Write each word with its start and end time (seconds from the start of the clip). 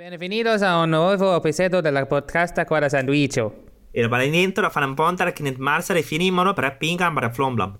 Bienvenidos 0.00 0.62
a 0.62 0.82
un 0.82 0.92
nuevo 0.92 1.36
episodio 1.36 1.82
de 1.82 1.92
la 1.92 2.06
podcast 2.06 2.58
Cuadra 2.64 2.88
Sandwicho. 2.88 3.52
Il 3.92 4.08
parlamento 4.08 4.66
fa 4.70 4.82
un 4.82 4.94
pontar 4.94 5.30
che 5.34 5.42
nel 5.42 5.58
marzo 5.58 5.92
rifinimono 5.92 6.54
per 6.54 6.78
pingam 6.78 7.12
per 7.12 7.30
flomblam. 7.30 7.78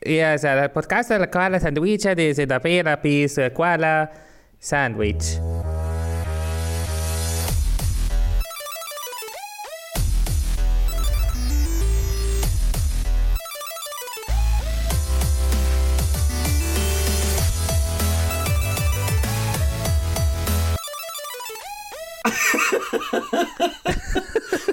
Yes, 0.00 0.44
la 0.44 0.70
podcast 0.70 1.10
la 1.10 1.28
Cuadra 1.28 1.58
Sandwicho 1.58 2.14
dice 2.14 2.46
da 2.46 2.58
pera 2.58 2.96
pis 2.96 3.38
Cuadra 3.52 4.10
Sandwich. 4.56 5.51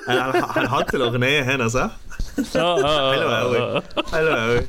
أنا 0.09 0.31
هنحط 0.58 0.95
الأغنية 0.95 1.41
هنا 1.55 1.68
صح؟ 1.68 1.91
آه 2.55 3.13
حلوة 3.13 3.40
قوي 3.40 3.81
حلوة 4.12 4.36
قوي 4.45 4.59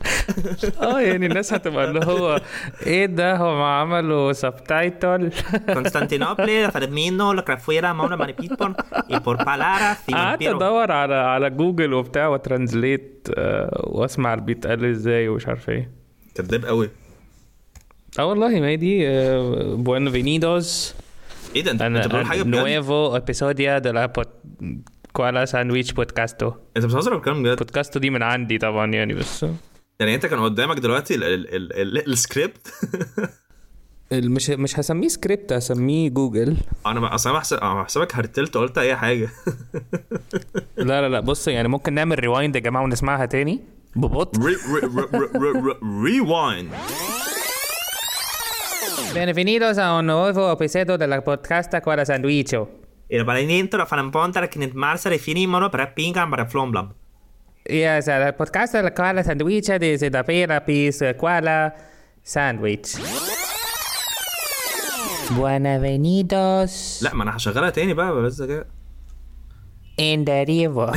آه 0.83 1.01
يعني 1.01 1.27
الناس 1.27 1.53
هتبقى 1.55 1.85
اللي 1.85 2.07
هو 2.07 2.41
إيه 2.87 3.07
ده؟ 3.07 3.37
هم 3.37 3.63
عملوا 3.63 4.33
سبتايتل 4.33 5.31
Costantinopoli, 5.71 6.71
Fermino, 6.75 7.35
la 7.35 7.43
Crafuera, 7.49 7.95
Mona, 7.95 8.17
Maripipon, 8.17 8.75
y 9.09 9.21
por 9.21 9.37
palabra, 9.45 9.97
قعدت 10.13 10.43
أدور 10.43 10.93
على 10.93 11.15
على 11.15 11.51
جوجل 11.51 11.93
وبتاع 11.95 12.29
وترانزليت 12.29 13.29
آه، 13.39 13.85
وأسمع 13.87 14.35
اللي 14.35 14.45
بيتقال 14.45 14.85
إزاي 14.85 15.29
ومش 15.29 15.49
عارف 15.49 15.69
إيه. 15.69 15.91
كداب 16.35 16.65
قوي 16.65 16.91
آه 18.19 18.25
والله 18.27 18.49
ما 18.61 18.67
هي 18.67 18.77
دي 18.77 19.07
بوين 19.77 20.11
فينيدوز 20.11 20.95
إيه 21.57 21.63
ده؟ 21.63 21.71
انت 21.87 22.07
بتقول 22.07 22.27
حاجة 22.27 22.43
بجد؟ 22.43 22.55
nuevo 22.55 23.17
episodio 23.21 23.81
de 23.81 23.93
la 23.93 24.09
Koala 25.19 25.47
Sandwich 25.47 25.93
Podcasto 25.95 26.47
انت 26.77 26.85
بتهزر 26.87 27.17
بكلام 27.17 27.43
بجد 27.43 27.59
Podcasto 27.59 27.99
دي 28.01 28.11
من 28.11 28.23
عندي 28.23 28.59
طبعا 28.59 28.93
يعني 28.93 29.15
بس 29.15 29.47
يعني 30.01 30.15
انت 30.15 30.27
كان 30.27 30.39
قدامك 30.41 30.79
دلوقتي 30.79 31.15
ال- 31.15 31.25
ال- 31.25 31.55
ال- 31.57 31.73
ال- 31.99 32.13
السكريبت 32.13 32.75
ال- 34.13 34.31
مش 34.31 34.51
مش 34.51 34.79
هسميه 34.79 35.09
سكريبت 35.09 35.53
هسميه 35.53 36.09
جوجل 36.11 36.57
أنا 36.87 37.01
بحسب 37.01 37.57
أنا 37.57 37.83
بحسبك 37.83 38.15
هرتلت 38.17 38.57
قلت 38.57 38.79
اي 38.79 38.97
حاجة 38.97 39.29
لا 40.77 41.01
لا 41.01 41.09
لا 41.09 41.21
بص 41.21 41.49
يعني 41.49 41.69
ممكن 41.69 41.93
نعمل 41.95 42.19
rewind 42.19 42.57
يا 42.57 42.61
جماعة 42.61 42.83
ونسمعها 42.85 43.27
تاني 43.27 43.61
ببطء 43.97 44.41
rewind 46.05 46.71
Bienvenidos 49.15 49.77
a 49.79 49.87
un 49.99 50.07
nuevo 50.07 50.53
episodio 50.53 50.97
de 50.97 51.07
la 51.09 51.19
podcast 51.29 51.73
Koala 51.85 52.05
Sandwicho. 52.05 52.61
Il 53.10 53.24
baleniento 53.24 53.78
la 53.78 53.86
fanno 53.86 54.10
pontare 54.10 54.48
che 54.48 54.72
marsare 54.74 55.18
finimono 55.18 55.70
per 55.70 55.94
pingan 55.94 56.30
per 56.30 56.48
flomblam. 56.50 56.94
Yes, 57.68 58.08
el 58.08 58.34
podcast 58.36 58.74
del 58.74 58.94
Koala 58.94 59.24
Sandwich 59.24 59.72
desde 59.78 60.10
la 60.10 60.24
pera 60.24 60.62
pis 60.62 61.04
Koala 61.18 61.74
Sandwich. 62.22 62.98
Buenavenidos 65.32 67.04
لا 67.04 67.14
ما 67.14 67.24
انا 67.24 67.36
هشغلها 67.36 67.70
تاني 67.70 67.94
بقى 67.94 68.14
بس 68.22 68.42
كده 68.42 68.68
in 69.98 70.26
the 70.26 70.46
river. 70.46 70.92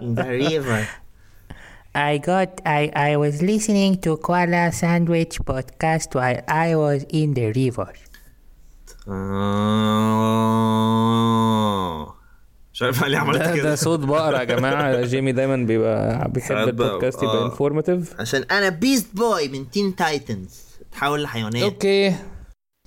In 0.00 0.14
the 0.14 0.30
river. 0.48 0.88
I 1.94 2.18
got 2.18 2.60
I 2.64 2.90
I 3.10 3.16
was 3.16 3.42
listening 3.42 4.00
to 4.04 4.16
Koala 4.16 4.72
Sandwich 4.72 5.38
podcast 5.44 6.14
while 6.14 6.40
I 6.48 6.74
was 6.74 7.04
in 7.10 7.34
the 7.34 7.52
river. 7.52 7.92
آه. 11.17 12.13
مش 12.73 12.81
عارف 12.83 13.03
ليه 13.05 13.17
عملت 13.17 13.37
ده, 13.39 13.45
ده 13.51 13.55
كده. 13.55 13.75
صوت 13.75 13.99
بقرة 13.99 14.37
يا 14.37 14.43
جماعة. 14.43 15.01
جيمي 15.11 15.31
دايما 15.31 15.55
بيبقى 15.55 16.29
بيحب 16.31 16.55
البودكاست 16.57 17.23
يبقى 17.23 17.37
آه. 17.37 17.45
informative 17.45 18.13
عشان 18.21 18.43
أنا 18.51 18.69
Beast 18.69 19.15
Boy 19.15 19.47
من 19.47 19.69
Teen 19.71 19.95
Titans 19.95 20.61
تحول 20.91 21.23
لحيوانات 21.23 21.63
okay. 21.63 22.07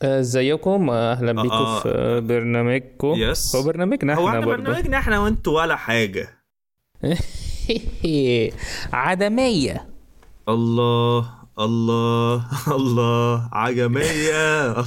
آه، 0.02 0.20
إزيكم؟ 0.20 0.90
أهلا 0.90 1.42
بيكم 1.42 1.54
آه. 1.54 1.80
في 1.80 2.20
برنامجكم. 2.20 3.12
yes. 3.16 3.56
هو 3.56 3.62
برنامجنا 3.62 4.14
هو 4.14 4.28
إحنا 4.28 4.38
إحنا 4.38 4.46
برضه 4.50 4.62
برنامجنا 4.62 4.98
إحنا 4.98 5.18
وأنتوا 5.20 5.60
ولا 5.62 5.76
حاجة. 5.76 6.28
عدمية. 8.92 9.86
الله 10.48 11.30
الله 11.58 12.44
الله. 12.76 13.48
عجمية. 13.52 14.70
الله. 14.70 14.86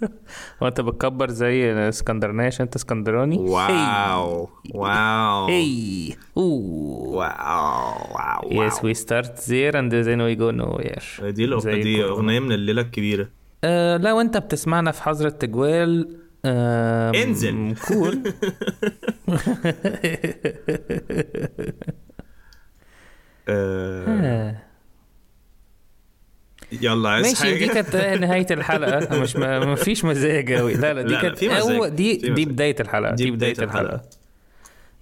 هو 0.62 0.68
انت 0.68 0.80
بتكبر 0.80 1.30
زي 1.30 1.72
اسكندرانية 1.88 2.50
انت 2.60 2.74
اسكندراني؟ 2.76 3.36
wow. 3.38 4.48
wow. 4.74 5.48
oh. 5.48 6.16
wow. 6.36 8.16
wow. 8.16 8.70
Yes, 8.70 8.74
we 8.74 8.98
start 9.02 9.26
there 9.26 9.74
and 9.74 9.90
then 9.92 10.20
we 10.20 10.36
go 10.40 10.50
nowhere. 10.62 11.22
دي 11.24 11.46
الأغ- 11.46 11.58
زي 11.58 11.82
دي 11.82 11.96
كورونا. 11.96 12.12
أغنية 12.14 12.40
من 12.40 12.52
الليلة 12.52 12.82
الكبيرة. 12.82 13.28
آه 13.64 13.96
لو 13.96 14.20
انت 14.20 14.36
بتسمعنا 14.36 14.90
في 14.92 15.02
حظر 15.02 15.26
التجوال 15.26 16.16
آه 16.44 17.12
انزل. 17.24 17.74
cool 17.88 18.22
آه. 23.48 24.65
يلا 26.72 27.08
عايز 27.08 27.26
ماشي 27.26 27.42
حاجة؟ 27.42 27.54
دي 27.58 27.68
كانت 27.68 27.96
نهاية 27.96 28.46
الحلقة. 28.50 29.20
مش 29.20 29.36
ما 29.36 29.58
ما 29.64 29.74
فيش 29.74 30.04
مزاج 30.04 30.52
قوي 30.52 30.74
لا 30.74 30.94
لا 30.94 31.02
دي 31.02 31.08
لا، 31.08 31.14
لا، 31.14 31.22
كانت 31.22 31.44
مزاج، 31.44 31.60
أول 31.76 31.90
دي 31.90 32.16
دي 32.16 32.30
مزاج. 32.30 32.44
بداية 32.48 32.76
الحلقة 32.80 33.14
دي 33.14 33.24
دي 33.24 33.30
بداية 33.30 33.52
بداية 33.52 33.66
الحلقة. 33.66 33.82
الحلقة. 33.94 34.02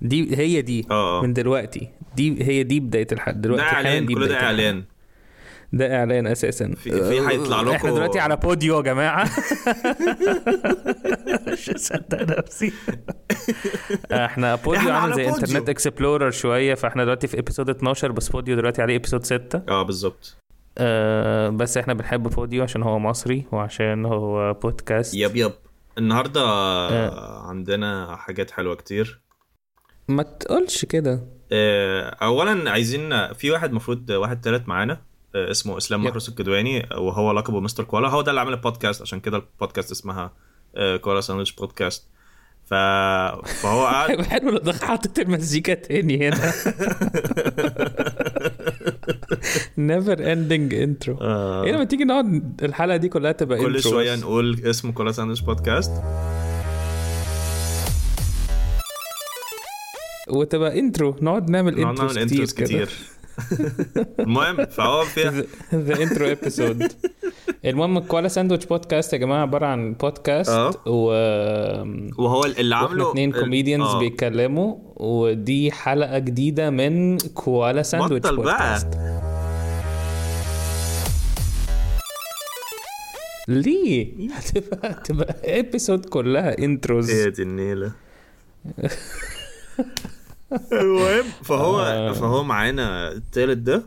دي 0.00 0.36
هي 0.38 0.62
دي 0.62 0.86
آه. 0.90 1.22
من 1.22 1.32
دلوقتي. 1.32 1.88
دي 2.16 2.42
هي 2.44 2.62
دي 2.62 2.80
بداية 2.80 3.06
الحلقة. 3.12 3.34
ده 3.36 3.40
دلوقتي 3.40 3.64
حالا 3.64 3.88
اعلان 3.88 4.06
كل 4.06 4.28
ده. 4.28 4.40
إعلان. 4.42 4.84
ده 5.72 5.96
إعلان 5.98 6.26
أساسا. 6.26 6.74
في- 6.76 6.90
في 6.90 7.20
هيطلع 7.28 7.60
لكم- 7.60 7.70
إحنا 7.70 7.90
دلوقتي 7.90 8.18
على 8.20 8.36
بوديو 8.36 8.76
يا 8.76 8.82
جماعة. 8.82 9.24
مش 11.48 11.70
مصدق 11.70 12.38
نفسي. 12.38 12.72
إحنا 14.12 14.54
Podeo 14.54 14.90
عامل 14.92 15.14
زي. 15.14 15.28
Internet 15.28 15.68
Explorer 15.68 16.30
شوية 16.30 16.74
فإحنا 16.74 17.04
دلوقتي 17.04 17.26
في 17.26 17.38
episode 17.38 17.70
12 17.70 18.12
بس 18.12 18.28
Podeo 18.28 18.56
دلوقتي 18.56 18.82
عليه 18.82 18.96
episode 18.96 19.24
6 19.24 19.62
آه 19.68 19.82
بالظبط. 19.82 20.36
آه 20.78 21.48
بس 21.48 21.76
إحنا 21.76 21.94
بنحب 21.94 22.22
Podeo 22.22 22.62
عشان 22.62 22.82
هو 22.82 22.98
مصري 22.98 23.46
وعشان 23.52 24.04
هو 24.06 24.54
بودكاست 24.54 25.14
yep 25.14 25.36
yep. 25.36 25.52
النهارده 25.98 26.40
عندنا 27.48 28.16
حاجات 28.16 28.50
حلوة 28.50 28.74
كتير. 28.74 29.20
ما 30.08 30.22
تقولش 30.22 30.84
كده. 30.84 31.24
آه، 31.52 32.16
اولا 32.22 32.70
عايزين 32.70 33.32
في 33.32 33.50
واحد 33.50 33.68
المفروض 33.68 34.10
واحد 34.10 34.40
تالت 34.40 34.68
معانا 34.68 35.00
آه، 35.34 35.50
اسمه 35.50 35.76
إسلام 35.76 36.00
yep. 36.00 36.06
محروس 36.06 36.28
الكدواني 36.28 36.88
وهو 36.98 37.32
لقبه 37.32 37.60
Mister 37.60 37.84
Koala. 37.84 38.08
هو 38.08 38.22
ده 38.22 38.30
اللي 38.30 38.40
عامل 38.40 38.52
البودكاست 38.52 39.02
عشان 39.02 39.20
كده 39.20 39.36
البودكاست 39.36 39.90
اسمها 39.90 40.32
آه، 40.76 40.96
Koala 40.96 41.20
Sandwich 41.20 41.52
بودكاست. 41.52 42.08
ف... 42.64 42.74
فهو 43.62 43.84
قاعد 43.86 44.22
حلو 44.22 44.50
لو 44.50 44.72
حطيت 44.72 45.18
المزيكا 45.18 45.74
تاني 45.74 46.28
هنا. 46.28 46.52
never 49.78 50.32
ending 50.32 50.74
intro 50.74 51.16
آه، 51.20 51.64
إيه 51.64 51.72
لما 51.72 51.84
تيجي 51.84 52.04
نقعد 52.04 52.60
الحلقة 52.62 52.96
دي 52.96 53.08
كلها 53.08 53.32
تبقى 53.32 53.58
كل. 53.58 53.82
شوية 53.82 54.16
نقول 54.16 54.60
اسمه 54.64 54.92
Koala 54.92 55.12
Sandwich 55.12 55.40
بودكاست 55.42 55.92
وتبقى 60.28 60.78
intro 60.78 61.16
نقعد 61.22 61.50
نعمل 61.50 61.72
نقعد 61.80 61.88
intros 61.90 62.18
نعمل 62.18 62.30
intros 62.30 62.52
كتير 62.52 62.88
المهم 64.20 64.64
فهو 64.66 65.02
في 65.02 65.44
the 65.74 66.02
intro 66.02 66.26
episode 66.26 66.92
المهم 67.64 67.98
ال 67.98 68.03
Koala 68.03 68.28
Sandwich 68.28 68.66
بودكاست 68.66 69.12
يا 69.12 69.18
جماعة 69.18 69.42
عبارة 69.42 69.66
عن 69.66 69.92
بودكاست 69.94 70.50
آه. 70.50 70.70
و 70.86 71.06
وهو 72.22 72.44
اللي 72.44 72.74
عامله 72.76 73.10
اتنين 73.10 73.34
ال- 73.34 73.40
comedians 73.40 73.84
آه. 73.86 73.98
بيتكلموا 73.98 74.76
ودي 74.96 75.72
حلقة 75.72 76.18
جديدة 76.18 76.70
من 76.70 77.18
Koala 77.18 77.82
Sandwich 77.82 78.30
بطل 78.30 78.42
بقى. 78.42 78.78
ليه؟ 83.48 84.30
هتبقى 84.34 84.90
هتبقى 84.90 85.60
episode 85.60 86.04
كلها 86.06 86.58
intros 86.58 87.10
إيه 87.10 87.28
دي 87.28 87.42
النيلة. 87.42 87.92
المهم 90.72 91.24
فهو 91.42 91.80
آه. 91.80 92.12
فهو 92.12 92.44
معانا 92.44 93.12
التالت 93.12 93.58
ده. 93.58 93.82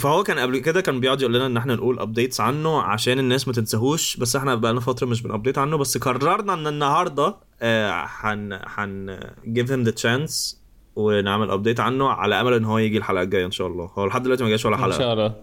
فهو 0.00 0.22
كان 0.22 0.38
قبل 0.38 0.58
كده 0.58 0.80
كان 0.80 1.00
بيقعد 1.00 1.20
يقول 1.20 1.34
لنا 1.34 1.46
إن 1.46 1.56
إحنا 1.56 1.74
نقول 1.74 1.98
updates 1.98 2.40
عنه 2.40 2.82
عشان 2.82 3.18
الناس 3.18 3.48
ما 3.48 3.54
تنساهوش 3.54 4.16
بس 4.16 4.36
إحنا 4.36 4.54
بقالنا 4.54 4.80
فترة 4.80 5.06
مش 5.06 5.22
بن 5.22 5.31
update 5.31 5.58
عنه 5.58 5.76
بس 5.76 5.98
قررنا 5.98 6.54
إن 6.54 6.66
النهارده 6.66 7.34
آه، 7.62 8.04
هن 8.20 8.58
هن 8.66 9.20
give 9.46 9.66
him 9.68 9.88
the 9.92 10.02
chance 10.02 10.56
ونعمل 10.96 11.50
update 11.50 11.80
عنه 11.80 12.08
على 12.08 12.40
أمل 12.40 12.52
إن 12.52 12.64
هو 12.64 12.78
يجي 12.78 12.98
الحلقة 12.98 13.22
الجاية 13.22 13.46
إن 13.46 13.50
شاء 13.50 13.66
الله. 13.66 13.90
هو 13.98 14.06
لحد 14.06 14.22
دلوقتي 14.22 14.44
ما 14.44 14.50
جاش 14.50 14.64
ولا 14.66 14.76
إن 14.76 14.80
حلقة. 14.82 14.98
شاء 14.98 15.12
الله. 15.12 15.34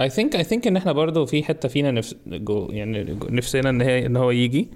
I 0.00 0.10
think 0.10 0.36
I 0.36 0.44
think 0.44 0.66
إن 0.66 0.76
إحنا 0.76 0.92
برضو 0.92 1.26
في 1.26 1.44
حتة 1.44 1.68
فينا 1.68 1.90
نفس 1.90 2.14
جو 2.26 2.68
يعني 2.70 3.04
جو- 3.04 3.28
نفسنا 3.30 3.70
إن 3.70 3.80
هي 3.82 4.06
إن 4.06 4.16
هو 4.16 4.30
يجي. 4.30 4.68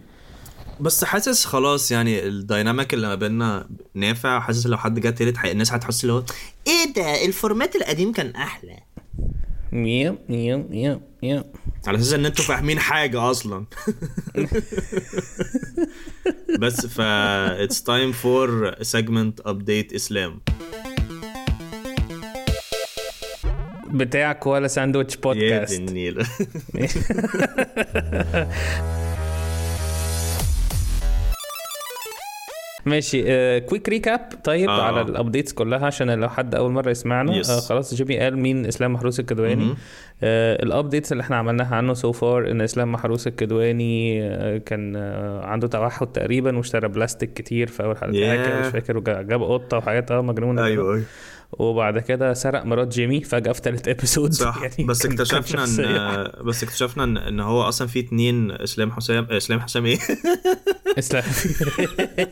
بس 0.80 1.04
حاسس 1.04 1.44
خلاص 1.44 1.92
يعني 1.92 2.26
ال 2.26 2.35
dynamic 2.35 2.94
اللي 2.94 3.06
ما 3.08 3.14
بيننا 3.14 3.68
نافع. 3.94 4.40
حاسس 4.40 4.66
لو 4.66 4.76
حد 4.76 5.00
جه 5.00 5.10
تالت 5.10 5.44
الناس 5.44 5.72
هتحس 5.72 6.02
اللي 6.04 6.12
هو 6.12 6.22
إيه 6.66 6.92
ده؟ 6.96 7.24
ال 7.24 7.32
format 7.32 7.76
القديم 7.76 8.12
كان 8.12 8.30
أحلى. 8.30 8.76
yep 9.72 10.18
yep 10.28 10.66
yep 10.72 11.00
yep 11.22 11.44
على 11.86 11.98
أساس 11.98 12.12
إن 12.12 12.26
أنتوا 12.26 12.44
فاهمين 12.44 12.78
حاجة 12.78 13.30
أصلا. 13.30 13.64
بس 16.60 16.86
ف 16.86 17.00
it's 17.66 17.80
time 17.80 18.12
for 18.22 18.74
segment 18.84 19.50
update 19.52 19.94
اسلام 19.94 20.40
بتاع 23.92 24.32
كوالا 24.32 24.68
ساندويتش 24.68 25.14
يا 25.14 25.20
دي 25.20 25.22
بودكاست 25.28 25.80
النيل 25.80 26.22
ماشي 32.86 33.22
quick 33.60 33.88
recap 33.88 34.20
طيب 34.44 34.68
آه. 34.70 34.82
على 34.82 35.00
ال 35.00 35.07
updates 35.07 35.52
كلها 35.52 35.86
عشان 35.86 36.10
لو 36.20 36.28
حد 36.28 36.54
أول 36.54 36.72
مرة 36.72 36.90
يسمعنا 36.90 37.42
Yes. 37.42 37.50
آه 37.50 37.60
خلاص 37.60 37.94
جيمي 37.94 38.18
قال 38.18 38.38
مين 38.38 38.66
إسلام 38.66 38.92
محروس 38.92 39.20
الكدواني 39.20 39.54
مهم. 39.64 39.76
آه 40.22 40.62
ال 40.62 40.69
updates 40.69 41.12
اللي 41.12 41.20
إحنا 41.20 41.36
عملناها 41.36 41.76
عنه 41.76 41.94
so 41.94 42.12
far 42.12 42.50
إن 42.50 42.60
إسلام 42.60 42.92
محروس 42.92 43.26
الكدواني 43.26 44.22
آه 44.24 44.58
كان 44.58 44.96
آه 44.96 45.44
عنده 45.44 45.68
توحد 45.68 46.06
تقريبا 46.06 46.56
واشترى 46.56 46.88
بلاستيك 46.88 47.32
كتير 47.32 47.66
في 47.66 47.82
أول 47.84 47.96
حلقة 47.96 48.12
Yeah. 48.12 48.66
مش 48.66 48.72
فاكر 48.72 48.96
وجاب 48.96 49.42
قطة 49.42 49.76
وحاجات 49.76 50.10
آه 50.10 50.20
مجنونه. 50.20 50.64
أيوه 50.64 50.94
أيوه 50.94 51.04
وبعد 51.52 51.98
كده 51.98 52.34
سرق 52.34 52.64
مرات 52.64 52.88
جيمي 52.88 53.20
فجأة 53.20 53.52
في 53.52 53.60
ثالث 53.64 53.88
episode 53.88 54.32
صح. 54.32 54.62
بس 54.88 55.06
اكتشفنا 55.06 55.64
إن 55.64 56.44
بس 56.44 56.62
اكتشفنا 56.62 57.04
ان 57.04 57.16
إن 57.16 57.40
هو 57.40 57.62
أصلا 57.62 57.88
في 57.88 58.00
اتنين 58.00 58.50
إسلام 58.50 58.92
حسام 58.92 59.24
إسلام 59.30 59.60
حسام 59.60 59.86
إيه؟ 59.86 59.98
إسلام. 60.98 61.24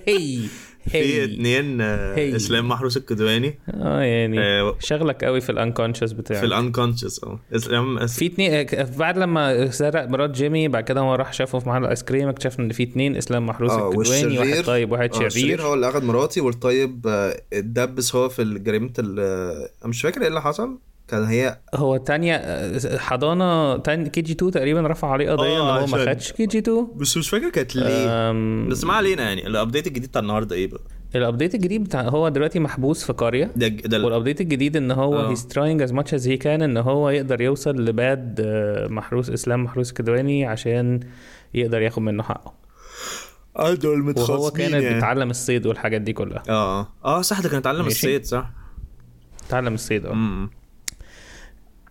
في 0.88 1.24
اتنين 1.24 1.80
آه،. 1.80 2.36
إسلام 2.36 2.68
محروس 2.68 2.96
الكدواني. 2.96 3.58
آه 3.68 4.00
يعني 4.00 4.40
آه، 4.40 4.76
شغلك 4.80 5.24
قوي 5.24 5.40
في 5.40 5.52
ال 5.52 5.57
unconscious 5.57 6.12
بتاعك. 6.12 6.40
في 6.40 6.46
ال 6.46 6.53
unconscious 6.53 7.24
آه. 7.24 7.40
إسلام 7.52 8.06
في 8.06 8.26
اتنين 8.26 8.66
بعد 8.98 9.18
لما 9.18 9.70
سرق 9.70 10.08
مرات 10.08 10.30
جيمي 10.30 10.68
بعد 10.68 10.84
كده 10.84 11.00
هو 11.00 11.14
راح 11.14 11.32
شافه 11.32 11.58
في 11.58 11.68
محل 11.68 11.86
آيس 11.86 12.02
كريم 12.02 12.28
اكتشف 12.28 12.60
إن 12.60 12.72
في 12.72 12.82
اتنين 12.82 13.16
إسلام 13.16 13.46
محروس 13.46 13.70
آه 13.70 13.88
الكدواني 13.88 14.38
واحد 14.38 14.64
طيب 14.64 14.92
واحد 14.92 15.10
آه، 15.10 15.14
شرير. 15.14 15.26
الشرير 15.26 15.62
هو 15.62 15.74
اللي 15.74 15.88
أخد 15.88 16.04
مراتي 16.04 16.40
والطيب 16.40 17.06
آه، 17.06 17.42
اتدبس 17.52 18.14
هو 18.14 18.28
في 18.28 18.44
جريمه 18.44 18.92
آه، 19.18 19.70
مش 19.84 20.02
فاكر 20.02 20.22
إيه 20.22 20.28
اللي 20.28 20.42
حصل. 20.42 20.78
كان 21.10 21.24
هي 21.24 21.58
هو 21.74 21.94
التانية 21.94 22.34
آه، 22.36 22.96
حضانة 22.98 23.76
تاني 23.76 24.08
KG 24.08 24.32
2 24.32 24.50
تقريبا 24.52 24.80
رفع 24.88 25.08
عليه 25.10 25.30
قضية 25.30 25.44
آه، 25.48 25.76
إن 25.76 25.80
هو 25.80 25.86
ما 25.86 25.98
عشان- 26.02 26.08
خدش 26.14 26.32
KG 26.32 26.58
2 26.58 26.86
بس 26.96 27.16
مش 27.16 27.30
فاكر 27.30 27.48
كانت 27.48 27.76
ليه. 27.76 28.30
أم، 28.30 28.68
بس 28.68 28.84
ما 28.84 28.92
علينا 28.94 29.22
يعني. 29.22 29.46
ال 29.46 29.52
update 29.52 29.86
الجديد 29.86 30.08
بتاع 30.10 30.20
النهارده 30.22 30.56
إيه 30.56 30.66
بقى؟ 30.66 30.80
الابديت 31.14 31.54
الجديد 31.54 31.84
بتاع 31.84 32.00
هو 32.02 32.28
دلوقتي 32.28 32.58
محبوس 32.58 33.04
في 33.04 33.12
ده 33.56 33.68
ده 33.68 34.04
وال 34.04 34.13
update 34.13 34.40
الجديد 34.40 34.76
إن 34.76 34.90
هو 34.90 35.16
آه. 35.20 35.30
he's 35.30 35.46
trying 35.46 35.82
as 35.82 35.92
much 35.92 36.14
as 36.14 36.28
he 36.28 36.36
can 36.36 36.62
إن 36.62 36.76
هو 36.76 37.10
يقدر 37.10 37.40
يوصل 37.40 37.84
ل 37.84 37.98
bad 37.98 38.40
آه، 38.44 38.86
محروس 38.88 39.30
إسلام 39.30 39.64
محروس 39.64 39.92
كدواني 39.92 40.46
عشان 40.46 41.00
يقدر 41.54 41.82
ياخد 41.82 42.02
منه 42.02 42.22
حقه. 42.22 42.52
آه 43.56 43.74
دول 43.74 44.14
وهو 44.18 44.50
كان 44.50 44.94
بيتعلم 44.94 45.30
الصيد 45.30 45.66
والحاجات 45.66 46.00
دي 46.00 46.12
كلها. 46.12 46.42
آه 46.48 46.88
آه 47.04 47.22
صح 47.22 47.40
ده 47.40 47.48
كان 47.48 47.58
اتعلم. 47.58 47.86
الصيد 47.86 48.24
صح؟ 48.24 48.50
اتعلم 49.48 49.74
الصيد 49.74 50.06
آه. 50.06 50.48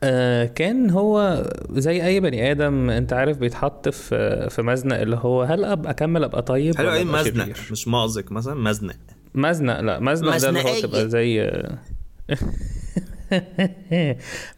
آه، 0.04 0.46
كان 0.46 0.90
هو 0.90 1.44
زي 1.72 2.06
أي 2.06 2.20
بني 2.20 2.52
آدم 2.52 2.90
أنت 2.90 3.14
عارف 3.14 3.38
بيتحط 3.38 3.90
في 3.90 4.48
في 4.50 4.62
مزنق 4.62 5.00
اللي 5.00 5.16
هو 5.22 5.44
هل 5.44 5.66
ابقى 5.66 5.92
أكمل 5.92 6.24
أبقى 6.24 6.42
طيب 6.42 6.78
حلو 6.78 6.92
إيه 6.92 7.04
مزنق 7.04 7.44
شرير؟ 7.44 7.58
مش 7.72 7.88
مأزق 7.88 8.32
مثلا 8.32 8.54
مزنق 8.54 8.96
مزنق 9.36 9.80
لا 9.80 10.00
مزنق 10.00 10.38
ده 10.38 10.50
اللي 10.50 10.62
هو. 10.64 10.82
تبقى 10.82 11.10
زي 11.10 11.52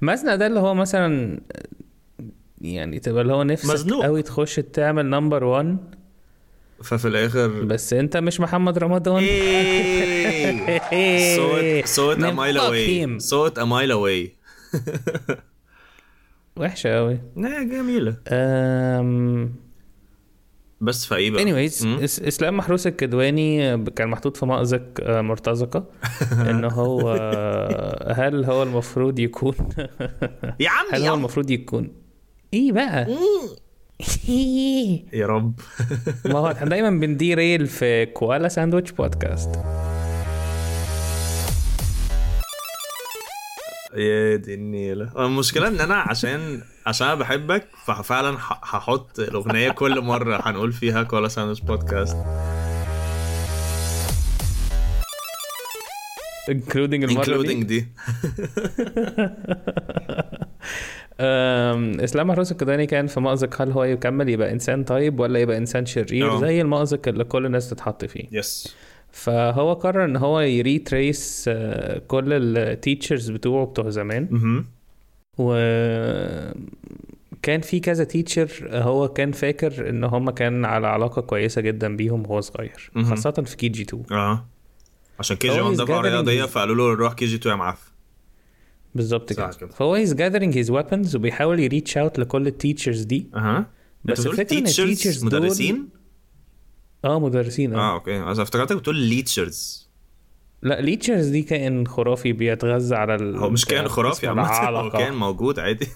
مزنق 0.01 0.35
ده 0.35 0.47
اللي 0.47 0.59
هو 0.59 0.73
مثلا 0.73 1.39
يعني 2.61 2.99
تبقى 2.99 3.21
اللي 3.21 3.33
هو 3.33 3.43
نفسك 3.43 3.73
مزنوق. 3.73 4.03
قوي 4.05 4.21
تخش 4.21 4.55
تعمل 4.55 5.05
نمبر 5.05 5.43
1 5.43 5.77
ففي 6.83 7.07
الآخر 7.07 7.47
بس 7.47 7.93
أنت 7.93 8.17
مش 8.17 8.39
محمد 8.39 8.77
رمضان 8.77 9.23
صوت 11.38 11.85
صوت 11.85 12.17
away 12.17 13.05
him. 13.05 13.17
صوت 13.17 13.59
mile 13.59 13.91
away 13.91 14.40
وحشة 16.57 16.95
قوي 16.95 17.19
لا 17.38 17.63
جميلة. 17.63 18.15
أم... 18.27 19.53
بس 20.81 21.06
فايه 21.06 21.31
بقى. 21.31 21.44
anyways 21.45 21.85
إسلام 22.03 22.57
محروس 22.57 22.88
الكدواني 22.88 23.77
كان 23.85 24.07
محطوط 24.07 24.38
في 24.38 24.45
مأزق 24.45 24.81
آه، 25.01 25.21
مرتزقة. 25.21 25.85
إن 26.50 26.63
هو 26.65 27.18
آه، 27.19 28.13
هل 28.13 28.45
هو 28.45 28.63
المفروض 28.63 29.19
يكون؟ 29.19 29.56
يا 30.59 30.69
عم 30.69 30.85
هل 30.91 31.03
هو 31.07 31.13
المفروض 31.15 31.51
يكون؟ 31.51 31.91
إيه 32.53 32.71
بقى؟ 32.71 33.07
يا 35.13 35.27
رب. 35.27 35.59
ما 36.25 36.39
هو 36.39 36.51
إحنا 36.51 36.69
دايما 36.69 36.89
بن 36.89 37.38
derail 37.38 37.67
في 37.67 38.06
كوالا 38.06 38.47
ساندويتش 38.47 38.91
بودكاست. 38.91 39.50
يا 43.95 44.35
دي 44.35 44.53
النيلة. 44.53 45.25
المشكلة 45.25 45.67
إن 45.67 45.79
أنا 45.79 45.95
عشان 45.95 46.61
عشان 46.88 47.07
أنا 47.07 47.15
بحبك 47.15 47.67
ففعلا 47.85 48.38
هحط 48.39 49.19
الأغنية 49.19 49.69
كل 49.71 50.01
مرة 50.01 50.39
هنقول 50.43 50.71
فيها 50.71 51.03
كوالا 51.03 51.27
ساندويتش 51.27 51.61
بودكاست. 51.61 52.17
Including 56.51 57.03
المرة 57.03 57.23
including 57.23 57.65
دي. 57.65 57.88
إسلام 62.03 62.27
محروس 62.27 62.51
الكدواني 62.51 62.85
كان 62.85 63.07
في 63.07 63.19
مأزق. 63.19 63.61
هل 63.61 63.71
هو 63.71 63.83
يكمل 63.83 64.29
يبقى 64.29 64.51
إنسان 64.51 64.83
طيب 64.83 65.19
ولا 65.19 65.39
يبقى 65.39 65.57
إنسان 65.57 65.85
شرير 65.85 66.31
آه. 66.31 66.41
زي 66.41 66.61
المأزق 66.61 67.07
اللي 67.07 67.23
كل 67.23 67.45
الناس 67.45 67.69
تتحط 67.69 68.05
فيه؟ 68.05 68.23
yes 68.31 68.75
فهو 69.11 69.73
قرر 69.73 70.05
إن 70.05 70.15
هو 70.15 70.39
يريتريس 70.39 71.45
آه، 71.47 72.01
كل 72.07 72.33
التيتشرز 72.57 73.31
بتوعه 73.31 73.65
بتوع 73.65 73.89
زمان. 73.89 74.63
و 75.37 75.53
كان 77.41 77.61
في 77.61 77.79
كذا 77.79 78.03
تيتشر 78.03 78.67
هو 78.71 79.07
كان 79.07 79.31
فاكر 79.31 79.89
إن 79.89 80.03
هم 80.03 80.29
كان 80.29 80.65
على 80.65 80.87
علاقة 80.87 81.21
كويسة 81.21 81.61
جدا 81.61 81.95
بيهم 81.95 82.21
وهو 82.21 82.41
صغير. 82.41 82.91
خاصة 83.03 83.31
في 83.31 83.55
كي 83.57 83.67
جي 83.69 83.81
2 83.83 84.03
آه. 84.12 84.45
عشان 85.19 85.38
كي 85.38 85.47
جي 85.50 85.59
هو 85.62 85.65
1 85.65 85.75
he's 85.77 85.81
دفع 85.81 86.01
gathering 86.01 86.05
رياضية 86.05 86.43
his- 86.45 86.47
فقالوا 86.47 86.75
له 86.75 86.93
روح 87.03 87.13
كي 87.13 87.25
جي 87.25 87.36
2 87.36 87.51
يا 87.51 87.55
معفن 87.59 87.91
بالظبط 88.95 89.33
كده. 89.33 89.50
كده. 89.59 89.69
فهو 89.69 89.95
هيز 89.95 90.13
جاذرينج 90.13 90.57
هيز 90.57 90.71
ويبنز 90.71 91.15
وبيحاول 91.15 91.59
يريتش 91.59 91.97
اوت 91.97 92.19
لكل 92.19 92.47
التيتشرز 92.47 93.01
دي. 93.03 93.27
أها. 93.36 93.65
بس 94.05 94.27
الفكرة 94.27 94.57
إن 94.57 94.67
teachers 94.67 94.71
ال 95.00 95.02
teachers 95.02 95.19
دول- 95.29 95.41
مدرسين؟ 95.41 95.89
آه 97.05 97.20
مدرسين 97.20 97.74
آه, 97.74 97.79
آه 97.79 97.93
okay. 97.93 98.17
أنا 98.17 98.31
افتكرتك 98.31 98.75
بتقول 98.75 98.96
leechers 98.95 99.89
لا 100.63 100.81
leechers 100.81 101.27
دي 101.27 101.41
كائن 101.41 101.88
خرافي 101.88 102.34
بيتغذى 102.34 102.96
على 102.96 103.15
ال... 103.15 103.38
هو 103.38 103.50
مش 103.50 103.65
كان 103.65 103.88
خرافي 103.88 104.27
عامة 104.27 104.48
هو. 104.48 104.89
كان 104.89 105.13
موجود 105.13 105.60
عادي. 105.60 105.88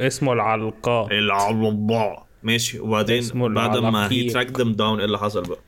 اسمه 0.00 0.32
العلقاء. 0.32 1.12
العلباء 1.18 2.26
ماشي. 2.42 2.80
وبعدين 2.80 3.22
بعد 3.34 3.76
ما 3.78 4.12
هي. 4.12 4.28
track 4.30 4.46
them 4.46 4.72
down 4.72 4.98
إيه 4.98 5.04
اللي 5.04 5.18
حصل 5.18 5.42
بقى؟ 5.42 5.58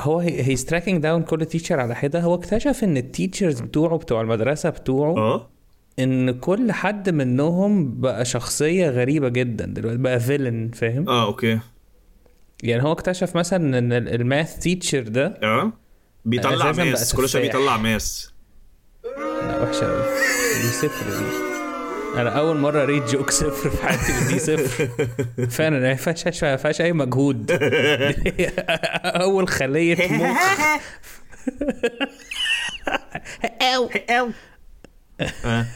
هو 0.00 0.18
he's 0.18 0.64
tracking 0.64 1.02
down 1.02 1.22
كل 1.22 1.44
teacher 1.46 1.80
على 1.80 1.94
حدة. 1.94 2.20
هو 2.20 2.34
اكتشف 2.34 2.84
إن 2.84 2.96
ال 2.96 3.03
teachers 3.03 3.60
بتوعه 3.60 3.98
بتوع 3.98 4.20
المدرسة 4.20 4.70
بتوعه 4.70 5.16
آه. 5.18 5.50
إن 5.98 6.30
كل 6.38 6.72
حد 6.72 7.10
منهم 7.10 8.00
بقى 8.00 8.24
شخصية 8.24 8.88
غريبة 8.90 9.28
جدا 9.28 9.66
دلوقتي 9.66 9.98
بقى 9.98 10.20
villain 10.20 10.70
فاهم؟ 10.74 11.08
آه 11.08 11.24
okay. 11.26 11.58
يعني 12.64 12.82
هو 12.82 12.92
اكتشف 12.92 13.36
مثلا 13.36 13.78
إن 13.78 13.92
ال- 13.92 14.08
ال 14.14 14.23
math 14.23 14.58
teacher 14.58 15.02
ده 15.02 15.38
آه. 15.42 15.72
بيطلع 16.24 16.72
ماس 16.72 17.14
كل 17.14 17.28
شوية. 17.28 17.42
بيطلع 17.42 17.76
ماس 17.76 18.32
لا 19.42 19.62
وحشة 19.62 19.86
قوي 19.86 20.02
دي 20.62 20.68
صفر 20.68 21.10
دي. 21.10 21.54
أنا 22.20 22.30
أول 22.38 22.56
مرة 22.56 22.84
rate 22.84 23.02
joke 23.10 23.30
صفر 23.30 23.70
في 23.70 23.86
حياتي 23.86 24.28
دي 24.28 24.38
صفر. 24.38 24.88
فعلا 25.56 25.78
ما 25.80 25.94
فيهاش 25.94 26.44
ما 26.44 26.56
فيهاش 26.56 26.80
أي 26.80 26.92
مجهود. 26.92 27.50
أول 29.04 29.48
خلية 29.48 30.12
مخ 30.12 30.36
أو. 33.74 33.90
أو. 34.10 34.28
آه. 35.44 35.66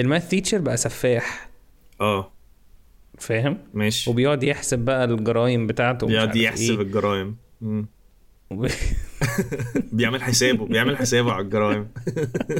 ال 0.00 0.06
math 0.06 0.28
teacher 0.28 0.58
بقى 0.58 0.76
سفاح. 0.76 1.48
آه. 2.00 2.32
فاهم؟ 3.20 3.58
ماشي. 3.74 4.10
وبيقعد 4.10 4.42
يحسب 4.42 4.78
بقى 4.78 5.04
الجرايم 5.04 5.66
بتاعته 5.66 6.06
بيقعد 6.06 6.36
يحسب 6.36 6.62
إيه. 6.62 6.80
الجرايم. 6.80 7.36
بيعمل 9.92 10.22
حسابه 10.22 10.66
بيعمل 10.66 10.96
حسابه 10.96 11.32
على 11.32 11.44
الجرائم. 11.44 11.88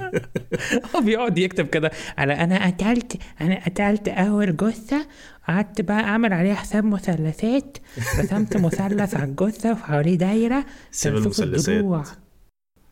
هو 0.95 1.01
بيقعد 1.01 1.39
يكتب 1.39 1.67
كده 1.67 1.91
على 2.19 2.33
أنا 2.33 2.67
قتلت 2.67 3.17
أنا 3.41 3.65
قتلت 3.65 4.09
أول 4.09 4.57
جثة 4.57 5.07
قعدت 5.49 5.81
بقى 5.81 6.01
أعمل 6.01 6.33
عليها 6.33 6.55
حساب 6.55 6.85
مثلثات 6.85 7.79
رسمت 8.19 8.57
مثلث 8.57 9.15
على 9.15 9.25
الجثة 9.25 9.73
وحواليه 9.73 10.15
دايرة. 10.15 10.65
سيب 10.91 11.17
المثلثات. 11.17 11.85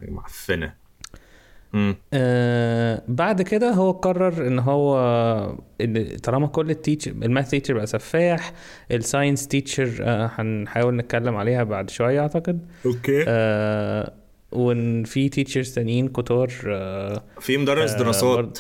معفنه 0.01 0.75
آه 2.15 3.03
بعد 3.09 3.43
كده 3.43 3.71
هو 3.71 3.91
قرر 3.91 4.47
إن 4.47 4.59
هو 4.59 4.99
إن 5.81 6.17
طالما 6.23 6.47
كل 6.47 6.71
ال 6.71 6.76
teacher 6.76 7.11
ال 7.11 7.19
math 7.19 7.51
teacher 7.51 7.75
بقى 7.75 7.87
سفاح 7.87 8.53
ال 8.91 8.98
science 8.98 9.49
teacher 9.49 9.95
آه 10.01 10.31
هنحاول 10.35 10.97
نتكلم 10.97 11.37
عليها 11.37 11.65
بعد 11.65 11.91
شوية 11.91 12.21
أعتقد. 12.21 12.67
okay. 12.87 13.25
آه 13.29 14.13
وإن 14.53 15.05
في 15.05 15.29
teachers 15.29 15.75
تانيين 15.75 16.09
كتار 16.09 16.53
آه 16.67 17.23
في 17.41 17.57
مدرس 17.57 17.91
آه، 17.93 17.99
دراسات. 17.99 18.59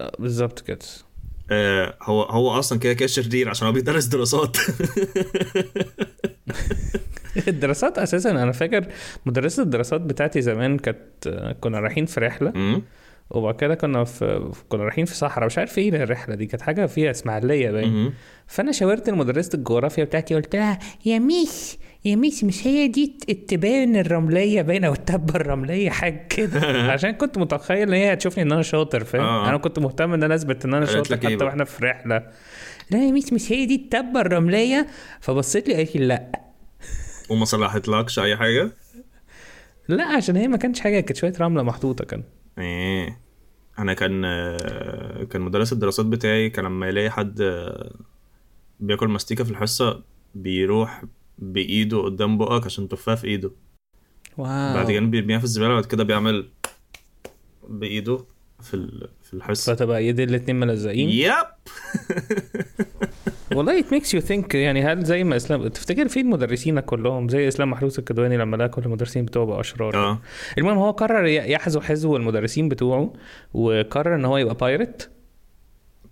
آه، 0.00 0.12
بالظبط 0.18 0.60
كده. 0.60 0.78
آه 1.50 1.94
هو 2.02 2.22
هو 2.22 2.50
أصلا 2.58 2.78
كده 2.78 2.92
كده 2.92 3.06
شرير 3.06 3.48
عشان 3.48 3.66
هو 3.66 3.72
بيدرس 3.72 4.04
دراسات. 4.04 4.56
الدراسات 7.48 7.98
أساسا 7.98 8.30
أنا 8.30 8.52
فاكر 8.52 8.86
مدرسة 9.26 9.62
الدراسات 9.62 10.00
بتاعتي 10.00 10.40
زمان 10.42 10.78
كانت 10.78 11.28
كنا 11.60 11.80
رايحين 11.80 12.06
في 12.06 12.20
رحلة. 12.20 12.52
وبعد 13.30 13.56
كده 13.56 13.74
كنا 13.74 14.04
في 14.04 14.50
كنا 14.68 14.82
رايحين 14.82 15.04
في 15.04 15.14
صحراء 15.14 15.46
مش 15.46 15.58
عارف 15.58 15.78
إيه 15.78 15.88
الرحلة 16.02 16.34
دي 16.34 16.46
كانت 16.46 16.62
حاجة 16.62 16.86
فيها 16.86 17.10
إسماعيلية 17.10 17.70
باين. 17.70 18.12
فأنا 18.46 18.72
شاورت 18.72 19.10
لمدرسه 19.10 19.50
الجغرافيا 19.54 20.04
بتاعتي 20.04 20.34
قلت 20.34 20.56
لها 20.56 20.78
يا 21.04 21.18
ميس 21.18 21.78
يا 22.04 22.16
ميس 22.16 22.44
مش 22.44 22.66
هي 22.66 22.88
دي 22.88 23.16
التبان 23.28 23.96
الرملية 23.96 24.62
باين 24.62 24.84
أو 24.84 24.92
التبه 24.92 25.36
الرملية 25.36 25.90
حاجة 25.90 26.26
كده 26.30 26.60
عشان 26.92 27.10
كنت 27.10 27.38
متخيل 27.38 27.88
إن 27.88 27.94
هي 27.94 28.12
هتشوفني 28.12 28.42
إن 28.42 28.52
أنا 28.52 28.62
شاطر 28.62 29.04
فاهم 29.04 29.22
آه. 29.22 29.48
أنا 29.48 29.56
كنت 29.56 29.78
مهتم 29.78 30.12
إن 30.12 30.22
أنا 30.22 30.34
أثبت 30.34 30.64
إن 30.64 30.74
أنا 30.74 30.86
شاطر 30.86 31.28
إيه 31.28 31.36
حتى؟ 31.36 31.44
وإحنا 31.44 31.64
في 31.64 31.84
رحلة 31.84 32.22
لا 32.90 33.06
يا 33.06 33.12
ميس 33.12 33.32
مش 33.32 33.52
هي 33.52 33.66
دي 33.66 33.74
التبة 33.74 34.20
الرملية 34.20 34.86
فبصيت 35.20 35.68
لي 35.68 35.74
قالت 35.74 35.96
لي 35.96 36.06
لا 36.06 36.45
وما 37.28 37.44
صلحتلكش 37.44 38.18
أي 38.18 38.36
حاجة؟ 38.36 38.70
لا 39.88 40.04
عشان 40.04 40.36
هي 40.36 40.48
ما 40.48 40.56
كانش 40.56 40.80
حاجة 40.80 41.00
كانت 41.00 41.16
شوية 41.16 41.32
رملة 41.40 41.62
محطوطة 41.62 42.04
كان. 42.04 42.22
إيه. 42.58 43.20
أنا 43.78 43.94
كان 43.94 44.22
كان 45.30 45.42
مدرس 45.42 45.72
الدراسات 45.72 46.06
بتاعي 46.06 46.50
كان 46.50 46.64
لما 46.64 46.88
يلاقي 46.88 47.10
حد 47.10 47.42
بياكل 48.80 49.08
مستيكة 49.08 49.44
في 49.44 49.50
الحصة 49.50 50.02
بيروح 50.34 51.04
بإيده 51.38 51.98
قدام 52.02 52.38
بقك 52.38 52.64
عشان 52.64 52.88
تفاها 52.88 53.14
في 53.14 53.26
إيده. 53.26 53.50
واو. 54.38 54.74
بعد 54.74 54.90
كده 54.90 55.00
بيرميها 55.00 55.38
في 55.38 55.44
الزبالة 55.44 55.74
بعد 55.74 55.84
كده 55.84 56.04
بيعمل 56.04 56.48
بإيده 57.68 58.24
في 58.60 59.06
في 59.22 59.34
الحصة. 59.34 59.74
فتبقى 59.74 59.98
ايدي 59.98 60.24
الاتنين 60.24 60.60
ملزقين؟ 60.60 61.08
yep! 61.08 61.46
والله 63.54 63.82
it 63.82 63.84
makes 63.84 64.18
you 64.18 64.26
think 64.28 64.54
يعني 64.54 64.82
هل 64.82 65.04
زي 65.04 65.24
ما 65.24 65.36
اسلام 65.36 65.68
تفتكر 65.68 66.08
فين 66.08 66.26
مدرسينك 66.26 66.84
كلهم 66.84 67.28
زي 67.28 67.48
إسلام 67.48 67.70
محروس 67.70 67.98
الكدواني 67.98 68.36
لما 68.36 68.56
لقى 68.56 68.68
كل 68.68 68.82
المدرسين 68.82 69.24
بتوعه 69.24 69.46
بقوا 69.46 69.60
أشرار. 69.60 69.94
آه. 69.94 70.18
المهم 70.58 70.78
هو 70.78 70.90
قرر 70.90 71.26
يحذو 71.26 71.80
حذو 71.80 72.16
المدرسين 72.16 72.68
بتوعه 72.68 73.12
وقرر 73.54 74.14
إن 74.14 74.24
هو 74.24 74.36
يبقى 74.36 74.54
pirate 74.54 75.10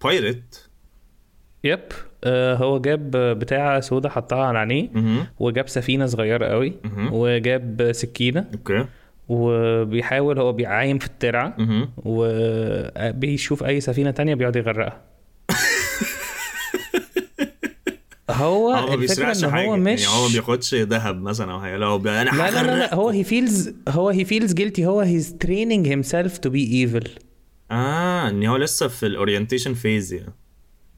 pirate 0.04 0.68
yep 1.64 1.80
آه 2.24 2.54
هو 2.54 2.78
جاب 2.78 3.10
بتاعة 3.10 3.80
سودة 3.80 4.08
حطها 4.08 4.44
على 4.44 4.58
عينيه. 4.58 4.88
وجاب 5.38 5.68
سفينة 5.68 6.06
صغيرة 6.06 6.46
قوي. 6.46 6.72
وجاب 7.12 7.92
سكينة. 7.92 8.46
okay. 8.54 8.86
وبيحاول 9.28 10.38
هو 10.38 10.52
بيعايم 10.52 10.98
في 10.98 11.06
الترعة. 11.06 11.54
مهم. 11.58 11.90
وبيشوف 11.96 13.64
أي 13.64 13.80
سفينة 13.80 14.10
تانية 14.10 14.34
بيقعد 14.34 14.56
يغرقها. 14.56 15.00
هو 18.34 18.70
هو 18.72 18.96
بيسرقش 18.96 19.44
إن 19.44 19.50
حاجة 19.50 19.66
هو 19.68 19.76
مش 19.76 20.02
يعني 20.02 20.16
هو 20.16 20.26
ما 20.28 20.32
بياخدش 20.32 20.74
ذهب 20.74 21.22
مثلا 21.22 21.52
أو 21.52 21.60
حاجة 21.60 21.76
لا 21.76 21.86
هو 21.86 21.98
بي... 21.98 22.10
أنا 22.10 22.30
لا 22.30 22.50
لا 22.50 22.62
لا, 22.62 22.66
لا 22.66 22.76
هغرق. 22.86 22.94
هو 22.94 23.12
he 23.12 23.26
feels 23.26 23.70
هو 23.88 24.12
he 24.12 24.24
feels 24.26 24.52
guilty 24.54 24.80
هو 24.80 25.04
he's 25.04 25.26
training 25.46 25.84
himself 25.86 26.32
to 26.46 26.50
be 26.50 26.86
evil 26.86 27.08
آه 27.70 28.28
إن 28.28 28.44
هو 28.44 28.56
لسه 28.56 28.88
في 28.88 29.06
ال 29.06 29.12
orientation 29.12 29.74
phase 29.74 30.12
يعني 30.12 30.32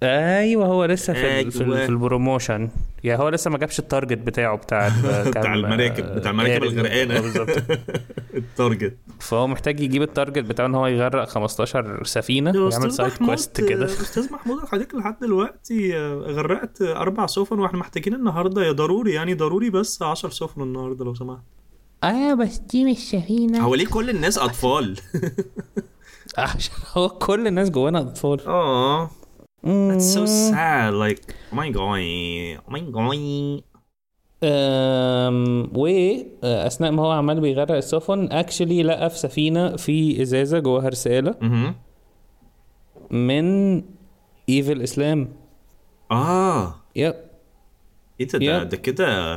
أيوه 0.03 0.67
هو 0.67 0.85
لسه 0.85 1.13
في 1.13 1.51
في, 1.51 1.65
أيوة. 1.65 1.77
ال- 1.77 1.87
في 1.87 1.89
ال 1.93 2.00
promotion. 2.00 2.69
يعني 3.05 3.23
هو 3.23 3.29
لسه 3.29 3.51
ما 3.51 3.59
جابش 3.59 3.79
ال 3.79 3.84
target 3.84 4.19
بتاعه 4.19 4.57
بتاع 4.57 4.89
بتاع 4.99 5.43
كام- 5.43 5.53
المراكب 5.55 6.15
بتاع 6.15 6.31
المراكب 6.31 6.63
آه، 6.65 6.69
الغرقانة. 6.69 7.21
بالظبط. 7.23 7.49
ال 8.35 8.44
target 8.44 8.97
فهو 9.21 9.47
محتاج 9.47 9.81
يجيب 9.81 10.03
ال 10.03 10.09
target 10.09 10.45
بتاعه 10.45 10.67
إن 10.67 10.75
هو 10.75 10.87
يغرق 10.87 11.29
15 11.29 12.05
سفينة 12.05 12.51
ويعمل 12.51 12.93
side 12.93 13.13
quest 13.13 13.61
كده. 13.61 13.85
أستاذ 13.85 14.33
محمود 14.33 14.65
حضرتك 14.65 14.95
لحد 14.95 15.17
دلوقتي 15.21 15.97
آه، 15.99 16.15
غرقت 16.15 16.83
أربع 16.83 17.27
سفن 17.27 17.59
وإحنا 17.59 17.79
محتاجين 17.79 18.15
النهارده 18.15 18.63
يا 18.67 18.73
ضروري 18.73 19.13
يعني 19.13 19.35
ضروري 19.35 19.71
بس 19.71 20.03
10 20.03 20.29
سفن 20.31 20.63
النهارده 20.63 21.05
لو 21.05 21.15
سمحت. 21.15 21.41
آه 22.05 22.35
بس 22.35 22.59
دي 22.59 22.85
مش 22.85 22.99
سفينة. 23.11 23.61
هو 23.61 23.75
ليه 23.75 23.87
كل 23.87 24.11
الناس 24.11 24.39
أطفال؟ 24.39 24.97
عشان 26.39 26.75
هو 26.93 27.09
كل 27.09 27.47
الناس 27.47 27.71
جوانا 27.71 28.01
أطفال. 28.01 28.41
آه. 28.47 29.11
That's 29.67 30.15
so 30.17 30.25
sad 30.27 30.95
like 31.05 31.21
oh 31.53 31.57
my 31.61 31.69
god 31.71 32.01
oh 32.67 32.71
my 32.75 32.83
god 32.97 33.63
أم 34.45 35.71
واثناء 35.77 36.91
ما 36.93 37.03
هو 37.03 37.11
عمال 37.11 37.41
بيغرق 37.41 37.77
السفن 37.77 38.33
actually 38.33 38.83
لقى 38.83 39.11
في 39.11 39.19
سفينة 39.19 39.77
في 39.77 40.23
إزازة 40.23 40.59
جواها 40.59 40.89
رساله. 40.89 41.35
من 43.11 43.83
evil 44.49 44.83
اسلام 44.83 45.29
آه. 46.11 46.75
yep 46.97 47.15
إيه 48.21 48.27
ده 48.27 48.63
ده 48.63 48.77
كده 48.77 49.37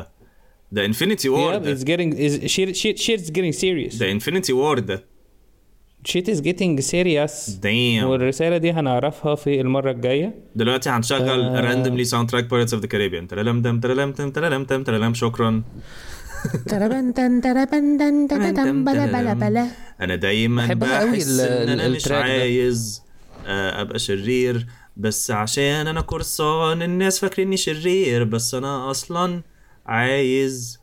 ده 0.72 0.86
infinity 0.86 1.30
war 1.30 1.56
ده. 1.58 1.76
getting 1.76 3.54
serious. 3.56 4.00
ده 4.00 4.12
infinity 4.12 4.54
war 4.54 4.80
ده. 4.80 5.04
Shit 6.08 6.28
is 6.28 6.42
getting 6.42 6.82
serious. 6.82 7.50
damn 7.62 8.04
والرسالة 8.04 8.58
دي 8.58 8.72
هنعرفها 8.72 9.36
في 9.36 9.62
المرة 9.62 9.92
الجاية. 9.92 10.36
دلوقتي 10.56 10.90
هنشغل 10.90 11.42
آه. 11.42 11.62
randomly 11.62 12.04
soundtrack 12.04 12.44
Pirates 12.50 12.74
of 12.74 12.82
the 12.82 12.88
Caribbean 12.88 13.28
ترلم 13.28 13.62
تم 13.62 13.80
ترلم 13.80 14.12
تم 14.12 14.32
ترلم 14.32 14.66
تم 14.66 14.84
ترلم 14.84 15.14
شكرا 15.14 15.64
أنا 20.02 20.16
دايما 20.16 20.74
بحس 20.74 21.40
إن 21.40 21.70
أنا 21.70 21.88
مش. 21.88 22.12
عايز 22.12 23.04
آه، 23.48 23.82
أبقى 23.82 24.00
شرير. 24.00 24.68
بس 24.98 25.32
عشان 25.32 25.88
أنا 25.88 26.02
قرصان 26.02 26.82
الناس 26.82 27.20
فاكريني 27.20 27.58
شرير. 27.58 28.24
بس 28.24 28.54
أنا 28.54 28.92
أصلا 28.92 29.42
عايز 29.86 30.80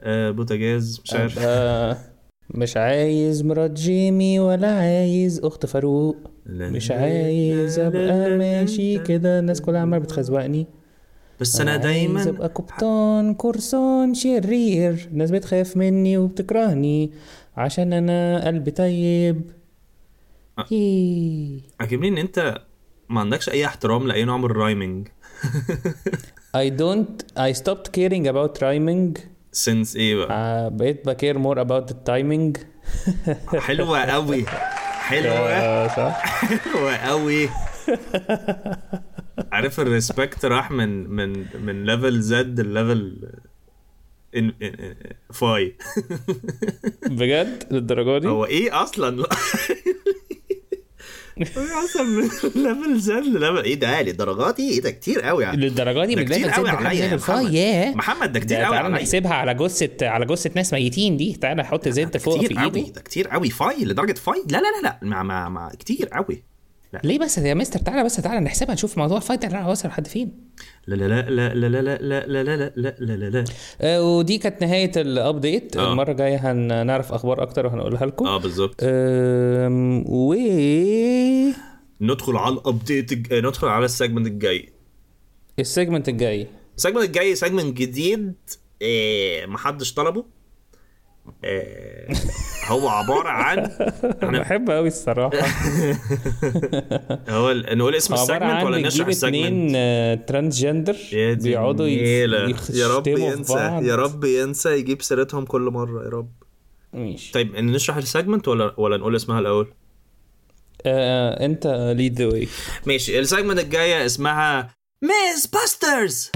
آه، 0.00 0.30
بوتاجاز 0.30 1.00
مش 1.04 1.12
عارف. 1.12 1.38
أبقى 1.38 1.98
مش 2.54 2.76
عايز 2.76 3.42
مرات 3.42 3.70
جيمي 3.70 4.38
ولا 4.38 4.68
عايز 4.68 5.40
أخت 5.44 5.66
فاروق. 5.66 6.16
مش 6.46 6.90
عايز 6.90 7.78
أبقى 7.78 8.38
ماشي 8.38 8.98
كده. 8.98 9.38
الناس 9.38 9.60
كلها 9.60 9.80
عمالة 9.80 10.02
بتخزوقني. 10.02 10.66
بس 11.40 11.60
أنا 11.60 11.70
عايز 11.70 11.82
دايما 11.82 12.28
أبقى 12.28 12.48
قبطان 12.48 13.34
قرصان 13.34 14.14
شرير. 14.14 15.08
الناس 15.12 15.30
بتخاف 15.30 15.76
مني 15.76 16.18
وبتكرهني 16.18 17.10
عشان 17.56 17.92
أنا 17.92 18.46
قلبي 18.46 18.70
طيب. 18.70 19.50
عاجبني 21.80 22.08
إن 22.08 22.18
أنت 22.18 22.62
ما 23.08 23.20
عندكش 23.20 23.48
أي 23.48 23.66
احترام 23.66 24.06
لأي 24.08 24.24
نوع 24.24 24.36
من 24.36 24.44
ال 24.44 24.52
rhyming 24.52 25.08
I 26.56 26.68
don't 26.68 27.22
I 27.36 27.52
stopped 27.52 27.92
caring 27.92 28.26
about 28.26 28.58
rhyming. 28.60 29.18
since 29.52 29.96
إيه 29.96 30.16
بقى؟ 30.16 30.28
آه، 30.30 30.68
بقيت 30.68 31.06
ب 31.06 31.12
care 31.12 31.38
about 31.64 31.84
the 31.90 31.94
timing. 32.10 32.60
حلوة 33.66 34.00
قوي. 34.00 34.46
حلوة. 34.98 35.32
آه، 35.32 35.88
صح. 35.88 36.26
حلوة 36.26 36.96
قوي. 36.96 37.48
عارف 39.52 39.80
ال 39.80 39.88
respect 39.88 40.44
راح 40.44 40.70
من 40.70 41.10
من 41.10 41.46
من 41.66 41.84
level 41.84 42.20
Z 42.20 42.60
ل 42.60 42.71
level 42.71 43.28
ان- 44.36 44.52
فاي 45.32 45.76
بجد؟ 47.06 47.64
للدرجة 47.70 48.18
دي؟ 48.18 48.28
هو 48.28 48.44
إيه 48.44 48.82
أصلا؟ 48.82 49.24
أصلا 51.84 52.02
من 52.02 52.22
ليفل 52.64 52.98
زد 53.00 53.12
لليفل 53.24 53.64
إيه 53.64 53.74
ده؟ 53.74 54.02
للدرجات 54.02 54.56
دي؟ 54.56 54.70
إيه 54.70 54.80
ده؟ 54.80 54.90
كتير 54.90 55.20
قوي 55.20 55.42
يعني. 55.44 55.56
للدرجه 55.56 56.04
دي؟ 56.06 56.14
ده 56.14 56.20
من 56.20 56.26
كتير 56.28 56.46
ليفل 56.46 56.50
قوي 56.52 56.70
عليا 56.70 57.04
يا 57.04 57.16
محمد. 57.16 57.40
ليفل 57.42 57.54
ياه. 57.54 57.94
محمد 57.94 58.32
ده 58.32 58.40
كتير 58.40 58.56
قوي 58.60 58.76
تعالى 58.76 58.94
نحسبها 58.94 59.34
على 59.34 59.54
جثة 59.54 60.08
على 60.08 60.26
جثة 60.26 60.50
ناس 60.56 60.72
ميتين 60.72 61.16
دي. 61.16 61.32
تعالى 61.40 61.62
نحط 61.62 61.88
زد 61.88 62.16
فوق 62.16 62.36
كتير 62.38 62.48
في 62.48 62.54
قوي 62.54 62.64
ايده 62.80 62.92
ده 62.92 63.00
كتير 63.00 63.28
قوي 63.28 63.50
فاي 63.50 63.84
لدرجة 63.84 64.12
فاي 64.12 64.42
لا 64.50 64.56
لا 64.58 64.62
لا 64.82 64.82
لا. 64.82 64.98
ما 65.02 65.22
ما, 65.22 65.48
ما. 65.48 65.70
كتير 65.78 66.08
قوي 66.08 66.42
ليه 67.04 67.18
بس 67.18 67.38
يا 67.38 67.54
مستر 67.54 67.78
تعالى 67.80 68.04
بس 68.04 68.16
تعالى 68.16 68.40
نحسبها 68.40 68.74
نشوف 68.74 68.98
موضوع 68.98 69.16
الفايتر 69.16 69.68
وصل 69.68 69.88
لحد 69.88 70.06
فين 70.06 70.32
لا 70.86 70.94
لا 70.94 71.08
لا 71.08 71.30
لا 71.30 71.54
لا 71.54 71.68
لا 71.68 71.80
لا 71.82 72.26
لا 72.26 72.26
لا 72.26 72.56
لا 72.56 72.72
لا 72.76 72.94
لا 73.00 73.14
لا 73.16 73.30
لا 73.30 73.44
آه 73.80 74.02
ودي 74.16 74.38
كانت 74.38 74.62
نهايه 74.64 74.92
ال 74.96 75.07
update 75.07 75.76
آه. 75.76 75.92
المره 75.92 76.10
الجايه 76.10 76.52
هنعرف 76.52 77.12
أخبار 77.12 77.42
أكتر 77.42 77.66
وهنقولها 77.66 78.06
لكم 78.06 78.26
آه 78.26 78.36
بالظبط 78.38 78.82
و 80.06 80.34
ندخل 82.00 82.36
على 82.36 82.54
ال 82.54 82.62
update 82.62 83.12
الج- 83.12 83.32
آه، 83.32 83.40
ندخل 83.40 83.68
على 83.68 83.84
ال 83.84 83.89
segment 83.89 84.26
الجاي 84.26 84.68
ال 85.58 85.64
segment 85.64 86.08
الجاي 86.08 86.46
ال 86.76 86.79
segment 86.79 87.04
الجاي 87.04 87.34
segment 87.34 87.76
جديد 87.76 88.34
آه، 88.82 89.46
محدش 89.46 89.94
طلبه 89.94 90.20
آه، 90.20 90.24
هو 92.66 92.88
عبارة 92.88 93.28
عن 93.28 93.58
أنا 94.22 94.38
بحب 94.38 94.70
قوي 94.70 94.88
الصراحة. 94.88 95.38
هو 97.28 97.52
نقول 97.52 97.94
اسم 97.94 98.14
ال 98.14 98.17
segment 98.17 98.42
عن 98.42 98.66
ولا 98.66 98.78
نشرح 98.78 99.06
ال 99.06 99.11
segment 99.11 99.44
اتنين 99.44 100.26
transgender 100.26 100.96
بيقعدوا 101.12 101.86
يا 101.86 102.88
رب 102.96 103.06
ينسى. 103.06 103.54
يا 103.82 103.96
رب 103.96 104.24
ينسى 104.24 104.70
يجيب 104.78 105.02
سيرتهم 105.02 105.44
كل 105.44 105.60
مرة 105.60 106.04
يا 106.04 106.08
رب. 106.08 106.30
ماشي. 106.92 107.32
طيب 107.32 107.56
نشرح 107.56 107.96
ال 107.96 108.02
segment 108.02 108.48
ولا 108.48 108.74
ولا 108.76 108.96
نقول 108.96 109.16
اسمها 109.16 109.38
الأول؟ 109.40 109.72
آه 110.86 111.46
أنت 111.46 111.92
lead 111.96 112.18
the 112.18 112.26
way 112.26 112.48
ماشي 112.86 113.18
ال 113.18 113.23
segment 113.23 113.58
الجاية 113.58 114.06
اسمها 114.06 114.70
Miss 115.02 115.46
Busters 115.46 116.30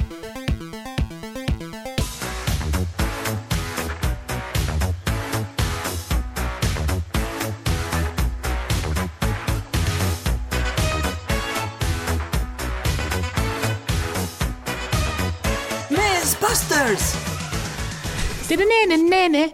Miss 16.84 17.16
Busters 18.48 18.98
تنانا 18.98 19.52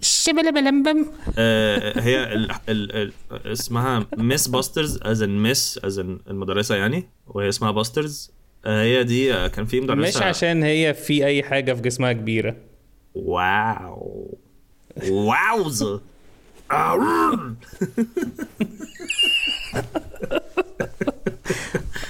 شبلبلمبم 0.00 1.06
آه، 1.38 2.00
هي 2.00 2.32
ال 2.32 2.50
ال 2.68 2.96
ال 2.96 3.12
اسمها 3.52 4.06
Miss 4.16 4.48
Busters 4.48 4.98
as 5.02 5.22
in 5.22 5.42
miss 5.42 5.80
as 5.84 5.98
in 5.98 6.18
المدرسة 6.30 6.74
يعني 6.74 7.04
وهي 7.26 7.48
اسمها 7.48 7.70
Busters 7.70 8.30
آه، 8.64 8.82
هي 8.82 9.04
دي 9.04 9.34
آه، 9.34 9.48
كان 9.48 9.64
في 9.66 9.80
مدرسه 9.80 10.18
مش 10.18 10.22
عشان 10.22 10.62
هي 10.62 10.94
في 10.94 11.26
أي 11.26 11.42
حاجة 11.42 11.72
في 11.72 11.82
جسمها 11.82 12.12
كبيرة. 12.12 12.56
wow. 13.14 14.38
wows. 15.08 15.82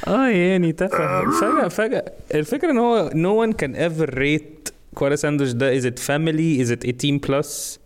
آه 0.07 0.29
يعني 0.29 0.73
تفهم 0.73 1.31
فجأة 1.31 1.69
فجأة. 1.69 2.13
الفكرة 2.35 2.71
إن 2.71 2.79
هو 2.79 3.11
no 3.11 3.47
one 3.49 3.53
can 3.57 3.75
ever 3.77 4.07
rate 4.15 4.58
كوالا 4.99 5.17
ساندوش 5.17 5.51
ده 5.51 5.81
is 5.81 5.85
it 5.85 5.99
family 5.99 6.67
is 6.67 6.71
it 6.71 6.87
18 6.87 7.21
plus 7.27 7.79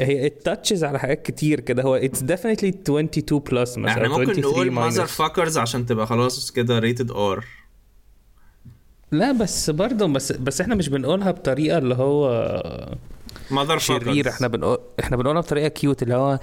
هي 0.00 0.32
touches 0.48 0.82
على 0.82 0.98
حاجات 0.98 1.22
كتير 1.22 1.60
كده. 1.60 1.82
هو 1.82 2.00
it's 2.00 2.18
definitely 2.20 2.72
22 2.88 3.40
plus 3.50 3.52
مثلا 3.78 3.88
إحنا 3.88 4.08
ممكن 4.08 4.24
23 4.24 4.40
نقول. 4.52 4.70
ماذر 4.70 5.06
فاكرز 5.06 5.58
عشان 5.58 5.86
تبقى 5.86 6.06
خلاص 6.06 6.50
كده 6.50 6.78
rated 6.78 7.10
R 7.10 7.44
لا 9.12 9.32
بس 9.32 9.70
برضه 9.70 10.06
بس 10.06 10.32
بس 10.32 10.60
إحنا 10.60 10.74
مش 10.74 10.88
بنقولها 10.88 11.30
بطريقة 11.30 11.78
اللي 11.78 11.94
هو 11.94 12.28
mother 13.50 13.78
شرير 13.78 14.28
إحنا 14.28 14.48
بنقول 14.48 14.78
إحنا 15.00 15.16
بنقولها 15.16 15.40
بطريقة 15.40 15.68
cute 15.68 16.02
اللي 16.02 16.14
هو 16.14 16.38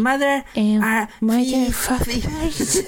mother 0.00 0.42
mother 1.22 1.70
fuckers 1.70 2.82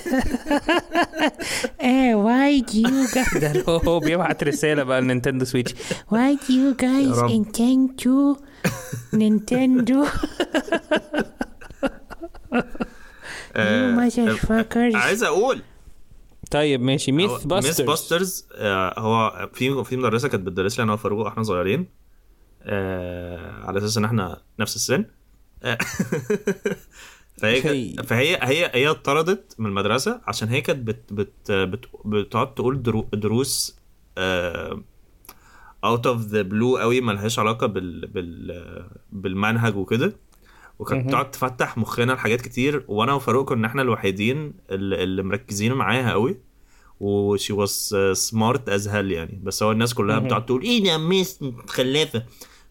why 2.14 2.64
you 2.74 3.06
ده 3.40 3.64
هو 3.68 4.00
بيبعت 4.00 4.44
رسالة 4.44 4.82
بقى 4.82 5.00
لنينتندو 5.00 5.44
سويتش. 5.44 5.74
why 6.12 6.38
you 6.50 6.74
guys 6.80 7.18
intend 7.18 7.90
to 7.96 8.36
Nintendo. 9.14 10.04
mother 13.96 14.30
آه، 14.30 14.34
fuckers 14.34 14.94
آه، 14.94 14.98
عايز 14.98 15.22
أقول. 15.22 15.62
طيب 16.50 16.80
ماشي. 16.80 17.12
Myth 17.12 17.30
Busters 17.44 17.80
Myth 17.80 17.88
Busters 17.88 18.46
هو 18.98 19.48
في 19.54 19.84
في 19.84 19.96
مدرسة 19.96 20.28
كانت 20.28 20.46
بتدرس 20.46 20.78
لي 20.78 20.82
أنا 20.84 20.92
وفاروق 20.92 21.26
وإحنا 21.26 21.42
صغيرين. 21.42 21.86
آه، 22.68 23.64
على 23.64 23.78
أساس 23.78 23.98
إن 23.98 24.04
إحنا 24.04 24.42
نفس 24.60 24.76
السن 24.76 25.04
آه، 25.62 25.78
فهي 27.40 27.54
هي. 27.56 27.60
كانت- 27.92 28.06
فهي 28.06 28.38
هي 28.42 28.70
هي 28.74 28.90
اتطردت 28.90 29.54
من 29.58 29.66
المدرسة 29.66 30.20
عشان 30.26 30.48
هي 30.48 30.60
كانت 30.60 30.78
بت 30.86 31.12
بت 31.12 31.52
بت 31.52 31.84
بتقعد 32.04 32.54
تقول 32.54 32.82
درو- 32.82 33.08
دروس 33.16 33.78
out 35.84 36.06
of 36.06 36.20
the 36.26 36.42
blue 36.42 36.76
قوي 36.76 37.00
ملهاش 37.00 37.38
علاقة 37.38 37.66
بال 37.66 38.06
بال 38.06 38.88
بالمنهج 39.12 39.76
وكده 39.76 40.16
وكانت 40.78 41.00
مهم. 41.00 41.08
بتقعد 41.08 41.30
تفتح 41.30 41.78
مخنا 41.78 42.12
لحاجات 42.12 42.40
كتير 42.40 42.84
وأنا 42.88 43.12
وفاروق 43.12 43.48
كنا 43.48 43.66
إحنا 43.66 43.82
الوحيدين 43.82 44.54
اللي, 44.70 45.02
اللي 45.02 45.22
مركزين 45.22 45.72
معاها 45.72 46.12
قوي 46.12 46.36
و 47.00 47.13
she 47.13 47.52
was 47.52 47.96
smart 48.12 48.68
as 48.68 48.88
hell 48.88 49.12
يعني 49.12 49.40
بس 49.42 49.62
هو 49.62 49.72
الناس 49.72 49.94
كلها. 49.94 50.18
بتقعد 50.18 50.46
تقول 50.46 50.62
إيه 50.62 50.84
ده 50.84 50.98
miss 50.98 51.42
متخلفة 51.42 52.22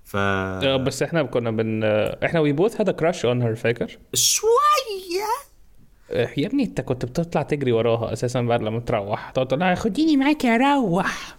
ف 0.07 0.15
آه 0.17 0.77
بس 0.77 1.03
إحنا 1.03 1.23
كنا 1.23 1.51
بن 1.51 1.83
إحنا 2.23 2.39
we 2.39 2.51
both 2.51 2.81
had 2.81 2.89
crush 2.89 3.25
on 3.25 3.41
her 3.41 3.55
فاكر؟ 3.55 3.97
شوية؟ 4.13 4.47
آه، 6.11 6.29
يا 6.37 6.47
ابني 6.47 6.63
انت 6.63 6.81
كنت 6.81 7.05
بتطلع 7.05 7.41
تجري 7.41 7.71
وراها 7.71 8.13
أساسا 8.13 8.41
بعد 8.41 8.61
لما 8.61 8.79
تروح. 8.79 9.29
تقعد 9.29 9.47
تقول 9.47 9.59
لها 9.59 9.75
خد 9.75 9.81
خديني 9.89 10.17
معاك 10.17 10.45
أروح 10.45 11.37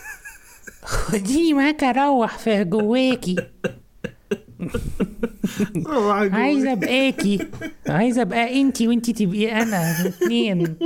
خديني 0.84 1.52
معاك 1.52 1.84
أروح 1.84 2.38
في 2.38 2.64
جواكي. 2.64 3.36
عايزة 6.32 6.72
ابقاكي 6.72 7.46
عايزة 7.88 8.22
ابقى 8.22 8.60
انتي 8.60 8.88
وانتي 8.88 9.12
تبقي 9.12 9.52
أنا 9.62 10.00
الاثنين 10.00 10.76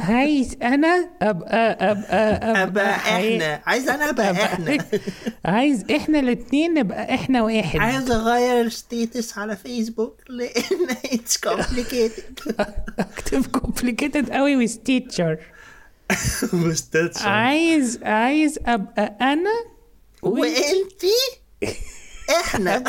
عايز 0.00 0.56
أنا 0.62 1.10
ابقى 1.22 1.90
ابقى 1.90 2.62
أبقى, 2.62 2.94
حي- 2.98 3.38
عايز 3.66 3.88
أنا 3.88 4.10
أبقى 4.10 4.34
عايز 5.44 5.84
إحنا 5.90 6.18
الاثنين 6.20 6.74
نبقى 6.74 7.14
إحنا 7.14 7.42
واحد 7.42 7.80
أغير 8.12 8.68
status 8.68 9.38
على 9.38 9.56
فيسبوك 9.56 10.16
لأن 10.28 10.96
it's 11.12 11.36
complicated 11.36 12.22
أكتب 12.98 13.46
complicated 13.46 14.30
قوي 14.30 14.66
teacher. 14.68 15.36
مستتشر 16.52 17.28
عايز 17.28 17.98
عايز 18.02 18.58
أبقى 18.66 19.16
أنا 19.20 19.50
وإنتي؟ 20.22 21.12
إحنا. 22.30 22.84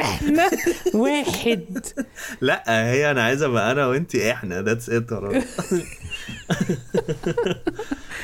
إحنا. 0.00 0.50
واحد. 0.94 1.86
لا 2.40 2.62
هي 2.90 3.10
أنا 3.10 3.24
عايز 3.24 3.42
أبقى 3.42 3.72
أنا 3.72 3.86
وأنتي 3.86 4.32
إحنا. 4.32 4.62
that's 4.62 4.90
it 4.90 5.12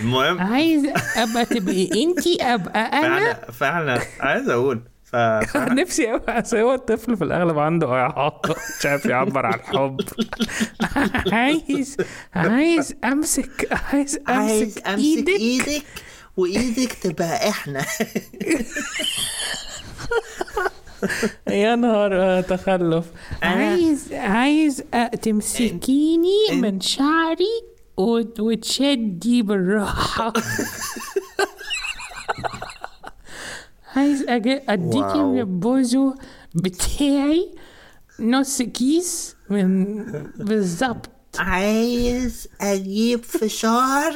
المهم. 0.00 0.38
عايز 0.40 0.82
أبقى 1.16 1.44
تبقي 1.44 2.04
أنتي 2.04 2.42
أبقى 2.42 2.80
أنا. 2.80 3.34
فعلا 3.34 3.52
فعلا. 3.52 4.00
عايز 4.20 4.48
أقول. 4.48 4.80
ف- 5.04 5.56
نفسي 5.80 6.06
قوي 6.06 6.20
أصل 6.28 6.56
هو 6.56 6.74
الطفل 6.74 7.16
في 7.16 7.24
الأغلب 7.24 7.58
عنده 7.58 7.86
إعاقة. 7.92 8.54
مش 8.80 8.86
عارف 8.86 9.06
يعبر 9.06 9.46
عن 9.46 9.54
الحب 9.54 10.00
عايز 11.32 11.96
عايز 12.34 12.94
أمسك 13.04 13.68
عايز 13.72 14.18
أمسك 14.28 14.86
إيدك. 14.88 15.28
إيدك 15.28 15.82
وإيدك 16.36 16.92
تبقى 16.92 17.48
إحنا. 17.48 17.84
يا 21.48 21.76
نهار 21.76 22.22
آه، 22.22 22.40
تخلف. 22.40 23.04
عايز 23.42 24.12
عايز 24.12 24.82
تمسكيني 25.22 26.36
من 26.52 26.80
شعري 26.80 27.62
وت- 27.96 28.40
وتشدي 28.40 29.42
بالراحة. 29.42 30.32
عايز 33.96 34.22
واو. 34.22 35.32
من 35.32 35.40
البوزو 35.40 36.14
بتاعي 36.54 37.54
نص 38.20 38.62
كيس 38.62 39.36
من 39.50 39.94
بالظبط. 40.38 41.08
عايز 41.38 42.48
أجيب 42.60 43.22
فشار 43.24 44.14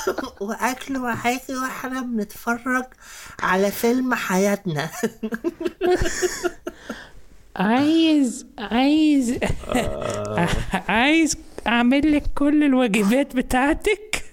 واكل 0.40 0.98
معاكي 0.98 1.56
وإحنا 1.56 2.00
بنتفرج 2.00 2.84
على 3.42 3.70
فيلم 3.70 4.14
حياتنا. 4.14 4.90
عايز 7.56 8.46
عايز 8.58 9.38
عايز 10.88 11.36
أعمل 11.66 12.16
لك 12.16 12.24
كل 12.34 12.64
الواجبات 12.64 13.36
بتاعتك. 13.36 14.24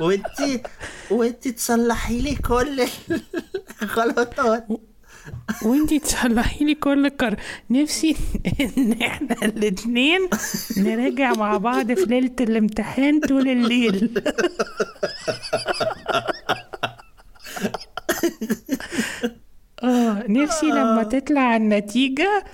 وانتي 0.00 0.62
وانتي 1.10 1.52
تصلحي 1.52 2.20
لي 2.20 2.34
كل 2.34 2.86
الغلطات. 3.82 4.66
وانتي 5.62 5.98
تصلحي 5.98 6.64
لي 6.64 6.74
كل 6.74 7.08
كر 7.08 7.36
نفسي 7.70 8.16
إن 8.60 8.92
إحنا 9.02 9.36
الاتنين 9.42 10.20
نراجع 10.76 11.32
مع 11.32 11.56
بعض 11.56 11.92
في 11.92 12.04
ليلة 12.04 12.36
الامتحان 12.40 13.20
طول 13.20 13.48
الليل. 13.48 14.10
آه 19.82 20.24
نفسي 20.28 20.66
لما 20.66 21.02
تطلع 21.02 21.56
النتيجة 21.56 22.44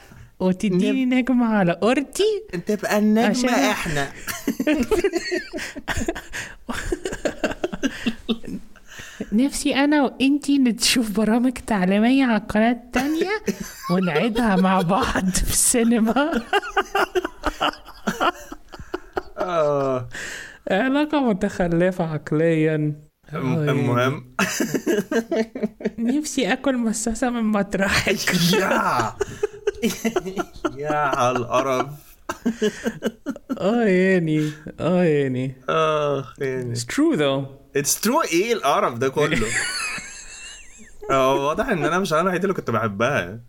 وتديني 0.41 1.05
نجمة 1.05 1.47
على 1.55 1.73
قرتي 1.73 2.43
تبقى 2.67 2.99
النجمة 2.99 3.51
عشان- 3.53 3.71
إحنا. 3.71 4.13
نفسي 9.33 9.75
أنا 9.75 10.03
وإنتي 10.03 10.59
نشوف 10.59 11.11
برامج 11.11 11.53
تعليمية 11.53 12.25
على 12.25 12.37
القناة 12.37 12.71
التانية 12.73 13.31
ونعيدها 13.91 14.57
مع 14.57 14.81
بعض 14.81 15.29
في 15.31 15.51
السينما. 15.51 16.43
آه. 19.39 20.09
علاقة 20.71 21.21
متخلفة 21.21 22.05
عقليا. 22.13 22.95
المهم 23.33 24.35
نفسي 25.99 26.53
آكل 26.53 26.77
مصاصة 26.77 27.31
من 27.31 27.45
مطرحك. 27.45 28.35
يا. 28.53 29.13
يا 30.83 30.95
على 30.97 31.39
القرف. 31.39 31.87
آه 33.59 33.85
يعني. 33.85 34.51
آه 34.81 35.05
يعني. 35.05 35.55
آه 35.69 36.25
يعني. 36.39 36.75
It's 36.75 36.79
true 36.85 37.17
though. 37.17 37.62
it's 37.77 38.01
true 38.01 38.23
إيه 38.23 38.53
القرف 38.53 38.99
ده 38.99 39.09
كله؟ 39.09 39.47
آه 41.11 41.35
واضح 41.35 41.69
إن 41.69 41.85
أنا 41.85 41.99
مش 41.99 42.13
أنا 42.13 42.21
الوحيد 42.21 42.43
اللي 42.43 42.55
كنت 42.55 42.71
بحبها. 42.71 43.41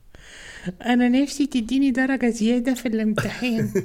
أنا 0.86 1.10
نفسي 1.10 1.48
تديني 1.48 1.92
درجة 1.92 2.30
زيادة 2.30 2.74
في 2.74 2.88
الامتحان. 2.88 3.70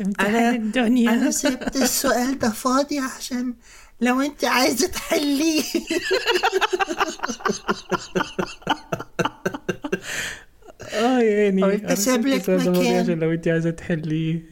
امتحان 0.00 0.54
الدنيا. 0.54 1.10
أنا 1.10 1.30
سبت 1.30 1.76
السؤال 1.76 2.38
ده 2.38 2.50
فاضي 2.50 2.98
عشان 2.98 3.54
لو 4.00 4.20
أنت 4.20 4.44
عايزة 4.44 4.86
تحليه. 4.88 5.62
آه 10.94 11.20
يعني 11.20 11.62
قلت 11.62 11.84
أسيب 11.84 12.26
لك 12.26 12.50
مكان. 12.50 13.00
عشان 13.02 13.18
لو 13.18 13.32
أنت 13.32 13.48
عايزة 13.48 13.70
تحليه. 13.70 14.42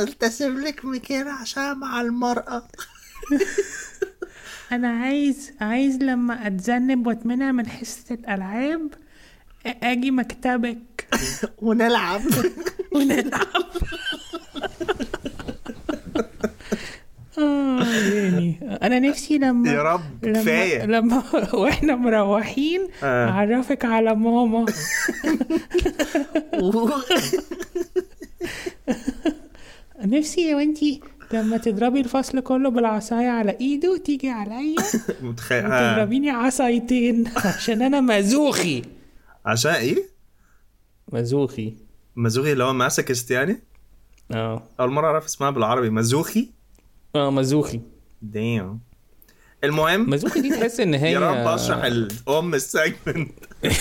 قلت 0.00 0.24
اسيب 0.24 0.58
لك 0.58 0.84
مكان 0.84 1.28
عشان 1.28 1.78
مع 1.78 2.00
المرأة. 2.00 2.68
أنا 4.72 4.88
عايز 4.88 5.52
عايز 5.60 5.96
لما 5.96 6.46
أتذنب 6.46 7.06
وأتمنع 7.06 7.52
من 7.52 7.66
حصة 7.66 8.14
الألعاب 8.14 8.88
آجي 9.66 10.10
مكتبك. 10.10 11.08
ونلعب. 11.62 12.20
ونلعب. 12.94 13.46
آه 17.38 17.84
يعني 17.84 18.78
أنا 18.82 18.98
نفسي 18.98 19.38
لما 19.38 19.70
يا 19.72 19.82
رب 19.82 20.00
لما 20.24 20.42
كفاية. 20.42 20.84
لما 20.86 21.22
وإحنا 21.54 21.96
مروحين 21.96 22.88
آه. 23.02 23.28
أعرفك 23.30 23.84
على 23.84 24.14
ماما. 24.14 24.66
نفسي 30.04 30.40
يا 30.40 30.56
وانتي 30.56 31.00
لما 31.32 31.56
تضربي 31.56 32.00
الفصل 32.00 32.40
كله 32.40 32.70
بالعصاية 32.70 33.28
على 33.28 33.56
إيده 33.60 33.96
تيجي 33.96 34.28
عليا. 34.30 34.76
متخيل. 35.22 35.64
آه. 35.64 35.92
وتضربيني 35.92 36.30
عصايتين. 36.30 37.24
عشان 37.36 37.82
أنا 37.82 38.00
مزوخي 38.00 38.82
عشان 39.46 39.70
إيه؟ 39.72 40.04
مزوخي 41.12 41.74
مزوخي 42.16 42.52
اللي 42.52 42.64
هو 42.64 42.72
masochist 42.72 43.30
يعني؟ 43.30 43.62
آه. 44.32 44.62
أول 44.80 44.90
مرة 44.90 45.06
أعرف 45.06 45.24
اسمها 45.24 45.50
بالعربي. 45.50 45.90
مزوخي 45.90 46.50
آه 47.16 47.30
مزوخي 47.30 47.80
دام 48.22 48.80
المهم. 49.64 50.10
مزوخي 50.10 50.40
دي 50.40 50.50
تحس 50.50 50.80
إن 50.80 50.94
هي 51.04 51.12
يا 51.12 51.18
رب 51.18 51.46
أشرح 51.46 51.84
الأم 51.84 52.54
السيجمنت 52.54 53.30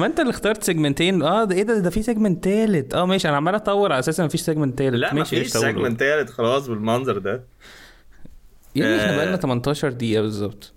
ما 0.00 0.06
انت 0.06 0.20
اللي 0.20 0.30
اخترت 0.30 0.62
سيجمنتين 0.64 1.22
آه 1.22 1.44
ده 1.44 1.54
إيه 1.56 1.62
ده؟ 1.62 1.78
ده 1.78 1.90
في 1.90 2.02
segment 2.02 2.44
تالت. 2.44 2.94
آه 2.94 3.04
ماشي 3.06 3.28
أنا 3.28 3.36
عمال 3.36 3.54
أطور 3.54 3.92
على 3.92 3.98
أساس 3.98 4.20
ان 4.20 4.26
مفيش 4.26 4.40
segment 4.40 4.78
تالت. 4.78 4.94
لا 4.94 5.14
ماشي 5.14 5.36
مفيش 5.36 5.48
قشطة، 5.48 5.60
قول. 5.60 5.74
segment 5.74 6.00
تالت 6.00 6.30
خلاص 6.30 6.66
بالمنظر 6.66 7.18
ده. 7.18 7.44
يا 8.76 8.84
ابني 8.84 9.00
إحنا 9.00 9.12
آه. 9.12 9.16
بقالنا 9.16 9.36
18 9.36 9.92
دقيقة 9.92 10.22
بالظبط. 10.22 10.72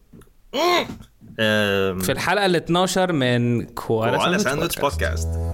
في 2.01 2.09
الحلقة 2.09 2.45
ال 2.45 2.55
12 2.55 3.11
من 3.11 3.65
كوالا 3.65 4.37
ساندوتش 4.37 4.79
بودكاست. 4.79 5.27
بودكاست. 5.27 5.53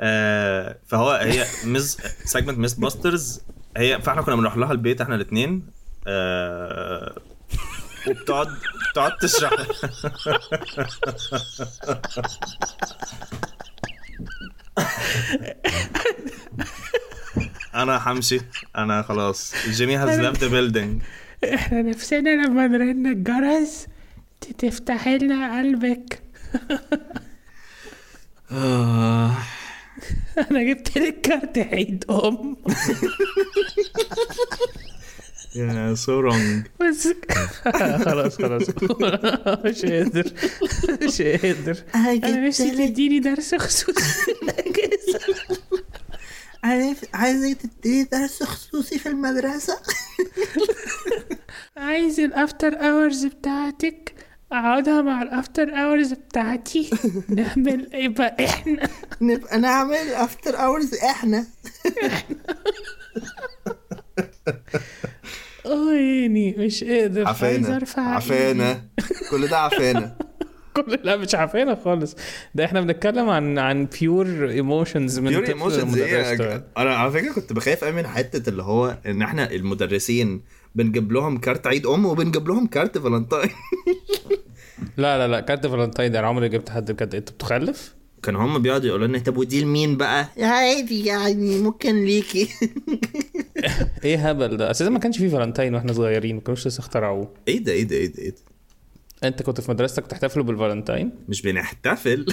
آه، 0.00 0.76
فهو 0.86 1.10
هي 1.10 1.44
miss 1.64 1.98
segment 2.24 2.58
miss 2.58 2.74
باسترز 2.74 3.40
هي 3.76 4.00
فاحنا 4.02 4.22
كنا 4.22 4.36
بنروح 4.36 4.56
لها 4.56 4.72
البيت 4.72 5.00
إحنا 5.00 5.14
الاثنين 5.14 5.66
آه 6.06 7.14
وبتقعد 8.08 8.48
بتقعد 8.90 9.16
تشرح 9.16 9.52
أنا 17.74 18.10
همشي 18.12 18.40
أنا 18.78 19.02
خلاص. 19.02 19.54
جيمي 19.68 19.96
has 19.96 20.20
left 20.20 20.40
the 20.40 20.50
building. 20.50 21.02
إحنا 21.54 21.82
نفسنا 21.82 22.30
لما 22.30 22.66
نرن 22.66 23.06
الجرس 23.06 23.86
تفتح 24.58 25.08
لنا 25.08 25.58
قلبك. 25.58 26.22
أنا 30.50 30.62
جبت 30.62 30.98
لك 30.98 31.20
كارت 31.20 31.58
عيد 31.58 32.04
أم. 32.10 32.56
يا 35.56 35.94
so 35.94 36.20
wrong 36.20 36.66
بس 36.80 37.08
خلاص 38.04 38.36
خلاص. 38.36 38.62
مش 39.64 39.84
قادر. 39.84 40.32
مش 41.02 41.22
قادر. 41.22 41.76
أنا 41.94 42.46
نفسي 42.48 42.70
تديني 42.88 43.18
درس 43.18 43.54
خصوصي. 43.54 43.92
نف- 46.64 47.04
عايزة 47.14 47.52
تديني 47.52 48.04
درس 48.04 48.42
خصوصي 48.42 48.98
في 48.98 49.08
المدرسة. 49.08 49.78
عايز 51.76 52.20
ال 52.20 52.29
after 52.29 52.74
hours 52.74 53.26
بتاعتك. 53.26 54.14
أقعدها 54.52 55.02
مع 55.02 55.22
ال 55.22 55.30
after 55.30 55.68
hours 55.70 56.12
بتاعتي. 56.12 56.90
نعمل 57.28 57.88
يبقى 57.94 58.36
إحنا. 58.44 58.88
نبقى 59.20 59.58
نعمل 59.58 59.96
after 60.14 60.56
hours 60.64 60.94
إحنا. 60.94 61.46
آه 65.70 65.92
يعني 65.92 66.54
مش 66.58 66.84
قادر 66.84 67.28
عفانة 67.28 67.76
أرفع 67.76 68.02
عفانة 68.02 68.84
كل 69.30 69.46
ده 69.48 69.58
عفانة 69.58 70.16
كل 70.76 70.98
لا 71.04 71.16
مش 71.16 71.34
عارفينها 71.34 71.74
خالص. 71.74 72.16
ده 72.54 72.64
إحنا 72.64 72.80
بنتكلم 72.80 73.30
عن 73.30 73.58
عن 73.58 73.86
pure 74.00 74.50
emotions 74.50 75.18
من 75.18 75.28
pure 75.30 75.48
emotions. 75.48 75.98
إيه 75.98 76.64
أنا 76.76 76.94
على 76.96 77.10
فكرة 77.10 77.32
كنت 77.32 77.52
بخاف 77.52 77.84
قوي 77.84 77.92
من 77.92 78.06
حتة 78.06 78.48
اللي 78.48 78.62
هو 78.62 78.98
إن 79.06 79.22
إحنا 79.22 79.50
المدرسين 79.50 80.42
بنجيب 80.74 81.12
لهم 81.12 81.38
كارت 81.38 81.66
عيد 81.66 81.86
أم 81.86 82.06
وبنجيب 82.06 82.48
لهم 82.48 82.66
كارت 82.66 82.98
فالنتاين. 82.98 83.50
لا 84.96 85.18
لا 85.18 85.28
لا 85.28 85.40
كارت 85.40 85.66
فالنتاين 85.66 86.12
ده 86.12 86.18
أنا 86.18 86.26
عمري 86.28 86.48
جبت 86.48 86.70
حد 86.70 86.92
بجد. 86.92 87.14
أنت 87.14 87.30
بتخلف 87.30 87.94
كان 88.22 88.36
هم 88.36 88.58
بيقعدوا 88.58 88.88
يقولوا 88.88 89.06
لنا 89.06 89.18
طب 89.18 89.36
ودي 89.36 89.60
لمين 89.60 89.96
بقى؟ 89.96 90.28
عادي 90.38 91.04
يعني 91.04 91.58
ممكن 91.58 92.04
ليكي. 92.04 92.48
إيه 94.04 94.28
هبل 94.30 94.56
ده؟ 94.56 94.70
أساسا 94.70 94.90
ما 94.90 94.98
كانش 94.98 95.18
فيه 95.18 95.28
فالنتاين 95.28 95.74
وإحنا 95.74 95.92
صغيرين 95.92 96.34
ما 96.34 96.40
كانوش 96.40 96.66
لسه 96.66 96.80
اخترعوه. 96.80 97.32
إيه 97.48 97.58
ده؟ 97.58 97.72
إيه 97.72 97.82
ده؟ 97.82 97.96
إيه 97.96 98.06
ده؟ 98.06 98.22
إيه 98.22 98.30
ده؟ 98.30 98.36
أنت 99.24 99.42
كنت 99.42 99.60
في 99.60 99.70
مدرستك 99.70 100.06
تحتفلوا 100.06 100.44
بالفالنتاين؟ 100.44 101.10
مش 101.28 101.42
بنحتفل. 101.42 102.26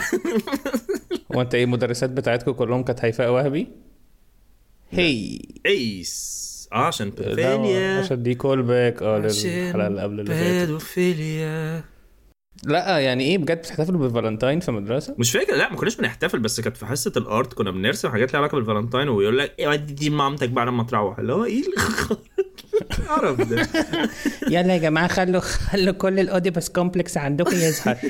وأنت 1.35 1.55
إيه 1.55 1.63
المدرسات 1.63 2.09
بتاعتكم 2.09 2.51
كلهم 2.51 2.83
كانت 2.83 3.05
هيفاء 3.05 3.31
وهبي؟ 3.31 3.67
هي. 4.89 5.39
ايس 5.65 6.47
آه 6.73 6.75
عشان 6.75 7.09
بيدوفيليا 7.09 7.99
عشان 7.99 8.23
دي 8.23 8.35
call 8.35 8.63
back 8.63 9.01
آه 9.01 9.17
للحلقه 9.17 9.87
اللي 9.87 10.01
قبل 10.01 10.19
اللي 10.19 10.33
فاتت. 10.33 10.69
لا 12.63 12.99
يعني 12.99 13.23
إيه 13.23 13.37
بجد 13.37 13.57
بتحتفلوا 13.57 13.99
بالفالنتاين 13.99 14.59
في 14.59 14.69
المدرسة 14.69 15.15
مش 15.17 15.31
فاكر 15.31 15.55
لا 15.55 15.69
ما 15.69 15.75
كناش 15.75 15.95
بنحتفل 15.95 16.39
بس 16.39 16.59
كانت 16.59 16.77
في 16.77 16.85
حصة 16.85 17.11
ال 17.17 17.26
art 17.26 17.53
كنا 17.53 17.71
بنرسم 17.71 18.09
حاجات 18.09 18.33
ليها 18.33 18.41
علاقة 18.41 18.55
بالفالنتاين 18.55 19.09
ويقول 19.09 19.37
لك 19.37 19.53
إيه 19.59 19.67
ودي 19.67 19.93
دي 19.93 20.09
مامتك 20.09 20.49
بعد 20.49 20.67
ما 20.69 20.83
تروح. 20.83 21.19
اللي 21.19 21.33
هو 21.33 21.45
إيه 21.45 21.63
القرف 22.99 23.41
ده 23.41 23.67
يلا 24.59 24.73
يا 24.73 24.77
جماعة 24.77 25.07
خلوا 25.07 25.39
خلوا 25.41 25.93
كل 25.93 26.19
ال 26.19 26.25
Oedipus 26.25 26.69
complex 26.69 27.17
عندكم 27.17 27.55
يظهر. 27.55 27.97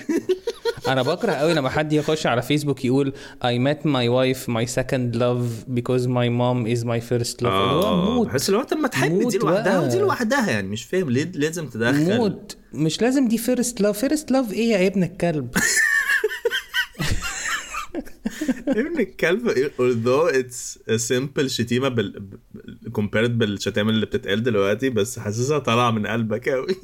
أنا 0.87 1.01
بكره 1.01 1.31
قوي 1.31 1.53
لما 1.53 1.69
حد 1.69 1.93
يخش 1.93 2.27
على 2.27 2.41
فيسبوك 2.41 2.85
يقول 2.85 3.13
I 3.43 3.47
met 3.67 3.77
my 3.85 4.07
wife 4.07 4.47
my 4.49 4.65
second 4.75 5.15
love 5.15 5.75
because 5.77 6.03
my 6.07 6.27
mom 6.29 6.67
is 6.75 6.83
my 6.85 6.99
first 7.09 7.41
love. 7.41 7.45
اللي 7.45 7.73
هو 7.73 7.83
آه 7.83 8.11
موت 8.15 8.27
بحس 8.27 8.49
لو 8.49 8.63
طب 8.63 8.77
ما 8.77 8.87
تحب 8.87 9.27
دي 9.29 9.37
لوحدها. 9.37 9.79
ودي 9.79 9.99
لوحدها 9.99 10.49
يعني 10.49 10.67
مش 10.67 10.83
فاهم 10.83 11.09
ليه 11.09 11.31
لازم 11.35 11.67
تدخل. 11.67 12.17
موت 12.17 12.57
مش 12.73 13.01
لازم 13.01 13.27
دي 13.27 13.37
first 13.37 13.81
love 13.81 13.99
first 13.99 14.31
love 14.31 14.53
إيه 14.53 14.69
يا 14.71 14.87
ابن 14.87 15.03
الكلب؟ 15.03 15.49
ابن 18.67 18.99
الكلب 18.99 19.51
although 19.79 20.33
it's 20.35 20.77
a 20.93 20.97
simple 21.13 21.45
شتيمة 21.45 21.87
بال 21.89 22.27
compared 22.97 23.29
بالشتائم 23.29 23.89
اللي 23.89 24.05
بتتقال 24.05 24.43
دلوقتي 24.43 24.89
بس 24.89 25.19
حاسسها 25.19 25.59
طالعة 25.59 25.91
من 25.91 26.07
قلبك 26.07 26.49
قوي 26.49 26.75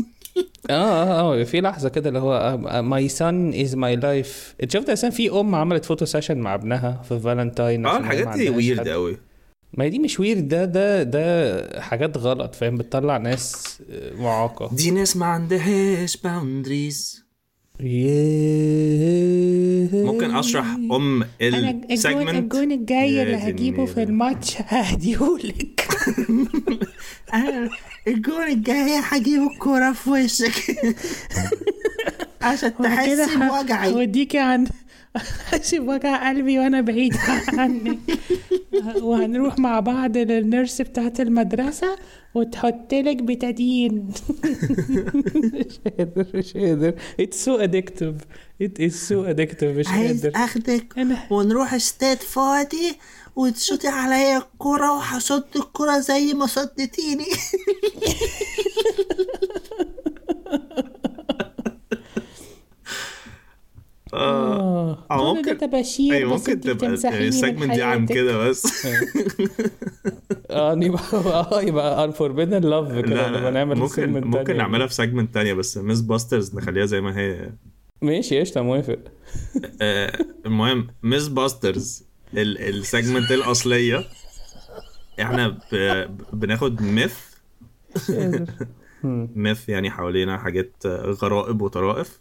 آه 0.70 0.74
آه 0.74 1.42
آه 1.42 1.44
في 1.44 1.62
لحظة 1.62 1.90
كده 1.90 2.10
اللي 2.10 2.20
هو 2.20 2.58
my 2.82 3.10
son 3.10 3.54
is 3.54 3.76
my 3.76 3.96
life 3.96 4.56
شفت 4.70 4.90
أصلا 4.90 5.10
في 5.10 5.30
أم 5.32 5.56
عملت 5.56 5.86
photo 5.86 6.06
session 6.06 6.38
مع 6.38 6.56
ابنها 6.56 7.02
في 7.10 7.20
فالنتاين 7.20 7.86
آه 7.86 7.98
الحاجات 7.98 8.28
دي 8.38 8.50
weird. 8.50 8.88
قوي 8.88 9.18
ما 9.74 9.84
هي 9.86 9.90
دي 9.90 10.00
مش 10.00 10.20
weird 10.20 10.48
ده 10.48 10.66
ده 10.66 11.04
ده 11.04 11.82
حاجات 11.82 12.18
غلط 12.18 12.56
فاهم؟ 12.56 12.76
بتطلع 12.78 13.18
ناس 13.18 13.78
آه، 13.92 14.14
معاقة. 14.16 14.76
دي 14.76 14.92
ناس 14.92 15.18
ما 15.18 15.26
عندهاش 15.26 16.18
boundaries 16.18 17.23
ممكن 20.06 20.36
أشرح 20.36 20.66
أم 20.66 21.24
أنا 21.42 21.70
الجون, 21.70 21.92
السيجمنت 21.92 22.30
الجون 22.30 22.72
الجاي 22.72 23.24
اللي 23.24 23.36
هجيبه 23.36 23.86
في. 23.86 24.04
الماتش 24.04 24.56
هديهولك 24.60 25.88
أنا 27.34 27.70
الجون 28.08 28.44
الجاي 28.48 29.00
هجيب 29.04 29.42
الكورة 29.52 29.92
في 29.92 30.10
وشك. 30.10 30.54
عشان 32.42 32.74
تحس 32.84 33.08
وكده 33.08 33.26
ه- 33.26 33.62
بوجعي. 33.62 33.92
هوديكي 33.92 34.40
عن 34.40 34.68
هسيب 35.50 35.88
وجع 35.88 36.30
قلبي 36.30 36.60
وأنا 36.60 36.82
بعيد 36.82 37.16
عنك 37.48 38.00
وهنروح 39.02 39.60
مع 39.60 39.80
بعض 39.80 40.18
لل 40.18 40.36
nurse 40.36 40.82
بتاعت 40.82 41.20
المدرسة 41.20 41.96
وتحط 42.34 42.94
لك 42.94 43.24
بتادين 43.24 44.08
مش 45.36 45.80
قادر 45.98 46.26
مش 46.34 46.54
قادر 46.54 46.94
it's 47.20 47.46
so 47.46 47.56
addictive 47.56 48.16
it 48.62 48.80
is 48.80 48.94
so 48.94 49.24
addictive 49.24 49.78
مش 49.78 49.88
قادر 49.88 50.32
اخدك 50.36 50.94
ونروح 51.30 51.74
استاد 51.74 52.18
فاضي 52.18 52.98
وتشوطي 53.36 53.88
عليا 53.88 54.38
الكرة 54.38 54.92
وهصد 54.92 55.44
الكرة 55.56 56.00
زي 56.00 56.34
ما 56.34 56.46
صدتيني 56.46 57.26
آه. 64.14 65.06
كل 65.10 65.16
ممكن- 65.38 65.58
تباشير 65.58 66.28
بس 66.34 66.40
ممكن 66.50 66.60
تبقى 66.62 66.88
ال 66.94 67.02
segment 67.02 67.60
من 67.64 67.72
دي 67.76 67.82
عن. 67.84 68.06
كده 68.06 68.38
بس. 68.50 68.86
آه. 70.50 70.74
يبقى 70.84 71.02
آه 71.14 71.62
يبقى 71.62 72.12
unforbidden 72.14 72.64
love 72.64 72.92
لا 72.92 73.02
كده 73.02 73.30
لا 73.30 73.38
نبقى 73.40 73.52
نعمل 73.52 73.78
ممكن 73.78 74.22
ممكن. 74.28 74.58
نعملها 74.58 74.88
في 74.88 74.94
segment 74.94 75.34
تانية 75.34 75.54
بس 75.54 75.78
Miss 75.78 76.02
Busters 76.02 76.56
نخليها 76.56 76.86
زي 76.86 77.02
ما 77.02 77.18
هي. 77.20 77.50
ماشي 78.02 78.40
قشطة 78.40 78.62
موافق. 78.62 79.00
آه، 79.82 80.14
المهم 80.46 80.88
Miss 81.04 81.28
Busters 81.28 82.04
ال 82.38 82.49
segment 82.49 83.32
الأصلية. 83.32 84.04
إحنا 85.22 85.58
بناخد 86.34 86.82
myth 86.82 87.16
myth 89.36 89.70
يعني 89.70 89.92
حوالينا 89.92 90.38
حاجات 90.38 90.72
آه، 90.86 91.06
غرائب 91.12 91.62
وطرائف. 91.62 92.20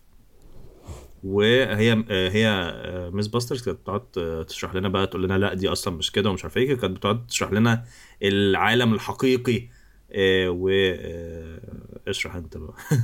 وهي 1.24 1.62
آه، 2.10 2.28
هي 2.30 2.48
آه، 2.48 3.10
Miss 3.10 3.26
Busters 3.26 3.62
كانت 3.62 3.78
بتقعد 3.80 4.02
آه، 4.18 4.42
تشرح 4.42 4.74
لنا 4.74 4.88
بقى 4.88 5.06
تقول 5.06 5.24
لنا 5.24 5.38
لا 5.38 5.54
دي 5.54 5.68
أصلا 5.68 5.96
مش 5.96 6.12
كده 6.12 6.30
ومش 6.30 6.44
عارف 6.44 6.56
إيه 6.56 6.74
كانت 6.76 6.96
بتقعد 6.96 7.26
تشرح 7.26 7.52
لنا 7.52 7.84
العالم 8.22 8.94
الحقيقي 8.94 9.68
و 10.48 10.68
آه، 10.68 11.60
اشرح 12.08 12.34
أنت 12.36 12.56
بقى. 12.56 12.74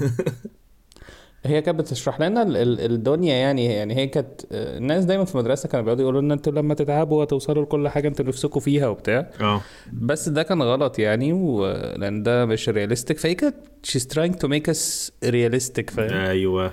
هي 1.44 1.62
كانت 1.62 1.80
بتشرح 1.80 2.20
لنا 2.20 2.42
ال- 2.42 2.56
ال- 2.56 2.80
الدنيا 2.92 3.34
يعني 3.34 3.64
يعني 3.64 3.96
هي 3.96 4.06
كانت 4.06 4.40
آه، 4.52 4.78
الناس 4.78 5.04
دايما 5.04 5.24
في 5.24 5.34
المدرسة 5.34 5.68
كانوا 5.68 5.84
بيقعدوا 5.84 6.02
يقولوا 6.02 6.20
لنا 6.20 6.34
أنتوا 6.34 6.52
لما 6.52 6.74
تتعبوا 6.74 7.20
وتوصلوا 7.22 7.64
لكل 7.64 7.88
حاجة 7.88 8.08
أنتوا 8.08 8.24
نفسكم 8.24 8.60
فيها 8.60 8.88
وبتاع. 8.88 9.30
آه. 9.40 9.60
بس 9.92 10.28
ده 10.28 10.42
كان 10.42 10.62
غلط 10.62 10.98
يعني 10.98 11.32
و... 11.32 11.66
لأن 11.96 12.22
ده 12.22 12.46
مش 12.46 12.68
realistic 12.68 13.18
فهي 13.18 13.34
كانت 13.34 13.54
she's 13.86 14.04
trying 14.14 14.34
to 14.38 14.48
make 14.48 14.72
us 14.74 15.10
realistic 15.30 15.90
فاهم؟ 15.90 16.12
أيوه. 16.12 16.72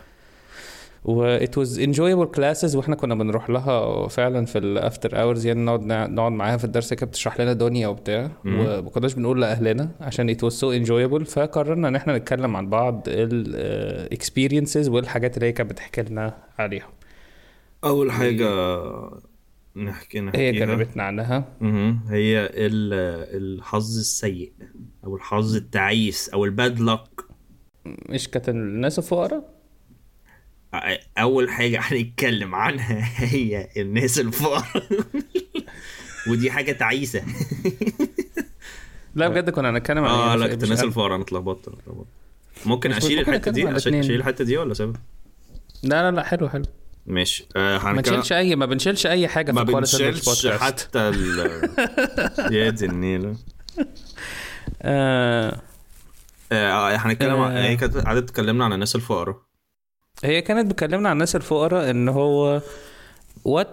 و 1.06 1.38
it 1.40 1.50
was 1.50 1.78
enjoyable 1.80 2.38
classes 2.38 2.76
وإحنا 2.76 2.96
كنا 2.96 3.16
بنروح 3.16 3.50
لها 3.50 4.08
فعلا 4.08 4.46
في 4.46 4.58
ال 4.58 4.68
after 4.68 5.22
hours 5.22 5.46
يعني 5.46 5.64
نقعد 5.66 5.84
نقعد 5.86 6.32
معاها 6.32 6.58
في 6.58 6.64
الدرس 6.64 6.94
كانت 6.94 7.12
بتشرح 7.12 7.42
لنا 7.42 7.54
دنيا 7.54 7.88
وبتاع. 7.88 8.32
وما 8.46 8.90
كناش 8.90 9.14
بنقول 9.14 9.42
لأهلنا 9.42 9.92
عشان 10.02 10.36
it 10.36 10.38
was 10.38 10.54
so 10.54 10.86
enjoyable. 10.86 11.24
فقررنا 11.24 11.88
إن 11.88 11.96
إحنا 11.96 12.18
نتكلم 12.18 12.56
عن 12.56 12.70
بعض 12.70 13.04
ال 13.08 14.08
experiences 14.14 14.90
والحاجات 14.90 15.38
اللي 15.38 15.48
هي 15.48 15.52
كانت 15.52 15.72
بتحكي 15.72 16.02
لنا 16.02 16.38
عليها. 16.60 16.90
أول 17.84 18.12
حاجة 18.12 18.50
نحكي 19.76 20.20
نحكيها. 20.20 20.42
هي 20.42 20.52
جربتنا 20.52 21.04
عنها. 21.04 21.46
هي 22.10 22.50
ال- 22.52 22.94
الحظ 23.44 23.98
السيء 23.98 24.52
أو 25.04 25.16
الحظ 25.16 25.56
التعيس 25.56 26.30
أو 26.30 26.46
الباد 26.46 26.80
لك. 26.80 27.22
مش 27.86 28.28
كانت 28.30 28.50
الناس 28.50 29.00
الفقراء؟ 29.00 29.55
أول 31.18 31.50
حاجة 31.50 31.80
هنتكلم 31.82 32.56
عنها 32.56 33.10
هي 33.34 33.68
الناس 33.78 34.20
الفقراء 34.20 34.64
ودي 36.30 36.52
حاجة 36.52 36.72
تعيسة 36.72 37.24
لا 39.16 39.28
بجد 39.28 39.50
كنا 39.50 39.70
هنتكلم 39.70 40.04
عن 40.04 40.10
آه 40.10 40.32
إيه؟ 40.32 40.38
لا 40.40 40.48
كنت 40.48 40.64
الناس. 40.64 40.84
الفقراء 40.84 41.16
أنا 41.16 41.24
اتلخبطت 41.24 41.70
ممكن 42.66 42.92
أشيل 42.92 43.20
الحتة 43.20 43.52
دي. 43.52 43.76
أشيل 43.78 44.12
الحتة 44.16 44.44
دي 44.46 44.58
ولا 44.58 44.74
سيبها 44.74 45.02
لا 45.84 46.12
لا 46.12 46.16
لا 46.16 46.24
حلو 46.24 46.50
حلو 46.50 46.66
ماشي 47.06 47.46
آه 47.56 47.78
ما 47.84 47.92
بنشيلش 48.02 48.32
أي 48.34 48.56
ما 48.56 48.66
بنشيلش 48.66 49.06
أي 49.08 49.28
حاجة 49.28 49.52
ما 49.52 49.66
في 49.66 49.72
of 49.72 49.76
بنشيلش. 49.76 50.48
حتى 50.48 51.00
ال 51.00 51.40
يا 52.52 52.70
دي 52.70 52.86
النيلة 52.86 53.36
آه 54.82 55.62
آه 56.52 56.96
هنتكلم 56.96 57.34
آه. 57.40 57.64
هي 57.64 57.76
كانت 57.76 57.98
قعدت 57.98 58.30
تكلمنا 58.30 58.66
عن 58.66 58.74
الناس 58.74 58.96
الفقراء 58.96 59.42
هي 60.24 60.42
كانت 60.42 60.72
بتكلمنا 60.72 61.10
عن 61.10 61.14
الناس 61.16 61.36
الفقراء 61.36 61.90
إن 61.90 62.10
هو 62.10 62.62
what 63.48 63.68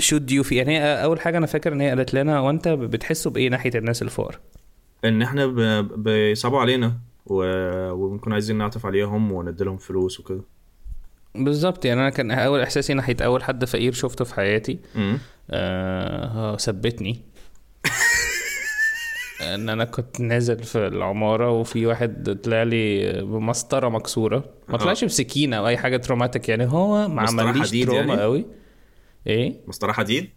should 0.00 0.30
you 0.30 0.44
feel. 0.48 0.52
يعني 0.52 0.78
هي 0.78 1.04
أول 1.04 1.20
حاجة 1.20 1.38
أنا 1.38 1.46
فاكر 1.46 1.72
إن 1.72 1.80
هي 1.80 1.88
قالت 1.88 2.14
لنا 2.14 2.40
وأنت 2.40 2.68
بتحسوا 2.68 3.32
بإيه 3.32 3.48
ناحية 3.48 3.70
الناس 3.74 4.02
الفقراء؟ 4.02 4.40
إن 5.04 5.22
إحنا 5.22 5.46
بيصعبوا 5.80 6.60
علينا 6.60 6.98
و... 7.26 7.44
وبنكون 7.90 8.32
عايزين 8.32 8.58
نعطف 8.58 8.86
عليهم 8.86 9.32
ونديلهم 9.32 9.76
فلوس 9.76 10.20
وكده. 10.20 10.42
بالظبط. 11.34 11.84
يعني 11.84 12.00
أنا 12.00 12.10
كان 12.10 12.30
أول 12.30 12.60
إحساسي 12.60 12.94
ناحية 12.94 13.16
أول 13.20 13.42
حد 13.42 13.64
فقير 13.64 13.92
شفته 13.92 14.24
في 14.24 14.34
حياتي. 14.34 14.78
آه 15.50 16.56
ثبتني. 16.56 17.20
ان 19.40 19.68
أنا 19.68 19.84
كنت 19.84 20.20
نازل 20.20 20.62
في 20.64 20.86
العمارة 20.86 21.50
وفي 21.50 21.86
واحد 21.86 22.38
طلع 22.44 22.62
لي 22.62 23.12
بمسطرة 23.22 23.88
مكسورة. 23.88 24.44
ما 24.68 24.74
آه. 24.74 24.78
طلعش 24.78 25.04
بسكينة 25.04 25.56
أو 25.56 25.66
أي 25.66 25.76
حاجة 25.76 25.96
traumatic 25.96 26.48
يعني. 26.48 26.66
هو 26.66 27.08
ما 27.08 27.22
عمليش 27.22 27.70
trauma 27.70 27.98
يعني؟ 27.98 28.20
قوي. 28.22 28.46
إيه؟ 29.26 29.60
مسطرة 29.66 29.92
حديد؟ 29.92 30.30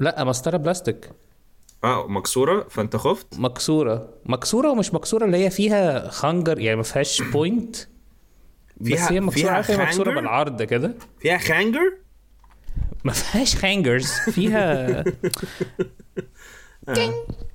لا 0.00 0.24
مسطرة 0.24 0.56
بلاستيك. 0.56 1.10
آه 1.84 2.06
مكسورة؟ 2.08 2.66
فأنت 2.70 2.96
خفت؟ 2.96 3.26
مكسورة. 3.38 4.08
مكسورة 4.26 4.70
ومش 4.70 4.94
مكسورة 4.94 5.24
اللي 5.24 5.36
هي 5.44 5.50
فيها 5.50 6.08
خنجر 6.08 6.58
يعني 6.58 6.76
ما 6.76 6.82
فيهاش 6.82 7.22
بوينت 7.22 7.76
بس 8.76 8.88
فيها- 8.88 9.12
هي 9.12 9.20
مكسورة 9.20 9.60
فيها 9.62 9.84
مكسورة؟ 9.84 10.14
بالعرض 10.14 10.62
كده؟ 10.62 10.94
فيها 11.20 11.38
خانجر 11.38 11.92
ما 13.04 13.12
فيهاش 13.12 13.56
خانجرز 13.56 14.10
فيها 14.12 15.04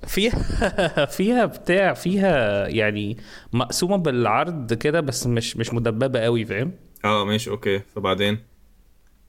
فيها 0.07 0.35
فيها 1.17 1.45
بتاع 1.45 1.93
فيها 1.93 2.67
يعني 2.67 3.17
مقسومة 3.53 3.95
بالعرض 3.95 4.73
كده 4.73 4.99
بس 4.99 5.27
مش 5.27 5.57
مش 5.57 5.73
مدببة 5.73 6.19
قوي 6.19 6.45
فاهم؟ 6.45 6.71
آه 7.05 7.25
ماشي 7.25 7.49
okay. 7.49 7.79
فبعدين؟ 7.95 8.37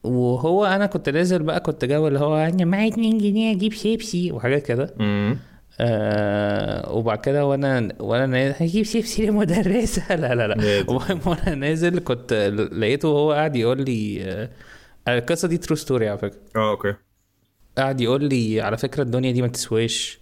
وهو 0.03 0.65
أنا 0.65 0.87
كنت 0.87 1.09
نازل 1.09 1.43
بقى 1.43 1.61
كنت 1.61 1.85
جو 1.85 2.09
اللي 2.09 2.19
هو 2.19 2.37
أنا 2.37 2.65
معايا 2.65 2.89
2 2.89 3.19
جنيه 3.19 3.53
أجيب 3.57 3.73
شيبسي 3.73 4.33
وحاجات 4.33 4.67
كده. 4.67 4.95
امم 5.01 5.39
آه 5.81 6.93
وبعد 6.93 7.19
كده 7.19 7.47
وأنا 7.47 7.89
وأنا 8.01 8.27
نازل 8.27 8.55
هجيب 8.59 8.85
شيبسي 8.85 9.27
لمدرسة. 9.27 10.15
لا 10.17 10.35
لا 10.35 10.47
لا. 10.49 10.85
وأنا 11.27 11.55
نازل 11.55 11.99
كنت 11.99 12.33
لقيته 12.73 13.09
وهو 13.09 13.33
قاعد 13.33 13.57
يقول 13.57 13.83
لي 13.85 14.23
آه 15.09 15.19
القصة 15.19 15.49
دي 15.49 15.59
true 15.59 15.77
story 15.77 16.09
على 16.09 16.19
فكرة. 16.19 16.39
آه 16.57 16.71
okay. 16.71 16.94
قاعد 17.79 18.01
يقول 18.01 18.25
لي 18.25 18.61
على 18.61 18.77
فكرة 18.77 19.03
الدنيا 19.03 19.33
دي 19.33 19.43
ما 19.43 19.49
تسواش 19.49 20.19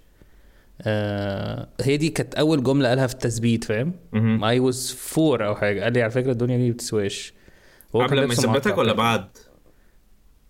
آه 0.83 1.69
هي 1.83 1.97
دي 1.97 2.09
كانت 2.09 2.35
أول 2.35 2.62
جملة 2.62 2.88
قالها 2.88 3.07
في 3.07 3.14
التثبيت 3.14 3.64
فاهم. 3.64 3.92
I 4.44 4.61
was 4.61 4.92
four 4.99 5.46
أو 5.47 5.55
حاجة 5.55 5.83
قال 5.85 5.92
لي 5.92 6.03
على 6.03 6.11
فكرة 6.11 6.33
الدنيا 6.33 6.57
دي 6.57 6.66
ما 6.66 6.73
بتسواش 6.73 7.33
هو 7.97 8.03
قبل 8.03 8.25
ما 8.27 8.33
يثبتك 8.33 8.79
ولا. 8.79 8.92
بعد؟ 8.92 9.25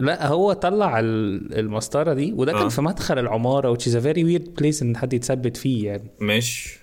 لا 0.01 0.27
هو 0.27 0.53
طلع 0.53 0.99
ال- 1.01 1.59
المسطرة 1.59 2.15
دي 2.15 2.33
وده 2.33 2.53
آه. 2.53 2.59
كان 2.59 2.69
في 2.69 2.83
مدخل 2.83 3.19
العمارة 3.19 3.75
which 3.75 3.83
is 3.83 3.93
a 3.95 4.01
very 4.01 4.23
weird 4.25 4.63
place 4.63 4.83
إن 4.83 4.97
حد 4.97 5.13
يتثبت 5.13 5.57
فيه 5.57 5.87
يعني 5.87 6.11
ماشي 6.21 6.81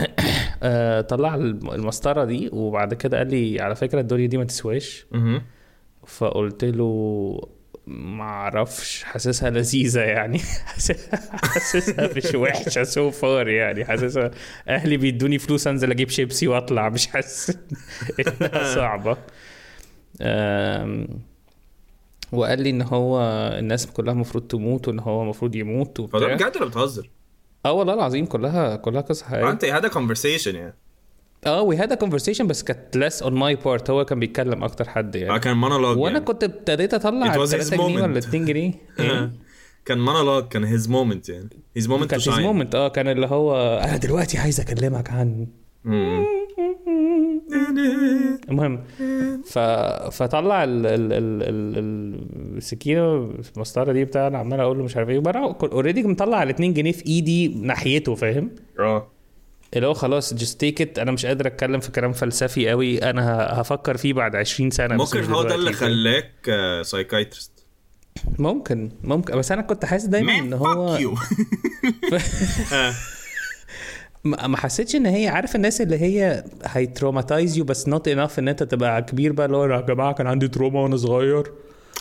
آه 0.62 1.00
طلع 1.00 1.34
الم- 1.34 1.70
المسطرة 1.70 2.24
دي 2.24 2.50
وبعد 2.52 2.94
كده 2.94 3.18
قال 3.18 3.30
لي 3.30 3.60
على 3.60 3.74
فكرة 3.74 4.00
الدنيا 4.00 4.26
دي 4.26 4.36
ما 4.36 4.44
تسواش. 4.44 5.06
فقلت 6.06 6.64
له 6.64 7.40
ما 7.86 8.24
أعرفش 8.24 9.02
حاسسها 9.02 9.50
لذيذة 9.50 10.00
يعني. 10.00 10.38
حاسسها 11.42 12.10
مش 12.16 12.34
وحشة 12.34 12.82
so 12.82 13.10
far 13.10 13.48
يعني. 13.48 13.84
حاسسها 13.84 14.30
أهلي 14.68 14.96
بيدوني 14.96 15.38
فلوس 15.38 15.66
أنزل 15.66 15.90
أجيب 15.90 16.10
شيبسي 16.10 16.48
وأطلع 16.48 16.88
مش 16.88 17.06
حاسس 17.06 17.58
إنها 18.20 18.74
صعبة. 18.74 19.16
وقال 22.32 22.60
لي 22.62 22.70
إن 22.70 22.82
هو 22.82 23.20
الناس 23.58 23.86
كلها 23.86 24.12
المفروض 24.12 24.46
تموت 24.46 24.88
وإن 24.88 24.98
هو 24.98 25.22
المفروض 25.22 25.54
يموت 25.54 26.00
وبتاع. 26.00 26.34
بجد 26.34 26.56
ولا 26.56 26.66
بتهزر؟ 26.66 27.10
آه 27.66 27.72
والله 27.72 27.94
العظيم 27.94 28.26
كلها 28.26 28.76
كلها 28.76 29.00
قصة 29.00 29.26
حقيقية. 29.26 29.50
you 29.50 29.64
had 29.64 29.82
a 29.82 29.88
conversation 29.88 30.54
يعني. 30.54 30.74
آه 31.46 31.62
we 31.62 31.76
had 31.76 31.94
conversation 31.94 32.46
بس 32.46 32.62
كانت 32.62 32.98
less 32.98 33.24
on 33.24 33.30
my 33.32 33.64
part. 33.64 33.90
هو 33.90 34.04
كان 34.04 34.20
بيتكلم 34.20 34.64
أكتر 34.64 34.88
حد 34.88 35.16
آه 35.16 35.20
يعني 35.20 35.40
كان 35.40 35.56
مونولوج 35.56 35.98
وأنا 35.98 36.12
يعني. 36.14 36.24
كنت 36.24 36.44
ابتديت 36.44 36.94
أطلع 36.94 37.34
It 37.34 37.36
was 37.48 37.50
his 37.52 37.56
3 37.56 37.76
جنيه 37.76 38.02
ولا 38.02 38.14
moment. 38.20 38.24
2 38.24 38.44
جنيه. 38.44 38.72
إيه؟ 39.00 39.32
كان 39.84 39.98
مونولوج 39.98 40.48
كان 40.48 40.64
his 40.64 40.88
moment 40.88 41.28
يعني. 41.28 41.48
his 41.76 41.88
moment 41.88 42.10
كان 42.10 42.20
shine 42.20 42.64
moment. 42.64 42.74
آه 42.74 42.88
كان 42.88 43.08
اللي 43.08 43.26
هو 43.26 43.78
أنا 43.78 43.96
دلوقتي 43.96 44.38
عايز 44.38 44.60
أكلمك 44.60 45.10
عن 45.10 45.46
المهم. 48.48 48.84
ف... 49.44 49.58
فطلع 50.12 50.64
ال... 50.64 50.86
ال... 50.86 51.12
ال... 51.12 51.42
ال... 51.42 52.56
السكينة 52.56 53.30
المسطرة 53.56 53.92
دي 53.92 54.04
بتاع 54.04 54.26
أنا 54.26 54.38
عمال 54.38 54.60
أقول 54.60 54.78
له 54.78 54.84
مش 54.84 54.96
عارف 54.96 55.08
إيه. 55.08 55.22
already 55.62 56.02
مطلع 56.02 56.42
ال 56.42 56.48
2 56.48 56.74
جنيه 56.74 56.92
في 56.92 57.06
إيدي 57.06 57.48
ناحيته 57.48 58.14
فاهم؟ 58.14 58.50
آه. 58.78 59.15
اللي 59.74 59.86
هو 59.86 59.94
خلاص 59.94 60.34
just 60.34 60.60
take 60.60 60.98
أنا 60.98 61.12
مش 61.12 61.26
قادر 61.26 61.46
أتكلم 61.46 61.80
في 61.80 61.90
كلام 61.92 62.12
فلسفي 62.12 62.68
قوي. 62.68 63.10
أنا 63.10 63.46
هفكر 63.60 63.96
فيه 63.96 64.12
بعد 64.12 64.36
20 64.36 64.70
سنة 64.70 64.96
ممكن 64.96 65.24
هو 65.24 65.42
ده 65.42 65.54
اللي؟ 65.54 65.72
خلاك 65.72 66.32
psychiatrist 66.82 67.52
ممكن 68.38 68.90
ممكن. 69.02 69.38
بس 69.38 69.52
أنا 69.52 69.62
كنت 69.62 69.84
حاسس 69.84 70.04
دايما 70.04 70.38
إن 70.38 70.52
هو 70.52 70.98
ما 74.24 74.46
ما 74.46 74.56
حسيتش 74.56 74.96
إن 74.96 75.06
هي 75.06 75.28
عارف 75.28 75.56
الناس 75.56 75.80
اللي 75.80 75.98
هي 76.00 76.44
هي 76.64 76.80
traumatize 76.80 77.58
you 77.58 77.64
بس 77.64 77.88
not 77.88 78.08
enough 78.08 78.38
إن 78.38 78.48
أنت 78.48 78.62
تبقى 78.62 79.02
كبير 79.02 79.32
بقى 79.32 79.46
اللي 79.46 79.56
هو 79.56 79.64
يا 79.66 79.80
جماعة 79.80 80.12
كان 80.14 80.26
عندي 80.26 80.48
trauma 80.48 80.80
وأنا 80.80 80.96
صغير. 80.96 81.52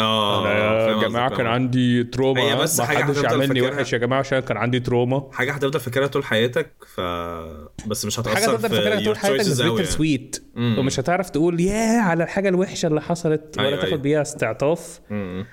آه 0.01 0.89
يا 0.89 1.07
جماعة 1.07 1.29
كان. 1.37 1.45
عندي 1.47 2.03
trauma 2.03 2.41
هي 2.41 2.55
بس 2.55 2.79
ما 2.79 2.85
حدش 2.85 3.17
هتفضل 3.17 3.41
يعملني. 3.41 3.61
وحش 3.61 3.93
يا 3.93 3.97
جماعة 3.97 4.19
عشان 4.19 4.39
كان 4.39 4.57
عندي 4.57 4.79
trauma 4.79 5.29
حاجة 5.31 5.51
هتفضل 5.51 5.79
فاكرها 5.79 6.07
طول 6.07 6.23
حياتك 6.23 6.71
ف 6.95 7.01
بس 7.87 8.05
مش 8.05 8.19
هتأثر 8.19 8.35
حاجة 8.35 8.45
تفضل 8.45 8.69
في 8.69 8.75
فاكرها 8.75 9.05
طول 9.05 9.17
حياتك 9.17 9.39
بس 9.39 9.61
bitter 9.61 9.73
يعني. 9.75 9.85
sweet 9.85 10.43
مم. 10.55 10.75
ومش 10.79 10.99
هتعرف 10.99 11.29
تقول 11.29 11.59
ياه 11.59 12.01
على 12.01 12.23
الحاجة 12.23 12.49
الوحشة 12.49 12.87
اللي 12.87 13.01
حصلت 13.01 13.55
ولا 13.57 13.67
أيوة، 13.67 13.77
تاخد 13.79 13.87
أيوة. 13.91 14.01
بيها 14.01 14.21
استعطاف 14.21 14.99
مم. 15.09 15.45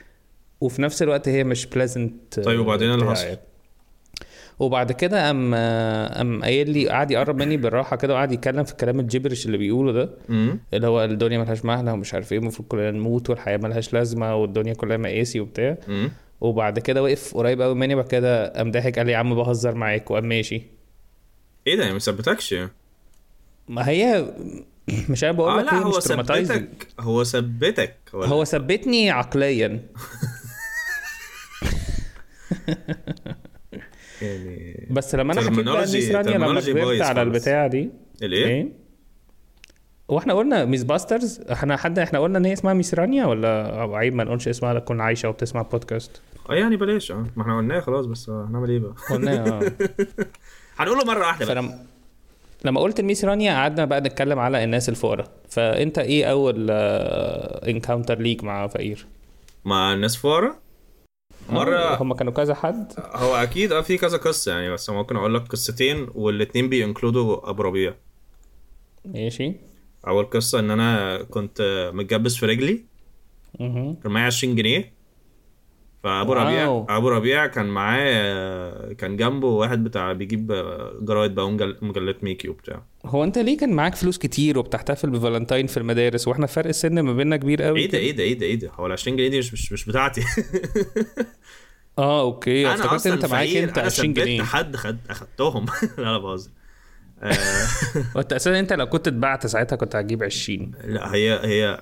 وفي 0.61 0.83
نفس 0.83 1.03
الوقت 1.03 1.29
هي 1.29 1.45
مش 1.45 1.67
بليزنت 1.67 2.41
طيب 2.41 2.61
وبعدين 2.61 2.89
إيه 2.89 2.95
اللي 2.95 3.11
حصل؟ 3.11 3.37
وبعد 4.59 4.93
كده 4.93 5.27
قام 5.27 5.55
قام 6.15 6.43
قايل 6.43 6.71
لي 6.71 6.89
قعد 6.89 7.11
يقرب 7.11 7.37
مني 7.37 7.57
بالراحة 7.57 7.97
كده 7.97 8.15
وقعد 8.15 8.33
يتكلم 8.33 8.65
في 8.65 8.73
الكلام 8.73 9.01
الجبرش 9.01 9.47
اللي 9.47 9.59
بيقوله 9.59 9.93
ده. 9.93 10.11
اللي 10.75 10.87
هو 10.87 11.05
الدنيا 11.05 11.39
ملهاش 11.39 11.65
معنى 11.65 11.91
ومش 11.91 12.15
عارف 12.15 12.33
إيه 12.33 12.39
المفروض 12.39 12.69
كلنا 12.69 12.91
نموت 12.91 13.31
والحياة 13.31 13.57
ملهاش 13.57 13.93
لازمة 13.93 14.37
والدنيا 14.37 14.75
كلها 14.75 14.97
مقاسي 14.97 15.41
وبتاع. 15.41 15.77
وبعد 16.41 16.79
كده 16.79 17.03
وقف 17.03 17.35
قريب 17.35 17.63
قوي 17.63 17.75
مني 17.75 17.95
بعد 17.95 18.07
كده 18.07 18.49
قام 18.53 18.71
ضاحك 18.71 18.97
قال 18.99 19.07
لي 19.07 19.13
يا 19.13 19.17
عم 19.17 19.35
بهزر 19.35 19.75
معاك 19.75 20.11
وقام 20.11 20.25
ماشي. 20.29 20.63
إيه 21.67 21.77
ده؟ 21.77 21.83
يعني 21.83 21.93
ما 21.93 21.99
ثبتكش؟ 22.01 22.55
ما 23.69 23.89
هي 23.89 24.27
مش 25.09 25.25
أنا 25.25 25.33
بقول 25.33 25.59
آه 25.59 25.63
لك 25.63 25.73
لا 25.73 25.79
هي 25.79 25.85
هو. 25.85 26.01
ثبتك. 26.01 26.69
هو 27.01 27.25
ثبتك. 27.25 27.95
هو 28.15 28.45
ثبتني 28.45 29.11
عقليا. 29.11 29.81
يعني 34.23 34.87
بس 34.91 35.15
لما 35.15 35.33
أنا 35.33 35.41
حكيت 35.41 35.61
بقى 35.61 35.87
Terminology- 35.87 35.91
لميس 35.91 36.11
رانيا 36.11 36.39
لما 36.39 36.61
كبرت 36.61 37.01
على 37.01 37.15
خالص. 37.15 37.19
البتاعة 37.19 37.67
دي. 37.67 37.91
الايه؟ 38.23 38.47
إيه؟ 38.47 38.69
وإحنا 40.09 40.35
قلنا 40.35 40.65
Miss 40.65 40.83
Busters 40.83 41.41
إحنا 41.53 41.77
حد 41.77 41.99
إحنا 41.99 42.19
قلنا 42.19 42.39
إن 42.39 42.45
هي 42.45 42.53
اسمها 42.53 42.75
ميس 42.75 42.95
رانيا 42.95 43.25
ولا 43.27 43.73
عيب 43.97 44.15
ما 44.15 44.25
نقولش 44.25 44.49
اسمها 44.49 44.79
تكون 44.79 45.01
عايشة 45.01 45.29
وبتسمع 45.29 45.63
بودكاست 45.63 46.21
آه 46.51 46.55
يعني 46.55 46.77
بلاش. 46.77 47.11
آه 47.13 47.27
ما 47.37 47.43
إحنا 47.43 47.57
قلناها 47.57 47.81
خلاص 47.81 48.07
بس 48.07 48.29
آه، 48.29 48.47
هنعمل 48.51 48.71
إيه 48.71 48.79
بقى؟ 48.79 48.95
قلنا 49.11 49.47
آه. 49.49 49.73
هنقوله 50.79 51.05
مرة 51.05 51.19
واحدة 51.27 51.47
بقى 51.47 51.55
فلما 51.55 51.79
لما 52.65 52.81
قلت 52.81 53.01
الميس 53.01 53.25
رانيا 53.25 53.53
قعدنا 53.53 53.85
بقى 53.85 54.01
نتكلم 54.01 54.39
على 54.39 54.65
الناس 54.65 54.89
الفقراء. 54.89 55.29
فأنت 55.49 55.99
إيه 55.99 56.25
أول 56.25 56.71
encounter 57.69 58.19
ليك 58.19 58.45
مع 58.45 58.67
فقير؟ 58.67 59.07
مع 59.65 59.93
الناس 59.93 60.17
فقراء؟ 60.17 60.57
مرة 61.49 62.03
هم 62.03 62.15
كانوا 62.15 62.33
كذا 62.33 62.55
حد. 62.55 62.93
هو 62.99 63.35
أكيد 63.35 63.73
آه 63.73 63.81
في 63.81 63.99
كذا 63.99 64.17
قصة 64.17 64.53
يعني 64.53 64.71
بس 64.71 64.91
ممكن 64.91 65.17
أقول 65.17 65.35
لك 65.35 65.43
قصتين 65.49 66.07
والاتنين 66.15 66.69
بي 66.69 66.85
include 66.85 67.43
وا 67.43 67.51
أبو 67.51 67.63
ربيع. 67.63 67.95
ماشي. 69.05 69.53
أول 70.07 70.25
قصة 70.25 70.59
إن 70.59 70.71
أنا 70.71 71.23
كنت 71.23 71.91
متجبس 71.95 72.37
في 72.37 72.47
رجلي. 72.47 72.85
كان 73.59 73.97
معايا 74.05 74.27
20 74.27 74.57
جنيه. 74.57 74.93
فأبو. 76.03 76.33
ربيع 76.33 76.85
أبو 76.89 77.09
ربيع 77.09 77.47
كان 77.47 77.67
معاه 77.67 78.93
كان 78.93 79.17
جنبه 79.17 79.49
واحد 79.49 79.85
بتاع 79.85 80.13
بيجيب 80.13 80.53
جرايد 81.01 81.35
بقى 81.35 81.51
مجلات 81.83 82.25
ميكي 82.25 82.49
وبتاع. 82.49 82.83
هو 83.05 83.25
أنت 83.25 83.39
ليه 83.39 83.59
كان 83.59 83.73
معاك 83.73 83.95
فلوس 83.95 84.19
كتير 84.19 84.59
وبتحتفل 84.59 85.11
بفالنتاين 85.11 85.67
في 85.67 85.77
المدارس؟ 85.77 86.29
وإحنا 86.29 86.47
فرق 86.47 86.67
السن 86.69 87.01
ما 87.01 87.13
بيننا 87.13 87.37
كبير 87.37 87.63
قوي 87.63 87.81
إيه 87.81 87.91
ده 87.91 87.99
إيه 87.99 88.13
ده 88.13 88.23
إيه 88.23 88.39
ده 88.39 88.47
إيه 88.47 88.59
ده؟ 88.59 88.71
هو 88.75 88.87
ال 88.87 88.93
20 88.93 89.17
جنيه 89.17 89.29
دي 89.29 89.39
مش 89.39 89.53
مش, 89.53 89.73
مش 89.73 89.85
بتاعتي. 89.85 90.23
آه 91.99 92.21
okay. 92.21 92.67
أنا 92.67 92.75
افتكرت 92.75 93.07
أنت 93.07 93.27
معاك 93.27 93.49
أنت 93.49 93.79
أنا 93.79 93.87
20 93.87 94.15
ثبت 94.15 94.23
جنيه. 94.25 94.43
حد 94.43 94.77
خد 94.77 94.99
أخدتهم. 95.11 95.67
لا 95.99 96.03
لا 96.03 96.19
بهزر. 96.19 96.51
آه، 97.23 97.35
وأنت 98.17 98.33
أساسا 98.33 98.59
أنت 98.59 98.73
لو 98.73 98.87
كنت 98.87 99.09
اتبعت 99.09 99.47
ساعتها 99.47 99.77
كنت 99.77 99.97
هتجيب 99.97 100.23
20 100.23 100.71
لا 100.85 101.15
هي 101.15 101.41
هي 101.45 101.81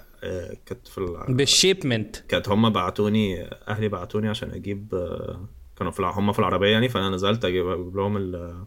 كانت 0.67 0.89
في 0.89 0.99
ال- 0.99 1.35
بال 1.35 1.50
shipment. 1.50 2.17
كانت 2.17 2.49
هم 2.49 2.71
بعتوني 2.71 3.43
أهلي 3.69 3.89
بعتوني 3.89 4.29
عشان 4.29 4.51
أجيب 4.51 4.95
آه، 4.95 5.49
كانوا 5.77 5.93
في 5.93 6.03
هم 6.03 6.33
في 6.33 6.39
العربية 6.39 6.69
يعني 6.69 6.89
فأنا 6.89 7.09
نزلت 7.09 7.45
أجيب 7.45 7.69
أجيب 7.69 7.97
لهم 7.97 8.17
ال... 8.17 8.65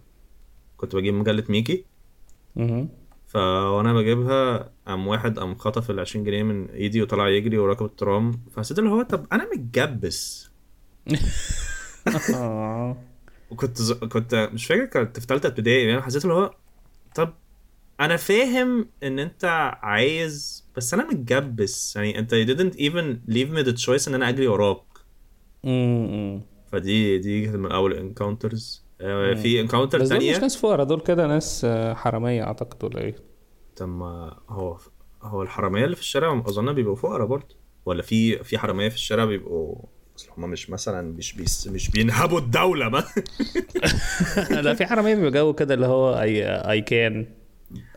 كنت 0.77 0.95
بجيب 0.95 1.13
مجلة 1.13 1.43
ميكي. 1.49 1.85
مهم. 2.55 2.89
فوانا 3.27 3.93
بجيبها 3.93 4.69
قام 4.87 5.07
واحد 5.07 5.39
قام 5.39 5.55
خطف 5.55 5.91
ال 5.91 5.99
20 5.99 6.25
جنيه 6.25 6.43
من 6.43 6.69
إيدي 6.69 7.01
وطلع 7.01 7.29
يجري 7.29 7.57
وراكب 7.57 7.85
الترام 7.85 8.31
فحسيت 8.55 8.79
اللي 8.79 8.89
هو 8.89 9.01
طب 9.01 9.25
أنا 9.31 9.49
متجبس. 9.53 10.49
آه. 12.35 12.97
وكنت 13.51 13.81
ز... 13.81 13.91
كنت 13.93 14.49
مش 14.53 14.65
فاكر 14.65 15.03
كنت 15.03 15.19
في 15.19 15.25
ثالثه 15.25 15.49
ابتدائي 15.49 15.87
يعني 15.87 16.01
حسيت 16.01 16.23
اللي 16.25 16.33
هو 16.35 16.53
طب 17.15 17.33
أنا 18.05 18.17
فاهم 18.17 18.89
إن 19.03 19.19
أنت 19.19 19.45
عايز 19.81 20.63
بس 20.77 20.93
أنا 20.93 21.07
متجبس. 21.07 21.95
يعني 21.95 22.19
أنت 22.19 22.35
you 22.35 22.47
didn't 22.47 22.75
even 22.77 23.33
leave 23.33 23.49
me 23.57 23.67
the 23.71 23.85
choice 23.85 24.07
إن 24.07 24.13
أنا 24.13 24.29
أجري 24.29 24.47
وراك. 24.47 24.83
امم 25.65 26.41
فدي 26.71 27.17
دي 27.17 27.45
كانت 27.45 27.55
من 27.55 27.71
أول 27.71 27.93
encounters 27.93 28.83
في 29.35 29.61
encounter 29.61 29.99
بس 29.99 30.09
دول 30.09 30.29
مش 30.29 30.37
ناس 30.37 30.57
فقراء 30.57 30.85
دول 30.85 30.99
كده 31.01 31.27
ناس 31.27 31.65
آه، 31.65 31.93
حرامية 31.93 32.43
أعتقد 32.43 32.83
ولا 32.83 33.01
إيه؟ 33.01 33.15
طب 33.75 33.89
ما 33.89 34.37
هو 34.49 34.77
هو 35.23 35.41
الحرامية 35.41 35.85
اللي 35.85 35.95
في 35.95 36.01
الشارع 36.01 36.43
أظن 36.47 36.73
بيبقوا 36.73 36.95
فقراء 36.95 37.27
برضه. 37.27 37.55
ولا 37.85 38.01
في 38.01 38.43
في 38.43 38.57
حرامية 38.57 38.89
في 38.89 38.95
الشارع 38.95 39.25
بيبقوا 39.25 39.75
أصل 40.17 40.29
هم 40.37 40.49
مش 40.49 40.69
مثلا 40.69 41.01
مش 41.17 41.33
بيس 41.33 41.67
مش 41.67 41.89
بينهبوا 41.91 42.39
الدولة 42.39 42.89
ما 42.89 43.03
لا 44.61 44.73
في 44.73 44.85
حرامية 44.85 45.15
بيبقى 45.15 45.31
جو 45.31 45.53
كده 45.53 45.73
اللي 45.73 45.85
هو 45.85 46.19
اي 46.19 46.45
اي 46.45 46.81
كان 46.81 47.27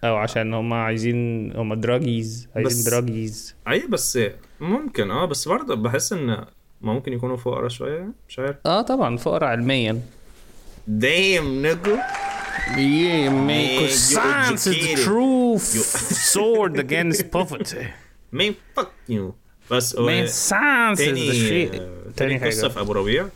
أو 0.05 0.16
عشان 0.16 0.55
هم 0.55 0.72
عايزين 0.72 1.52
هم 1.57 1.74
دراجيز 1.74 2.44
بس- 2.46 2.57
عايزين 2.57 2.85
دراجيز 2.92 3.55
أي 3.68 3.87
بس 3.87 4.18
ممكن 4.61 5.11
آه 5.11 5.24
بس 5.24 5.48
برضه 5.48 5.74
بحس 5.74 6.12
إن 6.12 6.44
ممكن 6.81 7.12
يكونوا 7.12 7.37
فقراء 7.37 7.68
شوية 7.68 8.09
مش 8.29 8.38
عارف. 8.38 8.57
آه 8.66 8.83
طبعا 8.83 9.16
فقراء 9.16 9.50
علميا. 9.50 10.00
دايم 10.88 11.66
نجو. 11.66 11.96
Yeah, 12.66 13.31
man, 13.48 13.88
science 13.90 14.66
is 14.66 14.76
the 14.87 14.94
true 15.05 15.59
sword 16.33 16.74
against 16.85 17.22
poverty. 17.36 17.84
مين 18.32 18.55
فك 18.76 18.88
يو 19.09 19.34
بس 19.70 19.97
Man, 19.97 20.28
science 20.51 20.99
is 20.99 21.05
تاني 21.05 21.30
the 21.30 21.34
shit. 21.34 21.72
تاني 22.16 22.38
تاني 22.38 22.47
قصة 22.47 22.62
حاجة 22.62 22.72
في 22.72 22.80
أبو 22.80 22.93
ربيع. 22.93 23.28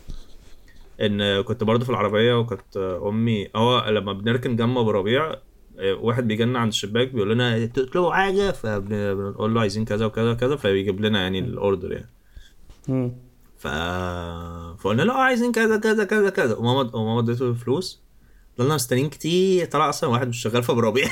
إن 1.01 1.41
كنت 1.41 1.63
برضه 1.63 1.83
في 1.85 1.89
العربية 1.89 2.39
وكانت 2.39 2.77
أمي 3.07 3.47
هو 3.55 3.85
لما 3.89 4.13
بنركن 4.13 4.55
جنب 4.55 4.77
أبو 4.77 4.91
ربيع 4.91 5.25
آه، 5.25 5.41
واحد 5.81 6.27
بيجي 6.27 6.43
لنا 6.45 6.59
عند 6.59 6.67
الشباك 6.71 7.07
بيقول 7.11 7.31
لنا 7.31 7.65
تطلبوا 7.65 8.13
حاجة 8.13 8.51
فبنقول 8.51 9.53
له 9.53 9.61
عايزين 9.61 9.85
كذا 9.85 10.05
وكذا 10.05 10.31
وكذا 10.31 10.55
فبيجيب 10.55 11.01
لنا 11.01 11.21
يعني 11.21 11.39
الاوردر 11.39 11.91
يعني. 11.91 12.09
مم. 12.87 13.11
ف 13.57 13.67
فقلنا 14.81 15.01
له 15.01 15.13
آه 15.13 15.21
عايزين 15.21 15.51
كذا 15.51 15.77
كذا 15.77 16.03
كذا 16.03 16.29
كذا. 16.29 16.55
وماما 16.55 16.95
وماما 16.95 17.19
اديته 17.19 17.49
الفلوس. 17.49 18.01
فضلنا 18.57 18.75
مستنيين 18.75 19.09
كتير 19.09 19.65
طلع 19.65 19.89
أصلا 19.89 20.09
واحد 20.09 20.27
مش 20.27 20.41
شغال 20.41 20.63
في 20.63 20.71
ابو 20.71 20.79
ربيع 20.79 21.07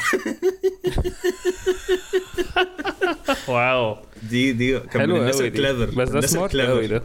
Wow. 3.48 3.98
دي 4.30 4.52
دي 4.52 4.80
كان 4.80 5.10
من 5.10 5.16
الناس 5.16 5.42
ال 5.42 5.48
clever 5.48 5.86
بس 5.86 6.10
ده 6.10 6.22
smart. 6.22 6.56
قوي 6.56 6.88
ده. 6.88 7.04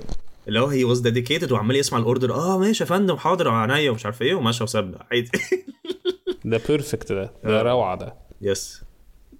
اللي 0.49 0.61
هو 0.61 0.67
he 0.67 0.85
was 0.85 0.99
dedicated 1.01 1.53
وعمال 1.53 1.77
يسمع 1.77 1.99
ال 1.99 2.05
order 2.05 2.35
آه 2.35 2.59
ماشي 2.59 2.85
يا 2.85 2.89
فندم 2.89 3.17
حاضر 3.17 3.49
عينيا 3.49 3.91
ومش 3.91 4.05
عارف 4.05 4.23
إيه 4.23 4.35
وماشي 4.35 4.65
وساب 4.65 4.95
عادي. 5.11 5.31
ده 6.45 6.61
perfect 6.69 7.13
ده. 7.13 7.31
ده 7.45 7.61
آه. 7.61 7.63
روعة 7.63 7.97
ده. 7.99 8.15
Yes 8.41 8.85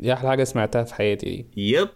دي 0.01 0.13
أحلى 0.13 0.29
حاجة 0.31 0.45
سمعتها 0.45 0.85
في 0.85 0.95
حياتي 0.95 1.27
دي. 1.27 1.47
Yep 1.73 1.89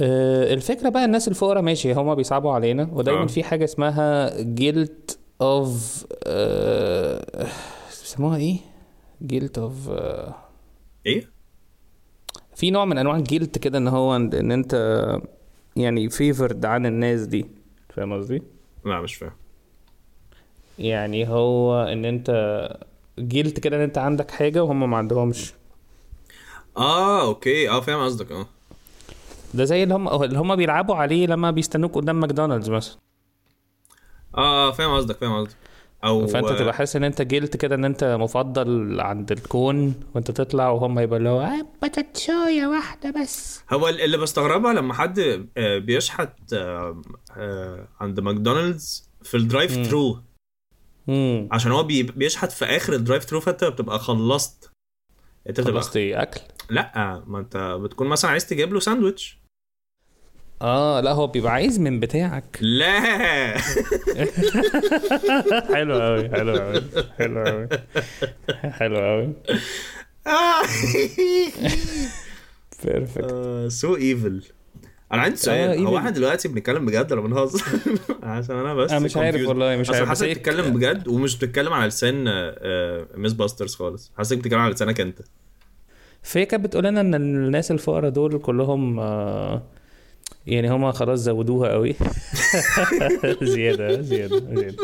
آه، 0.00 0.54
الفكرة 0.54 0.88
بقى 0.88 1.04
الناس 1.04 1.28
الفقراء 1.28 1.62
ماشي 1.62 1.92
هما 1.92 2.14
بيصعبوا 2.14 2.52
علينا 2.52 2.88
ودايما 2.92 3.22
آه. 3.22 3.26
في 3.26 3.42
حاجة 3.42 3.64
اسمها 3.64 4.40
guilt 4.42 5.18
of 5.40 6.06
بيسموها 8.00 8.36
إيه؟ 8.36 8.56
guilt 9.22 9.58
of 9.58 9.90
إيه؟ 11.06 11.30
في 12.54 12.70
نوع 12.70 12.84
من 12.84 12.98
أنواع 12.98 13.16
ال 13.16 13.23
guilt 13.23 13.58
كده 13.58 13.78
إن 13.78 13.88
هو 13.88 14.16
إن 14.16 14.32
إن 14.34 14.52
أنت 14.52 14.74
يعني 15.76 16.10
favored 16.10 16.64
عن 16.64 16.86
الناس 16.86 17.20
دي. 17.26 17.46
فاهم 17.88 18.12
قصدي؟ 18.12 18.42
لا 18.84 19.00
مش 19.00 19.14
فاهم. 19.14 19.32
يعني 20.78 21.28
هو 21.28 21.82
إن 21.82 22.04
أنت 22.04 22.30
guilt 23.20 23.60
كده 23.60 23.76
إن 23.76 23.80
أنت 23.82 23.98
عندك 23.98 24.30
حاجة 24.30 24.64
وهم 24.64 24.90
ما 24.90 24.96
عندهمش. 24.96 25.52
آه 26.76 27.22
okay. 27.22 27.70
آه 27.70 27.80
فاهم 27.80 28.04
قصدك. 28.04 28.32
آه. 28.32 28.46
ده 29.54 29.64
زي 29.64 29.82
اللي 29.82 29.94
هم 29.94 30.22
اللي 30.22 30.38
هم 30.38 30.56
بيلعبوا 30.56 30.94
عليه 30.94 31.26
لما 31.26 31.50
بيستنوك 31.50 31.94
قدام 31.94 32.20
ماكدونالدز 32.20 32.70
مثلا. 32.70 32.96
آه 34.36 34.68
آه، 34.68 34.72
فاهم 34.72 34.96
قصدك 34.96 35.16
فاهم 35.16 35.36
قصدك. 35.44 35.56
أو 36.04 36.26
فأنت 36.26 36.48
تبقى 36.48 36.74
حاسس 36.74 36.96
إن 36.96 37.04
أنت 37.04 37.22
guilt 37.22 37.56
كده 37.56 37.74
إن 37.74 37.84
أنت 37.84 38.04
مفضل 38.20 39.00
عند 39.00 39.32
الكون 39.32 39.94
وأنت 40.14 40.30
تطلع 40.30 40.68
وهم 40.70 40.98
يبقى 40.98 41.18
اللي 41.18 41.28
هو 41.28 41.40
"آه، 41.40 41.66
بطاطساية 41.82 42.66
واحدة 42.66 43.10
بس. 43.22 43.60
هو 43.72 43.88
اللي 43.88 44.16
بستغربها 44.18 44.72
لما 44.72 44.94
حد 44.94 45.18
آه، 45.56 45.78
بيشحت 45.78 46.52
آه، 46.52 47.02
آه، 47.36 47.88
عند 48.00 48.20
ماكدونالدز 48.20 49.08
في 49.22 49.36
ال 49.36 49.86
drive-through 49.86 50.18
امم 51.08 51.48
عشان 51.52 51.72
هو 51.72 51.82
بي- 51.82 52.02
بيشحت 52.02 52.52
في 52.52 52.64
آخر 52.64 52.92
ال 52.92 53.24
drive-through 53.24 53.40
فانت 53.40 53.64
بتبقى 53.64 53.98
خلصت. 53.98 54.70
انت 55.48 55.60
بتبقى 55.60 55.82
خلصت 55.82 55.96
إيه 55.96 56.22
أكل؟ 56.22 56.40
لا 56.70 57.22
ما 57.26 57.38
انت 57.38 57.56
بتكون 57.56 58.06
مثلا 58.08 58.30
عايز 58.30 58.46
تجيب 58.46 58.72
له 58.74 58.80
ساندوتش 58.80 59.40
آه 60.62 61.00
لا 61.00 61.12
هو 61.12 61.26
بيبقى 61.26 61.52
عايز 61.52 61.78
من 61.80 62.00
بتاعك. 62.00 62.58
لا. 62.60 63.00
حلو 65.74 66.00
قوي 66.00 66.28
حلو 66.30 66.56
قوي 66.58 66.82
حلو 67.18 67.44
قوي 67.44 67.68
حلو 68.70 68.96
قوي 68.98 69.32
perfect 72.84 73.68
so 73.68 73.96
evil 73.96 74.42
أنا 75.12 75.22
عندي 75.22 75.34
آه، 75.34 75.38
سؤال 75.38 75.86
هو 75.86 75.92
evil. 75.94 75.98
إحنا 75.98 76.10
دلوقتي 76.10 76.48
بنتكلم 76.48 76.86
بجد 76.86 77.12
ولا 77.12 77.20
بنهزر؟ 77.20 77.62
عشان 78.22 78.56
أنا 78.56 78.74
بس 78.74 78.90
أنا 78.90 79.00
مش 79.00 79.16
عارف. 79.16 79.48
والله 79.48 79.76
مش 79.76 79.90
عارف. 79.90 80.08
حاسسك 80.08 80.24
بس 80.24 80.30
هي- 80.30 80.34
بتتكلم 80.34 80.74
بجد 80.76 81.08
ومش 81.08 81.36
بتتكلم 81.36 81.72
على 81.72 81.86
لسان 81.88 82.24
Myth 83.14 83.32
Busters 83.32 83.74
خالص. 83.74 84.12
حاسسك 84.18 84.38
بتتكلم 84.38 84.58
على 84.58 84.72
لسانك 84.74 85.00
أنت. 85.00 85.18
فهي 86.22 86.46
كانت 86.46 86.64
بتقول 86.64 86.84
لنا 86.84 87.00
إن 87.00 87.14
الناس 87.14 87.70
الفقراء 87.70 88.10
دول 88.10 88.38
كلهم 88.38 89.00
آه، 89.00 89.62
يعني 90.46 90.70
هما 90.70 90.92
خلاص 90.92 91.18
زودوها 91.18 91.72
قوي. 91.72 91.94
زيادة 93.42 94.00
زيادة 94.00 94.38
زيادة. 94.54 94.76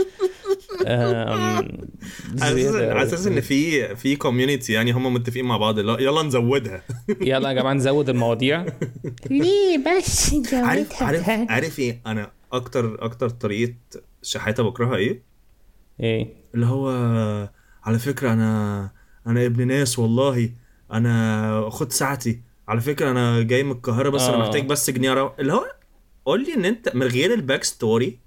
على 2.43 3.03
أساس 3.03 3.27
إن 3.27 3.41
في 3.41 3.97
في 3.97 4.17
كوميونتي 4.17 4.73
يعني 4.73 4.93
هم 4.93 5.15
متفقين 5.15 5.45
مع 5.45 5.57
بعض 5.57 5.79
لا 5.79 6.01
يلا 6.01 6.23
نزودها. 6.23 6.83
يلا 7.21 7.49
يا 7.49 7.55
جماعة 7.55 7.73
نزود 7.73 8.09
المواضيع. 8.09 8.67
ليه 9.31 9.79
بس 9.79 10.35
عارف 10.53 11.03
عارف؟ 11.03 11.29
عارف 11.29 11.79
إيه؟ 11.79 12.01
أنا 12.07 12.31
أكتر 12.53 13.05
أكتر 13.05 13.29
طريقة 13.29 13.75
شحاتة 14.23 14.63
بكرهها 14.63 14.97
إيه؟ 14.97 15.23
إيه؟ 16.01 16.29
اللي 16.55 16.67
هو 16.67 16.89
على 17.85 17.99
فكرة 17.99 18.33
أنا 18.33 18.91
أنا 19.27 19.47
ابن 19.47 19.67
ناس 19.67 19.99
والله. 19.99 20.51
أنا 20.93 21.69
خد 21.71 21.93
ساعتي. 21.93 22.41
على 22.69 22.81
فكرة 22.81 23.11
أنا 23.11 23.43
جاي 23.43 23.63
من 23.63 23.71
القاهرة 23.71 24.09
بس 24.09 24.23
أنا 24.23 24.37
آه. 24.37 24.41
محتاج 24.41 24.67
بس 24.67 24.91
جنيه 24.91 25.13
أروح. 25.13 25.33
اللي 25.39 25.53
هو 25.53 25.67
قول 26.25 26.45
لي 26.45 26.55
إن 26.55 26.65
أنت 26.65 26.95
من 26.97 27.07
غير 27.07 27.35
ال 27.35 27.65
backstory 27.65 28.19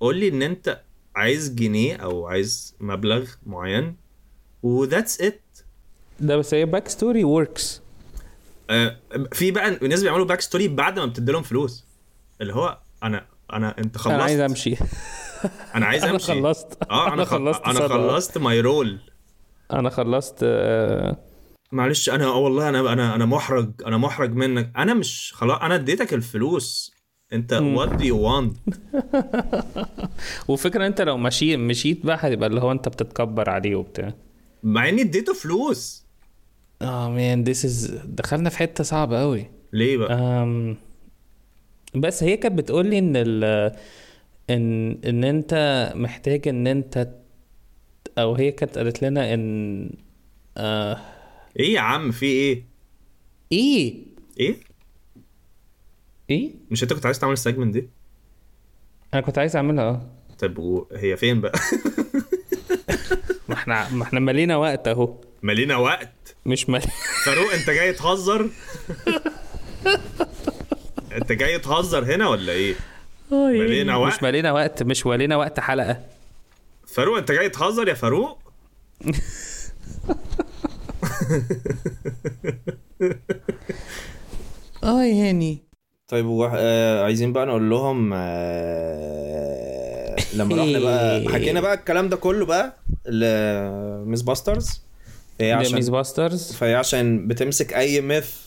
قول 0.00 0.16
لي 0.16 0.28
إن 0.28 0.42
أنت 0.42 0.80
عايز 1.16 1.48
جنيه 1.54 1.96
أو 1.96 2.26
عايز 2.26 2.74
مبلغ 2.80 3.28
معين 3.46 3.96
و 4.62 4.70
that's 4.70 5.20
it 5.20 5.40
ده 6.20 6.36
بس 6.36 6.54
هي 6.54 6.64
backstory 6.64 7.24
works 7.24 7.82
في 9.32 9.50
بقى 9.50 9.70
ناس 9.88 10.02
بيعملوا 10.02 10.24
backstory 10.24 10.68
بعد 10.68 10.98
ما 10.98 11.06
بتدي 11.06 11.32
لهم 11.32 11.42
فلوس. 11.42 11.84
اللي 12.40 12.54
هو 12.54 12.78
أنا 13.02 13.26
أنا 13.52 13.78
أنت 13.78 13.98
خلصت 13.98 14.14
أنا 14.14 14.22
عايز 14.22 14.40
أمشي. 14.40 14.76
أنا 15.74 15.86
عايز 15.86 16.02
أنا 16.02 16.12
أمشي. 16.12 16.26
خلصت. 16.26 16.78
آه 16.90 17.12
أنا 17.12 17.24
خلصت 17.24 17.62
أنا. 17.62 17.88
خلصت 17.88 18.38
my 18.38 18.60
role 18.60 18.98
أنا 19.72 19.90
خلصت 19.90 20.36
آه، 20.42 21.16
معلش 21.72 22.10
أنا 22.10 22.24
آه 22.26 22.36
والله 22.36 22.68
أنا 22.68 22.92
أنا 22.92 23.14
أنا 23.14 23.26
محرج 23.26 23.70
أنا 23.86 23.96
محرج 23.96 24.34
منك. 24.34 24.72
أنا 24.76 24.94
مش 24.94 25.32
خلاص 25.36 25.60
أنا 25.62 25.74
اديتك 25.74 26.14
الفلوس. 26.14 26.93
انت 27.34 27.52
what 27.52 27.88
do 27.88 28.04
you 28.04 28.18
want 28.20 28.56
وفكرة 30.48 30.86
انت 30.86 31.00
لو 31.00 31.16
مشي 31.16 31.56
مشيت 31.56 32.06
بقى 32.06 32.18
هتبقى 32.20 32.48
اللي 32.48 32.60
هو 32.60 32.72
انت 32.72 32.88
بتتكبر 32.88 33.50
عليه 33.50 33.74
وبتاع. 33.74 34.12
مع 34.62 34.88
اني 34.88 35.02
اديته 35.02 35.34
فلوس. 35.34 36.04
آه 36.82 37.10
man 37.10 37.44
this 37.44 37.64
is 37.64 38.00
دخلنا 38.04 38.50
في 38.50 38.58
حتة 38.58 38.84
صعبة 38.84 39.20
قوي 39.20 39.46
ليه 39.72 39.96
بقى؟ 39.96 40.14
أم 40.14 40.76
بس 41.94 42.22
هي 42.22 42.36
كانت 42.36 42.58
بتقول 42.58 42.86
لي 42.86 42.98
إن 42.98 43.12
ال 43.16 43.44
ان 44.50 44.98
إن 45.04 45.24
انت 45.24 45.92
محتاج 45.96 46.48
إن 46.48 46.66
انت 46.66 47.08
أو 48.18 48.34
هي 48.34 48.52
كانت 48.52 48.78
قالت 48.78 49.02
لنا 49.04 49.34
إن 49.34 49.90
آه. 50.56 51.00
إيه 51.60 51.74
يا 51.74 51.80
عم 51.80 52.10
في 52.10 52.26
إيه؟ 52.26 52.64
إيه؟ 53.52 53.94
إيه؟ 54.40 54.56
إيه؟ 56.30 56.50
مش 56.70 56.82
انت 56.82 56.92
كنت 56.92 57.06
عايز 57.06 57.18
تعمل 57.18 57.32
السيجمنت 57.32 57.74
دي؟ 57.74 57.88
أنا 59.14 59.22
كنت 59.22 59.38
عايز 59.38 59.56
أعملها 59.56 59.84
آه. 59.84 60.02
طب 60.38 60.58
و- 60.58 60.86
هي 60.92 61.16
فين 61.16 61.40
بقى؟ 61.40 61.52
ما 63.48 63.54
إحنا 63.54 63.88
ما 63.92 64.02
إحنا 64.02 64.20
مالينا 64.20 64.56
وقت 64.56 64.88
أهو. 64.88 65.14
مالينا 65.42 65.76
وقت؟ 65.76 66.36
مش 66.46 66.68
مال... 66.68 66.82
فاروق 67.24 67.52
أنت 67.52 67.70
جاي 67.70 67.92
تهزر؟ 67.92 68.46
أنت 71.16 71.32
جاي 71.32 71.58
تهزر 71.58 72.14
هنا 72.14 72.28
ولا 72.28 72.52
إيه؟ 72.52 72.74
مالينا 73.30 73.96
وقت؟ 73.96 74.14
مش 74.14 74.22
مالينا 74.22 74.52
وقت 74.52 74.82
مش 74.82 75.06
مالينا 75.06 75.36
وقت 75.36 75.60
حلقة. 75.60 76.00
فاروق 76.86 77.18
أنت 77.18 77.32
جاي 77.32 77.48
تهزر 77.48 77.88
يا 77.88 77.94
فاروق؟ 77.94 78.38
آه 84.84 85.02
يعني 85.04 85.63
طيب 86.08 86.26
وح... 86.26 86.52
آه 86.56 87.04
عايزين 87.04 87.32
بقى 87.32 87.46
نقول 87.46 87.70
لهم 87.70 88.10
آه 88.14 89.36
لما 90.34 90.56
رحنا 90.56 90.78
بقى 90.78 91.24
حكينا 91.34 91.60
بقى 91.60 91.74
الكلام 91.74 92.08
ده 92.08 92.16
كله 92.16 92.46
بقى 92.46 92.76
لميس 93.06 94.22
Busters 94.22 94.82
هي 95.40 95.56
myth 95.56 95.74
عشان 95.74 95.92
busters 95.92 96.52
فهي 96.52 96.74
عشان 96.74 97.28
بتمسك 97.28 97.74
أي 97.74 98.00
myth 98.00 98.44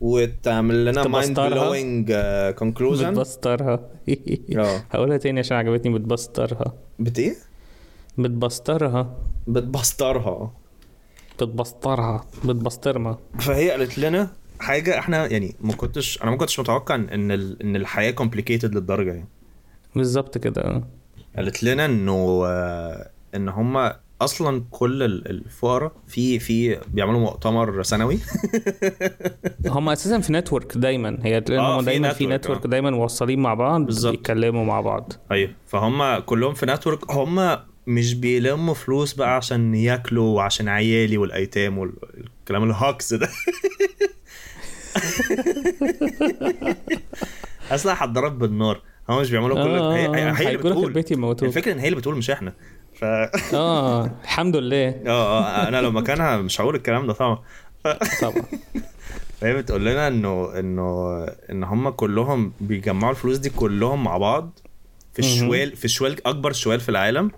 وتعمل 0.00 0.84
لنا 0.84 1.08
mind. 1.08 1.40
blowing 1.40 2.12
conclusion 2.58 3.10
بتبسطرها. 3.10 3.80
آه. 4.56 4.84
هقولها 4.90 5.16
تاني 5.16 5.40
عشان 5.40 5.56
عجبتني. 5.56 5.94
بتبسطرها. 5.94 6.74
بت 6.98 7.18
إيه؟ 7.18 7.36
بتبسطرها. 8.18 9.16
بتبسطرها. 9.46 10.52
بتبسطرها. 11.36 12.26
بتبسطرها. 12.44 13.18
فهي 13.40 13.70
قالت 13.70 13.98
لنا 13.98 14.30
حاجة 14.60 14.98
إحنا 14.98 15.26
يعني 15.26 15.54
ما 15.60 15.72
كنتش 15.72 16.22
أنا 16.22 16.30
ما 16.30 16.36
كنتش 16.36 16.60
متوقع 16.60 16.94
إن 16.94 17.08
ان 17.08 17.30
ال- 17.30 17.62
إن 17.62 17.76
الحياة 17.76 18.10
complicated 18.10 18.74
للدرجة 18.74 19.12
يعني. 19.12 19.28
بالظبط 19.96 20.38
كده 20.38 20.62
آه. 20.62 20.82
قالت 21.36 21.62
لنا 21.64 21.84
إنه 21.84 22.42
آه، 22.46 23.10
إن 23.34 23.48
هم 23.48 23.90
أصلا 24.20 24.64
كل 24.70 25.02
ال- 25.02 25.30
الفقراء 25.30 25.92
في 26.06 26.38
في 26.38 26.78
بيعملوا 26.88 27.20
مؤتمر 27.20 27.82
سنوي. 27.82 28.18
هم 29.66 29.88
أساسا 29.88 30.20
في 30.20 30.32
network 30.32 30.76
دايما. 30.78 31.18
هي 31.22 31.36
آه، 31.50 31.76
هم 31.76 31.78
في 31.80 31.84
دايما 31.86 32.12
في 32.12 32.26
network 32.26 32.64
آه. 32.64 32.68
دايما 32.68 32.90
موصلين 32.90 33.38
مع 33.40 33.54
بعض 33.54 33.80
بالظبط. 33.86 34.12
بيتكلموا 34.16 34.64
مع 34.64 34.80
بعض. 34.80 35.12
أيوه. 35.32 35.50
فهم 35.66 36.18
كلهم 36.18 36.54
في 36.54 36.66
network 36.66 37.10
هم 37.10 37.56
مش 37.86 38.14
بيلموا 38.14 38.74
فلوس 38.74 39.12
بقى 39.14 39.36
عشان 39.36 39.74
ياكلوا 39.74 40.36
وعشان 40.36 40.68
عيالي 40.68 41.18
والأيتام 41.18 41.78
والكلام 41.78 42.64
الهجص 42.64 43.14
ده. 43.14 43.28
أصلا 47.70 48.04
هتضرب 48.04 48.38
بالنار. 48.38 48.80
هم 49.08 49.20
مش 49.20 49.30
بيعملوا 49.30 49.64
كل 49.64 49.70
آه، 49.70 49.94
هي, 49.96 50.06
آه، 50.06 50.14
هي, 50.14 50.32
هي 50.38 50.46
اللي 50.46 50.58
بتقول. 50.58 50.84
البيت 50.86 51.10
يموتوك. 51.10 51.48
الفكرة 51.48 51.72
إن 51.72 51.78
هي 51.78 51.88
اللي 51.88 51.96
بتقول 51.98 52.16
مش 52.16 52.30
إحنا. 52.30 52.52
ف 52.94 53.04
آه 53.54 54.10
الحمد 54.22 54.56
لله. 54.56 54.88
آه 55.06 55.38
آه 55.38 55.68
أنا 55.68 55.80
لو 55.80 55.90
مكانها 55.90 56.36
مش 56.36 56.60
هقول 56.60 56.74
الكلام 56.74 57.06
ده 57.06 57.12
طبعا. 57.12 57.38
طبعا. 58.22 58.42
فهي 59.40 59.54
بتقول 59.54 59.84
لنا 59.86 60.08
انه 60.08 60.58
انه 60.58 61.24
إن 61.50 61.64
هم 61.64 61.88
كلهم 61.88 62.52
بيجمعوا 62.60 63.10
الفلوس 63.12 63.36
دي 63.38 63.50
كلهم 63.50 64.04
مع 64.04 64.16
بعض 64.18 64.58
في 65.12 65.18
الشوال 65.18 65.76
في 65.76 65.84
الشوال 65.84 66.26
أكبر 66.26 66.52
شوال 66.52 66.80
في 66.80 66.88
العالم. 66.88 67.30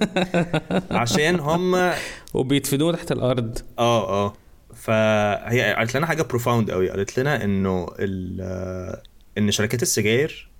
عشان 0.90 1.40
هم 1.40 1.90
وبيدفنوه 2.34 2.92
تحت 2.92 3.12
الأرض. 3.12 3.58
آه 3.78 4.08
آه. 4.26 4.32
فهي 4.74 5.74
قالت 5.74 5.96
لنا 5.96 6.06
حاجة 6.06 6.22
profound 6.22 6.70
قوي 6.70 6.90
قالت 6.90 7.18
لنا 7.18 7.44
إنه 7.44 7.86
ال- 7.98 9.00
إن 9.38 9.50
شركات 9.50 9.82
السجاير 9.82 10.50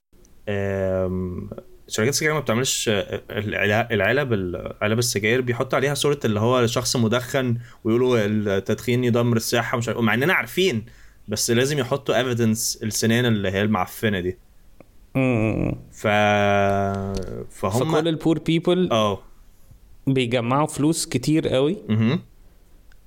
شركات 1.89 2.09
السجاير 2.15 2.35
ما 2.35 2.41
بتعملش 2.41 2.89
آه، 2.89 3.23
العلب 3.91 4.33
علب 4.83 4.99
السجاير 4.99 5.41
بيحطوا 5.41 5.79
عليها 5.79 5.95
صورة 5.95 6.19
اللي 6.25 6.41
هو 6.41 6.67
شخص 6.67 6.97
مدخن 6.97 7.59
ويقولوا 7.85 8.19
التدخين 8.27 9.05
يدمر 9.05 9.37
الصحة 9.37 9.79
مش 9.79 9.89
عارف 9.89 10.01
مع 10.01 10.15
إننا 10.15 10.33
عارفين 10.35 10.87
بس 11.29 11.51
لازم 11.51 11.79
يحطوا 11.79 12.17
evidence 12.19 12.79
السنان 12.83 13.27
اللي 13.27 13.51
هي 13.51 13.63
المعفنة 13.63 14.21
دي. 14.21 14.39
ف 15.93 16.07
فهم 17.51 17.71
فكل 17.95 18.09
ال 18.09 18.15
poor 18.15 18.39
people 18.39 18.89
آه 18.93 19.19
بيجمعوا 20.07 20.67
فلوس 20.67 21.07
كتير 21.07 21.49
قوي. 21.49 21.77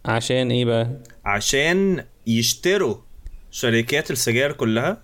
عشان 0.06 0.52
إيه 0.52 0.66
بقى 0.66 0.90
عشان 1.26 2.06
يشتروا 2.28 2.96
شركات 3.52 4.12
السجاير 4.12 4.52
كلها 4.52 5.02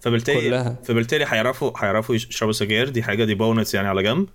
فبالتالي 0.00 0.40
كلها. 0.48 0.76
فبالتالي 0.84 1.24
هيعرفوا 1.28 1.72
هيعرفوا 1.76 2.14
يشربوا 2.14 2.52
سجاير 2.52 2.88
دي 2.88 3.02
حاجة 3.02 3.24
دي 3.24 3.34
بونس 3.34 3.74
يعني 3.74 3.88
على 3.88 4.02
جنب 4.02 4.28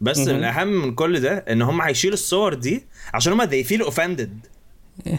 بس 0.00 0.18
مهم. 0.18 0.36
الأهم 0.36 0.68
من 0.68 0.94
كل 0.94 1.20
ده 1.20 1.36
إن 1.38 1.62
هم 1.62 1.80
هيشيلوا 1.82 2.14
الصور 2.14 2.54
دي 2.54 2.86
عشان 3.14 3.32
هم 3.32 3.46
they 3.46 3.64
feel 3.66 3.86
offended 3.90 4.28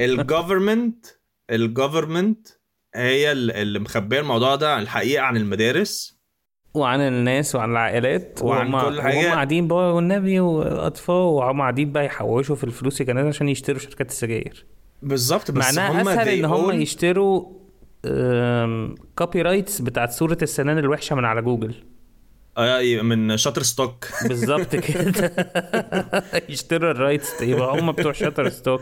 ال 0.00 0.10
government 0.10 1.06
ال 1.50 1.59
government 1.59 2.48
هي 2.94 3.32
ال- 3.32 3.50
اللي 3.50 3.78
مخبية 3.78 4.20
الموضوع 4.20 4.54
ده 4.54 4.78
الحقيقة 4.78 5.22
عن 5.22 5.36
المدارس 5.36 6.17
وعن 6.78 7.00
الناس 7.00 7.54
وعن 7.54 7.70
العائلات 7.70 8.38
وعن 8.42 8.74
وهم- 8.74 8.88
كل 8.88 9.02
حاجة. 9.02 9.16
وهم 9.16 9.26
قاعدين 9.26 9.68
بقى 9.68 9.94
والنبي 9.94 10.40
واطفال 10.40 11.14
وهم 11.16 11.60
قاعدين 11.60 11.92
بقى 11.92 12.04
يحوشوا 12.06 12.56
في 12.56 12.64
الفلوس 12.64 13.00
الجنازه 13.00 13.28
عشان 13.28 13.48
يشتروا 13.48 13.78
شركات 13.78 14.10
السجاير. 14.10 14.66
بالظبط 15.02 15.50
بس 15.50 15.64
معناها 15.78 16.02
هم 16.02 16.08
أسهل 16.08 16.28
إن 16.28 16.44
هم 16.44 16.70
يشتروا 16.70 17.44
copyrights 19.16 19.80
بتاعت 19.80 20.10
صورة 20.12 20.38
السنان 20.42 20.78
الوحشة 20.78 21.16
من 21.16 21.24
على 21.24 21.42
جوجل. 21.42 21.74
آه، 22.58 23.02
من 23.02 23.36
Shutterstock. 23.36 24.06
بالظبط 24.28 24.76
كده. 24.76 25.32
يشتروا 26.48 26.90
ال 26.90 26.97
rights 26.97 27.42
يبقى 27.42 27.80
هم 27.80 27.92
بتوع 27.92 28.12
Shutterstock. 28.12 28.80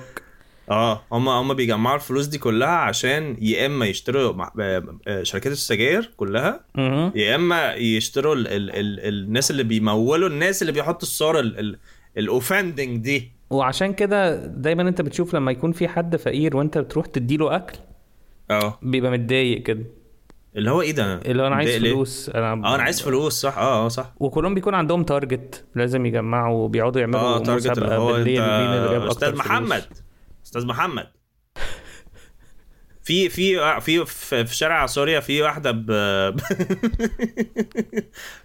آه 0.71 1.03
هم 1.13 1.29
هم 1.29 1.55
بيجمعوا 1.55 1.95
الفلوس 1.97 2.27
دي 2.27 2.39
كلها 2.39 2.69
عشان 2.69 3.37
يا 3.41 3.67
إما 3.67 3.87
يشتروا 3.87 4.45
آه، 4.61 4.85
آه، 5.09 5.23
شركات 5.23 5.53
السجاير 5.53 6.11
كلها. 6.17 6.61
يا 7.15 7.35
إما 7.35 7.75
يشتروا 7.75 8.35
ال 8.35 8.49
ال 8.49 8.71
ال 8.71 9.09
الناس 9.25 9.51
اللي 9.51 9.63
بيمولوا 9.63 10.29
الناس 10.29 10.63
اللي 10.63 10.73
بيحطوا 10.73 11.03
الصور 11.03 11.41
ال 12.19 12.27
offending 12.27 12.97
دي. 12.99 13.33
وعشان 13.51 13.93
كده 13.93 14.47
دايما 14.47 14.83
أنت 14.83 15.01
بتشوف 15.01 15.35
لما 15.35 15.53
يكون 15.53 15.73
في 15.73 15.89
حد 15.89 16.17
فقير 16.17 16.57
وأنت 16.57 16.79
بتروح 16.79 17.07
تديله 17.07 17.57
أكل 17.57 17.79
آه. 18.51 18.79
بيبقى 18.83 19.11
متضايق 19.11 19.63
كده. 19.63 19.85
اللي 20.57 20.71
هو 20.71 20.81
إيه 20.83 20.93
ده؟ 20.93 21.15
اللي 21.15 21.43
هو 21.43 21.47
أنا 21.47 21.57
عايز؟ 21.57 21.77
فلوس 21.77 22.31
أنا 22.35 22.53
آه 22.53 22.75
أنا 22.75 22.83
عايز 22.83 23.03
فلوس 23.03 23.33
صح؟ 23.41 23.59
آه 23.59 23.85
آه 23.87 23.89
صح. 23.89 24.15
وكلهم 24.21 24.55
بيكون 24.55 24.75
عندهم 24.75 25.03
target 25.03 25.65
لازم 25.75 26.07
يجمعوا 26.07 26.65
وبيقعدوا 26.65 27.01
يعملوا 27.01 27.21
آه 27.21 27.39
target 27.39 27.79
اللي 27.79 27.95
هو 27.95 28.13
بالليل 28.13 28.41
أنت 28.43 28.51
مين 28.51 28.79
اللي 28.79 28.91
جاب 28.99 29.07
أستاذ. 29.07 29.37
محمد. 29.37 29.85
أستاذ 30.57 30.69
محمد. 30.69 31.07
في 33.03 33.29
في 33.29 33.81
في 33.81 34.05
في 34.45 34.57
شارع 34.57 34.87
سوريا 34.87 35.21
في 35.21 35.43
واحدة 35.43 35.71
ب 35.71 35.87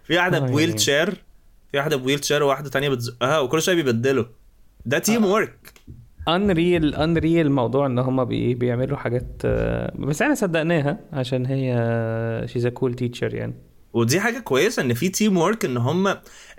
في 0.06 0.18
واحدة 0.18 0.38
آه، 0.38 0.40
ب 0.40 0.45
wheel 0.45 0.68
يعني. 0.68 0.80
chair 0.80 1.24
في 1.72 1.78
واحدة 1.78 1.98
ب 1.98 2.26
wheelchair 2.26 2.44
وواحدة 2.44 2.70
تانية 2.70 2.90
بتزقها 2.90 3.40
وكل 3.40 3.62
شوية 3.62 3.76
بيبدلوا. 3.76 4.26
ده 4.86 5.00
teamwork 5.00 5.74
unreal 6.28 6.96
unreal 6.96 7.52
موضوع 7.52 7.86
إن 7.86 8.00
هم 8.00 8.26
بي 8.26 8.54
بيعملوا 8.54 8.98
حاجات 8.98 9.42
آه، 9.46 9.94
بس 9.96 10.22
إحنا 10.22 10.36
صدقناها 10.36 11.00
عشان 11.14 11.46
هي 11.46 12.48
she's 12.48 12.68
cool 12.68 12.94
teacher 12.94 13.34
يعني. 13.34 13.54
ودي 13.94 14.20
حاجة 14.20 14.40
كويسة 14.40 14.82
إن 14.82 14.94
في 14.94 15.10
teamwork 15.10 15.66
إن 15.66 15.78
هم 15.78 16.08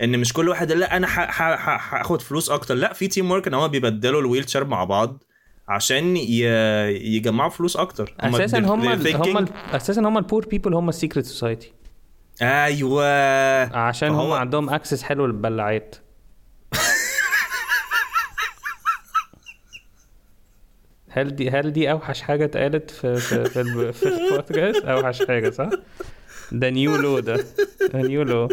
إن 0.03 0.19
مش 0.19 0.33
كل 0.33 0.49
واحد 0.49 0.73
لا 0.73 0.97
أنا 0.97 1.07
هاخد 1.11 2.23
فلوس 2.23 2.51
أكتر. 2.51 2.75
لأ 2.75 2.93
في 2.93 3.09
teamwork 3.09 3.47
إن 3.47 3.55
هم 3.55 3.69
بيبدلوا 3.69 4.21
ال 4.21 4.49
wheelchair 4.49 4.65
مع 4.65 4.85
بعض. 4.85 5.25
عشان. 5.69 6.17
يجمعوا 6.17 7.51
فلوس 7.51 7.77
أكتر. 7.77 8.15
أساسا 8.21 8.59
هم 8.59 8.89
هم 8.89 9.49
أساسا 9.73 10.01
هم 10.01 10.19
ال 10.19 10.24
poor 10.24 10.47
people 10.47 10.75
هم 10.75 10.89
ال 10.89 10.94
secret 10.94 11.27
society 11.27 11.73
أيوه. 12.43 13.77
عشان 13.77 14.09
هم 14.09 14.33
عندهم 14.33 14.71
access 14.71 15.03
حلو 15.03 15.27
للبلاعات. 15.27 15.97
هل 21.15 21.37
دي 21.37 21.51
هل 21.51 21.73
دي 21.73 21.91
أوحش 21.91 22.21
حاجة 22.23 22.45
اتقالت 22.45 22.91
في 22.91 23.17
في 23.17 23.45
في, 23.45 23.93
في 23.93 24.09
البودكاست؟ 24.09 24.85
أوحش 24.85 25.23
حاجة 25.29 25.51
صح؟ 25.51 25.71
ده 26.53 26.71
new 26.71 26.97
low 26.97 27.19
ده. 27.19 27.45
new 27.95 28.23
low 28.23 28.49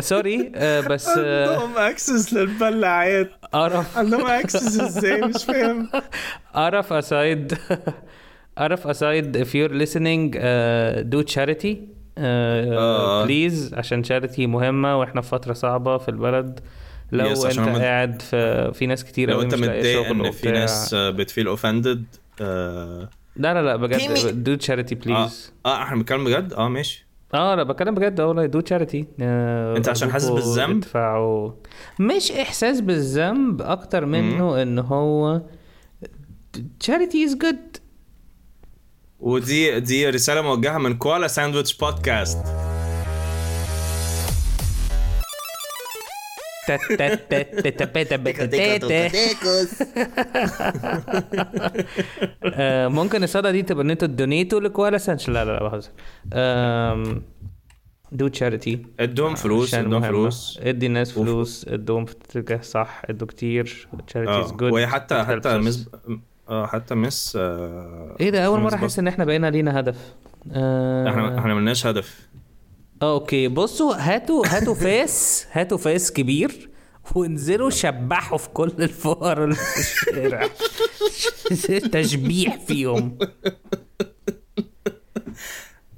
sorry 0.00 0.52
آه، 0.54 0.80
بس 0.80 1.08
آه، 1.18 1.48
عندهم 1.50 1.76
access 1.78 2.32
للبلاعات. 2.32 3.30
قرف 3.52 3.98
عندهم 3.98 4.26
access 4.26 4.80
إزاي؟ 4.80 5.20
مش 5.20 5.44
فاهم. 5.44 5.88
قرف 6.54 6.92
aside 6.92 7.54
قرف 8.58 8.86
aside 8.88 9.36
if 9.36 9.48
you're 9.48 9.72
listening 9.84 10.34
uh, 10.34 11.14
do 11.14 11.34
charity 11.34 11.76
آه. 12.18 13.24
please 13.24 13.74
عشان 13.74 14.04
charity 14.04 14.38
مهمة 14.40 14.98
وإحنا 15.00 15.20
في 15.20 15.28
فترة 15.28 15.52
صعبة 15.52 15.98
في 15.98 16.08
البلد. 16.08 16.60
لو 17.12 17.34
Yes، 17.34 17.44
أنت 17.46 17.58
هم- 17.58 17.76
قاعد 17.76 18.22
في 18.22 18.72
في 18.74 18.86
ناس 18.86 19.04
كتير 19.04 19.28
لو 19.30 19.34
قوي 19.34 19.44
أنت 19.44 19.54
متضايق 19.54 20.06
إن 20.06 20.30
في. 20.30 20.50
ناس 20.50 20.94
بت 20.94 21.11
feel 21.11 21.46
offended 21.46 22.04
لا 22.40 23.54
لا 23.54 23.62
لا 23.62 23.76
بجد 23.76 24.62
charity 24.62 24.92
آه. 24.92 24.94
please 24.94 25.52
آه 25.66 25.82
إحنا 25.82 25.96
بنتكلم 25.96 26.24
بجد؟ 26.24 26.52
آه 26.52 26.68
ماشي. 26.68 27.05
آه 27.36 27.54
لا 27.54 27.62
بتكلم 27.62 27.94
بجد 27.94 28.20
والله 28.20 28.46
do 28.46 28.60
charity 28.60 29.04
أنت 29.20 29.88
عشان 29.88 30.10
حاسس 30.12 30.28
بالذنب؟ 30.28 30.76
ادفعوا. 30.76 31.50
مش 32.00 32.32
إحساس 32.32 32.80
بالذنب 32.80 33.62
أكتر 33.62 34.06
منه 34.06 34.62
إن 34.62 34.78
هو 34.78 35.42
charity 36.80 37.24
is 37.24 37.34
good 37.38 37.76
ودي 39.20 39.80
دي 39.80 40.10
رسالة 40.10 40.40
موجهة 40.40 40.78
من 40.78 40.94
كوالا 40.98 41.26
ساندويتش 41.26 41.76
بودكاست 41.76 42.38
ممكن 52.88 53.22
الصدقة 53.22 53.52
دي 53.52 53.62
تبقى 53.62 53.84
ان 53.84 53.90
أنتوا 53.90 54.08
donate 54.08 54.53
وا 54.53 54.60
لكوالا 54.60 54.98
ساندويتش 54.98 55.28
لا 55.28 55.44
لا 55.44 55.50
لا 55.52 55.62
بهزر 55.62 55.90
do 58.12 58.28
charity 58.28 58.86
ادهم 59.00 59.34
فلوس 59.34 59.74
ادهم 59.74 60.02
فلوس 60.02 60.60
ادي 60.62 60.86
الناس 60.86 61.12
فلوس 61.12 61.68
ادوهم 61.68 62.04
في 62.04 62.14
اتجاه 62.14 62.60
صح 62.60 63.02
ادوا 63.04 63.26
كتير 63.26 63.88
charity 64.06 64.40
is 64.40 64.52
good 64.52 64.72
وهي 64.72 64.86
حتى 64.86 65.24
حتى 65.24 65.58
مس 65.58 65.88
آه 66.48 66.66
حتى 66.66 66.94
مس 66.94 67.36
إيه 68.20 68.30
ده 68.30 68.46
اول 68.46 68.60
مره 68.60 68.74
احس 68.74 68.98
ان 68.98 69.08
إحنا 69.08 69.24
بقينا 69.24 69.50
لينا 69.50 69.80
هدف 69.80 69.96
إحنا 70.50 71.38
إحنا 71.38 71.54
ملناش 71.54 71.86
هدف 71.86 72.28
okay 73.02 73.48
بصوا 73.48 73.94
هاتوا 73.94 74.46
هاتوا 74.46 74.74
فاس 74.74 75.46
هاتوا 75.52 75.78
فاس 75.78 76.12
كبير 76.12 76.70
وانزلوا 77.14 77.70
شبحوا 77.70 78.38
في 78.38 78.48
كل 78.48 78.72
الفقراء 78.78 79.44
اللي 79.44 79.54
في 79.54 79.80
الشارع. 79.80 80.48
تشبيح 82.02 82.56
فيهم. 82.56 83.18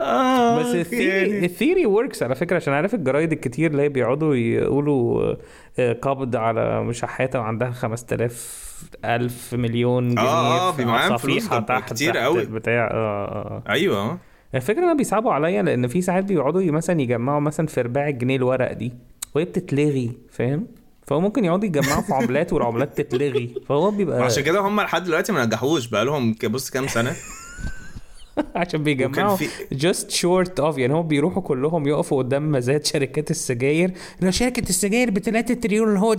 آه 0.01 0.59
بس 0.61 0.75
ال 0.75 0.85
theory 0.85 1.45
ال 1.45 1.51
theory 1.51 1.87
works 1.87 2.23
على 2.23 2.35
فكرة 2.35 2.57
عشان 2.57 2.75
عارف 2.75 2.95
الجرايد 2.95 3.33
الكتير 3.33 3.71
اللي 3.71 3.89
بيقعدوا 3.89 4.35
يقولوا 4.35 5.35
آه، 5.79 5.93
قبض 5.93 6.37
على 6.37 6.83
مشحاتة 6.83 7.39
وعندها 7.39 7.71
5000 7.71 8.69
ألف 9.05 9.55
مليون 9.55 10.09
جنيه 10.09 10.21
آه، 10.29 10.71
في 10.71 10.77
في 10.77 10.85
معاهم 10.85 11.17
فلوس 11.17 11.49
تحت 11.49 11.93
كتير 11.93 12.17
قوي. 12.17 12.43
البتاع 12.43 12.91
آه 12.91 13.63
آه. 13.67 13.73
أيوه. 13.73 14.19
الفكرة 14.55 14.79
انهم 14.79 14.97
بيصعبوا 14.97 15.33
عليا 15.33 15.63
لأن 15.63 15.87
في 15.87 16.03
ساعات 16.03 16.25
بيقعدوا 16.25 16.63
مثلا 16.63 17.01
يجمعوا 17.01 17.41
مثلا 17.41 17.67
في 17.67 17.81
رباع 17.81 18.09
الجنيه 18.09 18.37
الورق 18.37 18.73
دي 18.73 18.93
وهي 19.35 19.45
بتتلغي 19.45 20.13
فاهم؟ 20.31 20.67
فهو 21.07 21.21
ممكن 21.21 21.45
يقعدوا 21.45 21.65
يجمعوا 21.65 22.03
في 22.03 22.15
عملات 22.15 22.53
والعملات 22.53 23.01
تتلغي 23.01 23.55
فهو 23.69 23.91
بيبقى 23.91 24.23
عشان 24.23 24.43
كده 24.43 24.61
هم 24.61 24.81
لحد 24.81 25.05
دلوقتي 25.05 25.33
ما 25.33 25.45
نجحوش 25.45 25.87
بقى 25.87 26.05
لهم 26.05 26.35
بص 26.45 26.71
كام 26.71 26.87
سنة. 26.87 27.17
عشان 28.55 28.83
بيجمعوا 28.83 29.39
just 29.73 30.11
short 30.11 30.61
of 30.61 30.79
يعني 30.79 30.95
هم 30.95 31.09
بيروحوا 31.09 31.43
كلهم 31.43 31.89
يقفوا 31.89 32.19
قدام 32.19 32.53
مزاد 32.53 32.85
شركات 32.85 33.31
السجاير 33.31 33.93
لو 34.21 34.31
شركة 34.31 34.69
السجاير 34.69 35.11
ب 35.11 35.19
3 35.19 35.55
تريليون 35.55 35.97
هو 35.97 36.17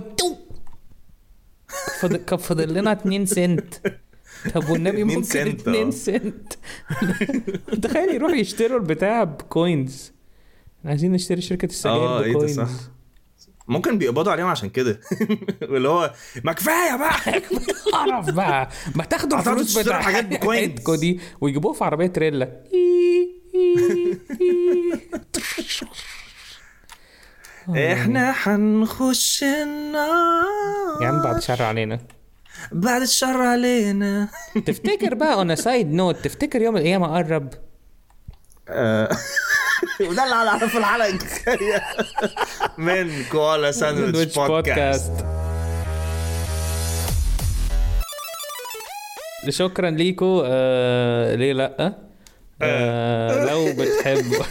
فضل 2.00 2.16
كان 2.16 2.38
فاضل 2.38 2.74
لنا 2.74 2.92
2 2.92 3.26
سنت. 3.26 3.74
طب 4.54 4.70
والنبي 4.70 5.02
2 5.02 5.06
ممكن 5.06 5.22
سنت، 5.22 5.60
2 5.60 5.86
آه. 5.86 5.90
سنت؟ 5.90 6.52
تخيل 7.84 8.14
يروحوا 8.14 8.36
يشتروا 8.36 8.78
البتاع 8.78 9.24
ب 9.24 9.39
coins 9.39 10.12
عايزين 10.84 11.12
نشتري 11.12 11.40
شركة 11.40 11.66
السجاير 11.66 11.96
آه 11.98 12.22
إيه 12.22 12.32
ده 12.32 12.38
ب 12.38 12.42
coins 12.42 12.60
صح. 12.60 12.68
ممكن 13.68 13.98
بيقبضوا 13.98 14.32
عليهم 14.32 14.46
عشان 14.46 14.68
كده. 14.68 15.00
واللي 15.70 15.88
هو 15.88 16.14
ما 16.44 16.52
كفاية 16.52 16.96
بقى. 16.96 17.42
اعرف 17.94 18.30
بقى. 18.30 18.68
ما 18.94 19.04
تاخدوا 19.04 19.38
الفلوس 19.38 19.78
بتاع 19.78 20.02
حاجات 20.02 20.24
ب 20.24 20.33
coins. 20.33 20.90
دي 21.00 21.20
ويجيبوها 21.40 21.74
في 21.74 21.84
عربية 21.84 22.06
تريلا. 22.06 22.62
إحنا 27.68 28.34
هنخش 28.36 29.44
النار. 29.44 31.02
يا 31.02 31.06
عم 31.08 31.22
بعد 31.22 31.42
شر 31.42 31.62
علينا. 31.62 32.00
بعد 32.72 33.02
الشر 33.02 33.42
علينا. 33.42 34.28
تفتكر 34.66 35.14
بقى 35.14 35.34
on 35.34 35.56
side 35.56 35.92
note 35.92 36.16
تفتكر 36.16 36.62
يوم 36.62 36.76
القيامة 36.76 37.16
قرب؟ 37.16 37.48
آه. 38.68 39.08
وده 40.08 40.24
اللي 40.24 40.34
هنعرفه 40.34 40.66
في 40.66 40.78
الحلقة 40.78 41.08
الجاية. 41.08 41.82
من 42.78 43.24
كوالا 43.32 43.72
ساندويتش 43.72 44.38
بودكاست 44.38 45.12
شكرا 49.48 49.90
ليكو. 49.90 50.42
آه 50.46 51.34
ليه 51.34 51.52
لأ؟ 51.52 51.94
آه. 52.62 53.44
لو 53.50 53.72
بتحبوا. 53.72 54.44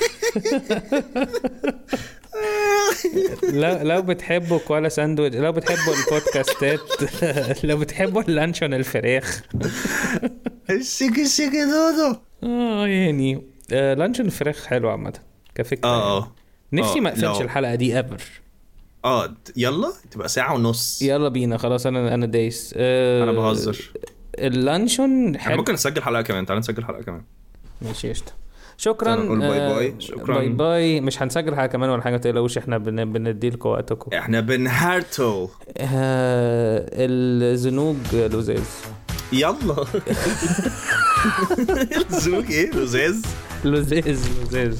لو 3.43 3.77
لو 3.81 4.01
بتحبوا 4.01 4.59
كوالا 4.67 4.89
ساندويتش 4.89 5.35
لو 5.37 5.51
بتحبوا 5.51 5.93
البودكاستات 5.93 6.79
لو 7.65 7.77
بتحبوا 7.77 8.21
اللانشون 8.21 8.73
الفراخ. 8.73 9.41
الشيكي 10.69 11.25
شيكي 11.27 11.65
دودو. 11.65 12.19
آه 12.43 12.87
يعني 12.87 13.41
آه 13.73 13.93
لانشون 13.93 14.25
الفراخ 14.25 14.65
حلو 14.65 14.89
عامة 14.89 15.13
كفكرة. 15.55 15.89
آه 15.89 16.17
آه. 16.17 16.31
نفسي 16.73 16.97
آه، 16.99 17.01
ما 17.01 17.09
أقفلش 17.09 17.41
الحلقة 17.41 17.75
دي 17.75 17.99
ever 17.99 18.21
آه 19.05 19.35
يلا 19.57 19.93
تبقى 20.11 20.27
ساعة 20.29 20.53
ونص. 20.53 21.01
يلا 21.01 21.29
بينا 21.29 21.57
خلاص 21.57 21.85
أنا 21.85 22.13
أنا 22.13 22.25
دايس. 22.25 22.73
آه 22.77 23.23
أنا 23.23 23.31
بهزر. 23.31 23.91
اللانشون 24.39 25.37
حلو. 25.39 25.57
ممكن 25.57 25.73
نسجل 25.73 26.01
حلقة 26.01 26.21
كمان 26.21 26.45
تعالى 26.45 26.59
نسجل 26.59 26.85
حلقة 26.85 27.01
كمان. 27.03 27.21
ماشي 27.81 28.09
قشطة. 28.09 28.31
شكرا 28.81 29.15
bye 29.15 29.59
آه، 29.59 29.73
bye. 29.75 29.95
شكراً. 29.99 30.35
bye 30.35 30.49
bye. 30.49 31.01
مش 31.01 31.21
هنسجل 31.21 31.55
حاجة 31.55 31.69
كمان 31.69 31.89
ولا 31.89 32.01
حاجة؟ 32.01 32.11
ما 32.13 32.17
تقلقوش 32.19 32.57
إحنا 32.57 32.77
بن... 32.77 33.13
بندي 33.13 33.49
لكم 33.49 33.69
وقتكم. 33.69 34.17
إحنا 34.17 34.39
بنهارتو 34.39 35.47
آه 35.77 36.89
الزنوج 36.93 37.95
لزاز 38.13 38.67
يلا. 39.33 39.85
الزوج 42.11 42.51
إيه؟ 42.51 42.71
لزاز 42.71 43.21
لزاز 43.65 44.29
لزاز 44.41 44.77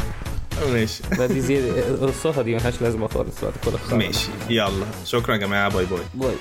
ماشي. 0.74 1.04
لا 1.20 1.26
دي 1.26 1.42
زيادة 1.42 2.06
الصفة 2.06 2.42
دي 2.42 2.56
ملهاش 2.56 2.82
لازمة 2.82 3.08
خالص 3.08 3.36
بعد 3.44 3.54
كل 3.90 3.96
ماشي. 3.96 4.30
يلا. 4.50 4.86
شكرا 5.06 5.34
يا 5.36 5.40
جماعة. 5.40 5.70
باي 5.70 5.86
باي. 5.86 6.00
باي. 6.14 6.36